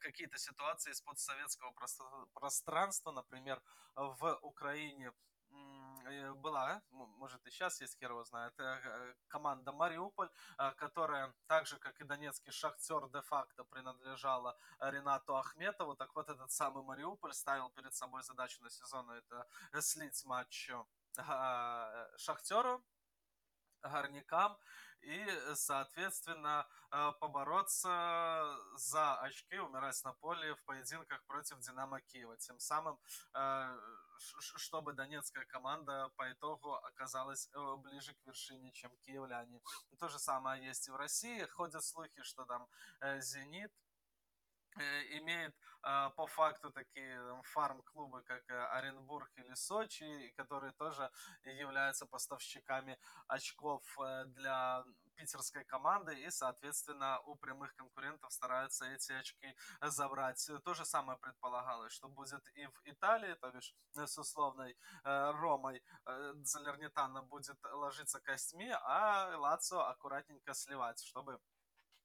какие-то 0.00 0.38
ситуации 0.38 0.90
из 0.90 1.00
подсоветского 1.00 1.74
пространства, 2.34 3.12
например, 3.12 3.62
в 3.96 4.38
Украине 4.42 5.12
была, 6.34 6.82
может 6.90 7.46
и 7.46 7.50
сейчас 7.50 7.80
есть, 7.80 7.98
хер 7.98 8.10
его 8.10 8.24
знает, 8.24 8.54
команда 9.28 9.72
Мариуполь, 9.72 10.30
которая 10.76 11.34
так 11.46 11.66
же, 11.66 11.78
как 11.78 12.00
и 12.00 12.04
донецкий 12.04 12.52
Шахтер, 12.52 13.08
де-факто 13.08 13.64
принадлежала 13.64 14.56
Ренату 14.80 15.36
Ахметову. 15.36 15.96
Так 15.96 16.14
вот, 16.14 16.28
этот 16.28 16.50
самый 16.52 16.84
Мариуполь 16.84 17.32
ставил 17.32 17.70
перед 17.70 17.94
собой 17.94 18.22
задачу 18.22 18.62
на 18.62 18.70
сезон 18.70 19.10
это 19.10 19.46
слить 19.80 20.24
матч 20.24 20.70
Шахтеру, 22.16 22.84
горнякам 23.82 24.56
и, 25.00 25.26
соответственно, 25.54 26.66
э, 26.90 27.12
побороться 27.20 28.56
за 28.76 29.20
очки, 29.20 29.58
умирать 29.58 30.02
на 30.04 30.14
поле 30.14 30.54
в 30.54 30.64
поединках 30.64 31.22
против 31.26 31.58
Динамо 31.58 32.00
Киева. 32.00 32.36
Тем 32.38 32.58
самым, 32.58 32.98
э, 33.34 33.78
чтобы 34.18 34.92
донецкая 34.92 35.44
команда 35.46 36.10
по 36.16 36.32
итогу 36.32 36.74
оказалась 36.74 37.48
э, 37.52 37.76
ближе 37.76 38.14
к 38.14 38.26
вершине, 38.26 38.72
чем 38.72 38.96
киевляне. 38.98 39.60
То 39.98 40.08
же 40.08 40.18
самое 40.18 40.64
есть 40.64 40.88
и 40.88 40.90
в 40.90 40.96
России. 40.96 41.44
Ходят 41.46 41.84
слухи, 41.84 42.22
что 42.22 42.44
там 42.44 42.68
«Зенит» 43.20 43.72
имеет 44.76 45.54
по 46.16 46.26
факту 46.26 46.70
такие 46.72 47.42
фарм-клубы, 47.44 48.22
как 48.22 48.42
Оренбург 48.72 49.30
или 49.36 49.54
Сочи, 49.54 50.32
которые 50.36 50.72
тоже 50.72 51.10
являются 51.44 52.06
поставщиками 52.06 52.98
очков 53.28 53.82
для 54.26 54.84
питерской 55.16 55.64
команды, 55.64 56.14
и, 56.14 56.30
соответственно, 56.30 57.20
у 57.20 57.36
прямых 57.36 57.74
конкурентов 57.76 58.32
стараются 58.32 58.84
эти 58.86 59.12
очки 59.12 59.56
забрать. 59.82 60.50
То 60.64 60.74
же 60.74 60.84
самое 60.84 61.18
предполагалось, 61.18 61.92
что 61.92 62.08
будет 62.08 62.42
и 62.54 62.66
в 62.66 62.80
Италии, 62.84 63.34
то 63.34 63.50
бишь 63.50 63.74
с 63.92 64.18
условной 64.18 64.72
э, 65.04 65.30
Ромой 65.32 65.82
э, 66.06 66.34
Залернитана 66.42 67.22
будет 67.22 67.58
ложиться 67.72 68.20
костьми, 68.20 68.70
а 68.82 69.36
Лацио 69.36 69.80
аккуратненько 69.80 70.54
сливать, 70.54 71.00
чтобы 71.02 71.24
Э, 71.34 71.53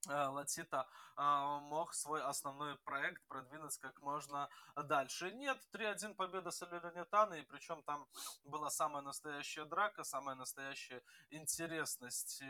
Латита 0.07 0.87
а, 1.15 1.59
мог 1.59 1.93
свой 1.93 2.23
основной 2.23 2.77
проект 2.77 3.21
продвинуть 3.27 3.77
как 3.79 4.01
можно 4.01 4.49
дальше. 4.75 5.31
Нет, 5.31 5.57
3-1 5.73 6.15
победа 6.15 6.51
Салернитана, 6.51 7.33
и 7.33 7.43
причем 7.43 7.83
там 7.83 8.07
была 8.43 8.69
самая 8.69 9.03
настоящая 9.03 9.65
драка, 9.65 10.03
самая 10.03 10.35
настоящая 10.35 11.03
интересность. 11.29 12.41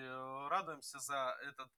Радуемся 0.49 0.99
за 0.99 1.37
этот 1.41 1.71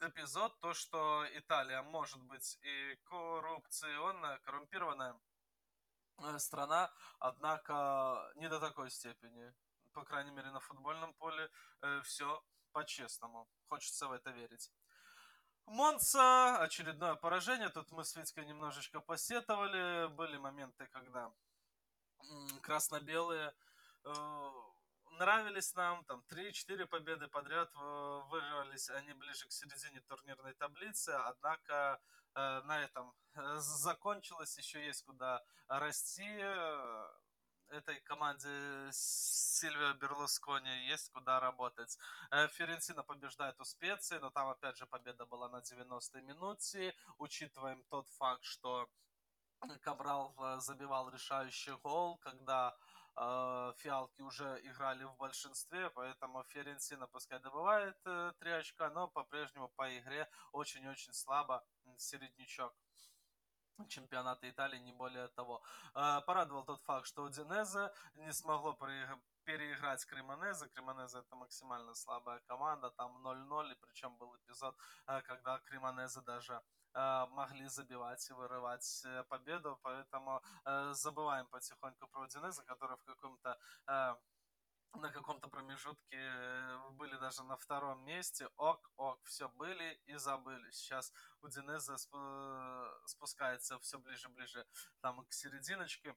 эпизод, 0.00 0.58
то, 0.60 0.74
что 0.74 1.24
Италия 1.34 1.82
может 1.82 2.20
быть 2.22 2.58
и 2.62 2.96
коррупционная, 3.04 4.38
коррумпированная 4.38 5.14
э, 6.18 6.38
страна, 6.38 6.92
однако 7.18 8.32
не 8.36 8.48
до 8.48 8.58
такой 8.58 8.90
степени. 8.90 9.54
По 9.92 10.04
крайней 10.04 10.30
мере, 10.30 10.50
на 10.50 10.60
футбольном 10.60 11.14
поле 11.14 11.50
э, 11.82 12.00
все 12.02 12.42
по-честному. 12.72 13.48
Хочется 13.68 14.08
в 14.08 14.12
это 14.12 14.30
верить. 14.30 14.70
Монца, 15.66 16.58
очередное 16.58 17.14
поражение. 17.14 17.68
Тут 17.68 17.90
мы 17.92 18.04
с 18.04 18.16
Витькой 18.16 18.46
немножечко 18.46 19.00
посетовали. 19.00 20.08
Были 20.08 20.36
моменты, 20.36 20.86
когда 20.88 21.32
красно-белые 22.62 23.54
э, 24.04 24.52
нравились 25.18 25.74
нам. 25.74 26.04
Там 26.04 26.24
3-4 26.30 26.86
победы 26.86 27.28
подряд 27.28 27.70
э, 27.74 28.20
вырвались 28.30 28.90
они 28.90 29.12
ближе 29.14 29.46
к 29.46 29.52
середине 29.52 30.00
турнирной 30.00 30.54
таблицы. 30.54 31.10
Однако 31.10 32.00
э, 32.34 32.60
на 32.64 32.82
этом 32.82 33.14
э, 33.34 33.56
закончилось. 33.58 34.58
Еще 34.58 34.84
есть 34.84 35.04
куда 35.04 35.42
расти 35.68 36.38
этой 37.72 38.00
команде 38.00 38.48
Сильвио 38.92 39.94
Берлускони 39.94 40.86
есть 40.88 41.10
куда 41.12 41.40
работать. 41.40 41.98
Э, 42.30 42.48
Ферентина 42.48 43.02
побеждает 43.02 43.60
у 43.60 43.64
Специи, 43.64 44.18
но 44.18 44.30
там 44.30 44.48
опять 44.48 44.76
же 44.76 44.86
победа 44.86 45.26
была 45.26 45.48
на 45.48 45.60
90-й 45.60 46.22
минуте. 46.22 46.94
Учитываем 47.18 47.82
тот 47.90 48.08
факт, 48.10 48.44
что 48.44 48.88
Кабрал 49.82 50.34
э, 50.38 50.58
забивал 50.60 51.08
решающий 51.10 51.76
гол, 51.82 52.18
когда 52.18 52.76
э, 53.16 53.72
фиалки 53.76 54.20
уже 54.20 54.60
играли 54.64 55.04
в 55.04 55.16
большинстве, 55.16 55.88
поэтому 55.90 56.42
Ферентина 56.48 57.06
пускай 57.06 57.38
добывает 57.38 57.96
э, 58.04 58.32
3 58.40 58.50
очка, 58.50 58.90
но 58.90 59.06
по-прежнему 59.08 59.68
по 59.76 59.98
игре 59.98 60.28
очень-очень 60.52 61.12
слабо 61.12 61.64
середнячок 61.96 62.74
чемпионата 63.88 64.48
Италии, 64.48 64.78
не 64.78 64.92
более 64.92 65.28
того. 65.28 65.62
А, 65.94 66.20
порадовал 66.20 66.64
тот 66.64 66.80
факт, 66.82 67.06
что 67.06 67.24
Удинезе 67.24 67.90
не 68.14 68.32
смогло 68.32 68.76
переиграть 69.44 70.04
Кремонезе. 70.06 70.68
Кремонезе 70.68 71.18
это 71.18 71.36
максимально 71.36 71.94
слабая 71.94 72.40
команда, 72.46 72.90
там 72.90 73.16
0-0, 73.26 73.72
и 73.72 73.74
причем 73.80 74.16
был 74.16 74.36
эпизод, 74.36 74.76
а, 75.06 75.20
когда 75.22 75.58
Кремонезе 75.60 76.20
даже 76.20 76.60
а, 76.94 77.26
могли 77.26 77.68
забивать 77.68 78.28
и 78.28 78.34
вырывать 78.34 79.02
э, 79.06 79.24
победу, 79.24 79.78
поэтому 79.82 80.42
э, 80.64 80.92
забываем 80.92 81.46
потихоньку 81.46 82.06
про 82.08 82.22
Удинезе, 82.22 82.62
который 82.64 82.96
в 82.96 83.04
каком-то 83.04 83.58
на 84.94 85.10
каком-то 85.10 85.48
промежутке 85.48 86.16
э, 86.16 86.78
были 86.92 87.16
даже 87.16 87.42
на 87.44 87.56
втором 87.56 88.04
месте. 88.04 88.48
Ок, 88.56 88.90
ок, 88.96 89.20
все 89.24 89.48
были 89.48 90.00
и 90.06 90.16
забыли. 90.16 90.70
Сейчас 90.70 91.12
Удинеза 91.40 91.96
спускается 93.06 93.78
все 93.80 93.98
ближе-ближе 93.98 94.66
там 95.00 95.24
к 95.24 95.32
серединочке 95.32 96.14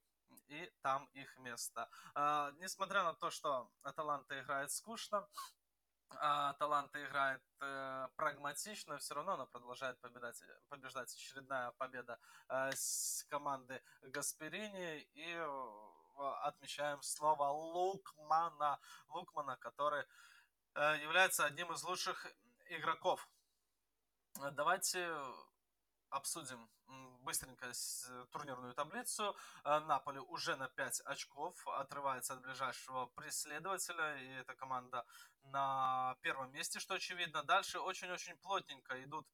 и 0.47 0.71
там 0.81 1.05
их 1.13 1.37
место. 1.37 1.89
А, 2.13 2.51
несмотря 2.59 3.03
на 3.03 3.13
то, 3.13 3.29
что 3.29 3.71
Аталанта 3.83 4.39
играет 4.39 4.71
скучно, 4.71 5.27
а 6.17 6.53
Таланта 6.53 7.03
играет 7.03 7.41
э, 7.61 8.07
прагматично, 8.15 8.97
все 8.99 9.15
равно 9.15 9.33
она 9.33 9.45
продолжает 9.45 9.99
победать, 9.99 10.41
побеждать. 10.69 11.11
Очередная 11.13 11.71
победа 11.71 12.19
э, 12.47 12.71
с 12.73 13.25
команды 13.29 13.81
Гасперини 14.01 15.01
и 15.13 15.35
отмечаем 16.43 17.01
снова 17.01 17.49
Лукмана. 17.49 18.79
Лукмана, 19.09 19.57
который 19.57 20.05
э, 20.75 20.99
является 21.01 21.45
одним 21.45 21.71
из 21.71 21.83
лучших 21.83 22.27
игроков. 22.69 23.27
Давайте 24.51 25.09
обсудим 26.09 26.69
быстренько 27.21 27.71
турнирную 28.31 28.73
таблицу. 28.73 29.35
Э, 29.63 29.79
Наполи 29.79 30.19
уже 30.19 30.55
на 30.55 30.67
5 30.69 31.01
очков 31.05 31.67
отрывается 31.67 32.33
от 32.33 32.41
ближайшего 32.41 33.07
преследователя. 33.07 34.17
И 34.17 34.27
эта 34.41 34.53
команда 34.55 35.05
на 35.43 36.15
первом 36.21 36.51
месте, 36.51 36.79
что 36.79 36.95
очевидно. 36.95 37.43
Дальше 37.43 37.79
очень-очень 37.79 38.37
плотненько 38.37 39.03
идут 39.03 39.27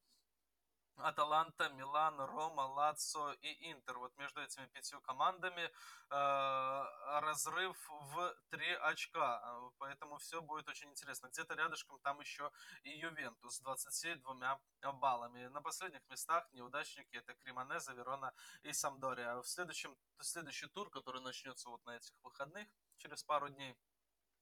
Аталанта, 1.07 1.69
Милан, 1.69 2.19
Рома, 2.19 2.61
Лацо 2.61 3.33
и 3.41 3.71
Интер. 3.71 3.97
Вот 3.97 4.15
между 4.17 4.41
этими 4.41 4.65
пятью 4.67 5.01
командами 5.01 5.63
э, 5.63 6.83
разрыв 7.21 7.77
в 7.89 8.35
3 8.49 8.73
очка. 8.75 9.61
Поэтому 9.77 10.17
все 10.17 10.41
будет 10.41 10.67
очень 10.69 10.89
интересно. 10.89 11.27
Где-то 11.27 11.55
рядышком 11.55 11.99
там 11.99 12.19
еще 12.19 12.51
и 12.83 12.89
Ювентус 12.89 13.55
с 13.55 13.61
22 13.61 14.59
баллами. 14.93 15.47
На 15.47 15.61
последних 15.61 16.01
местах 16.09 16.47
неудачники 16.53 17.17
это 17.17 17.33
Кремонеза, 17.35 17.93
Верона 17.93 18.33
и 18.63 18.73
Самдория. 18.73 19.35
В 19.41 19.47
следующем, 19.47 19.95
следующий 20.21 20.67
тур, 20.67 20.89
который 20.89 21.21
начнется 21.21 21.69
вот 21.69 21.85
на 21.85 21.97
этих 21.97 22.13
выходных, 22.23 22.67
через 22.97 23.23
пару 23.23 23.49
дней, 23.49 23.75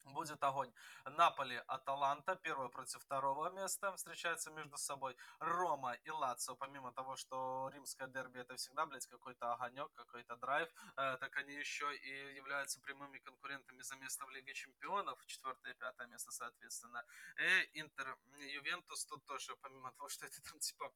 Будет 0.03 0.43
огонь. 0.43 0.73
Наполи, 1.05 1.61
Аталанта, 1.67 2.35
первое 2.35 2.69
против 2.69 3.01
второго 3.01 3.49
места 3.51 3.91
встречаются 3.95 4.51
между 4.51 4.77
собой. 4.77 5.15
Рома 5.39 5.93
и 5.93 6.09
Лацио, 6.09 6.55
помимо 6.55 6.91
того, 6.91 7.15
что 7.15 7.69
римское 7.73 8.07
дерби 8.07 8.39
это 8.39 8.55
всегда, 8.55 8.85
блядь, 8.85 9.07
какой-то 9.07 9.53
огонек, 9.53 9.91
какой-то 9.93 10.35
драйв, 10.37 10.69
э, 10.97 11.17
так 11.17 11.37
они 11.37 11.53
еще 11.53 11.95
и 11.95 12.35
являются 12.35 12.79
прямыми 12.81 13.19
конкурентами 13.19 13.81
за 13.81 13.95
место 13.97 14.25
в 14.25 14.29
Лиге 14.31 14.53
Чемпионов, 14.53 15.23
четвертое 15.25 15.73
и 15.73 15.77
пятое 15.77 16.07
место, 16.07 16.31
соответственно. 16.31 17.03
И 17.37 17.79
Интер, 17.79 18.17
Ювентус 18.53 19.05
тут 19.05 19.23
тоже, 19.25 19.55
помимо 19.57 19.91
того, 19.91 20.09
что 20.09 20.25
это 20.25 20.41
там 20.41 20.59
типа 20.59 20.91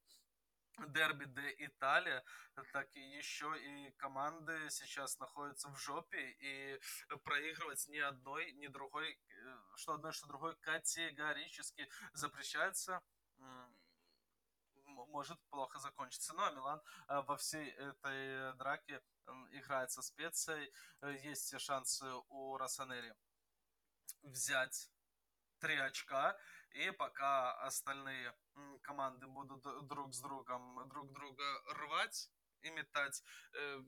дерби 0.88 1.26
де 1.26 1.54
Италия, 1.58 2.24
так 2.72 2.88
и 2.96 3.00
еще 3.00 3.52
и 3.58 3.90
команды 3.92 4.70
сейчас 4.70 5.18
находятся 5.18 5.68
в 5.68 5.76
жопе, 5.78 6.30
и 6.40 6.80
проигрывать 7.24 7.86
ни 7.88 7.98
одной, 7.98 8.52
ни 8.52 8.66
другой, 8.66 9.18
э, 9.28 9.58
что 9.76 9.94
одной, 9.94 10.12
что 10.12 10.26
другой 10.26 10.56
категорически 10.56 11.88
запрещается 12.12 13.02
может 15.14 15.38
плохо 15.50 15.78
закончиться. 15.78 16.34
Ну 16.34 16.42
а 16.42 16.50
Милан 16.50 16.82
э, 17.08 17.20
во 17.22 17.36
всей 17.36 17.70
этой 17.70 18.54
драке 18.56 19.02
играет 19.52 19.90
со 19.90 20.02
специей. 20.02 20.72
Э, 21.02 21.16
есть 21.22 21.58
шансы 21.60 22.06
у 22.28 22.56
Росанери 22.56 23.14
взять 24.22 24.90
три 25.60 25.76
очка. 25.76 26.36
И 26.74 26.90
пока 26.90 27.52
остальные 27.66 28.34
команды 28.82 29.26
будут 29.28 29.62
друг 29.86 30.12
с 30.12 30.20
другом 30.20 30.88
друг 30.88 31.12
друга 31.12 31.44
рвать 31.74 32.30
и 32.62 32.70
метать, 32.70 33.22
э, 33.52 33.80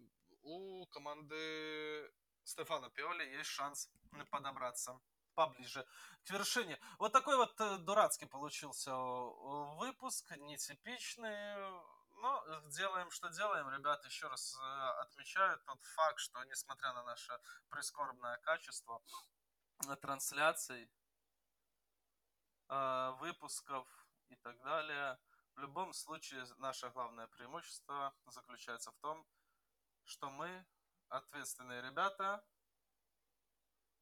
у 0.43 0.87
команды 0.87 2.13
Стефано 2.45 2.89
Пиоли 2.91 3.25
есть 3.25 3.51
шанс 3.51 3.91
подобраться 4.31 5.01
поближе 5.35 5.85
к 6.25 6.31
вершине. 6.31 6.79
Вот 6.99 7.13
такой 7.13 7.37
вот 7.37 7.61
э, 7.61 7.79
дурацкий 7.79 8.27
получился 8.27 8.91
э, 8.91 9.77
выпуск, 9.79 10.31
нетипичный. 10.37 11.57
Но 12.23 12.63
делаем, 12.71 13.11
что 13.11 13.29
делаем. 13.29 13.69
Ребята, 13.69 14.07
еще 14.07 14.29
раз 14.29 14.57
э, 14.57 15.01
отмечаю 15.03 15.59
тот 15.67 15.85
факт, 15.85 16.21
что 16.21 16.43
несмотря 16.45 16.93
на 16.95 17.03
наше 17.03 17.39
прискорбное 17.69 18.39
качество 18.39 19.03
трансляций, 20.01 20.89
выпусков 22.69 23.87
и 24.29 24.37
так 24.37 24.61
далее, 24.63 25.19
в 25.55 25.61
любом 25.61 25.93
случае 25.93 26.45
наше 26.59 26.91
главное 26.91 27.27
преимущество 27.29 28.15
заключается 28.27 28.91
в 28.91 28.97
том, 28.99 29.27
что 30.05 30.31
мы 30.31 30.67
ответственные 31.09 31.83
ребята, 31.83 32.45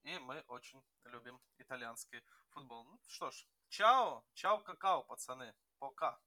и 0.03 0.19
мы 0.19 0.41
очень 0.49 0.85
любим 1.05 1.41
итальянский 1.59 2.23
футбол. 2.51 2.85
Ну 2.85 2.99
что 3.07 3.31
ж, 3.31 3.47
чао, 3.69 4.25
чао, 4.35 4.59
какао, 4.59 5.03
пацаны, 5.05 5.55
пока. 5.79 6.21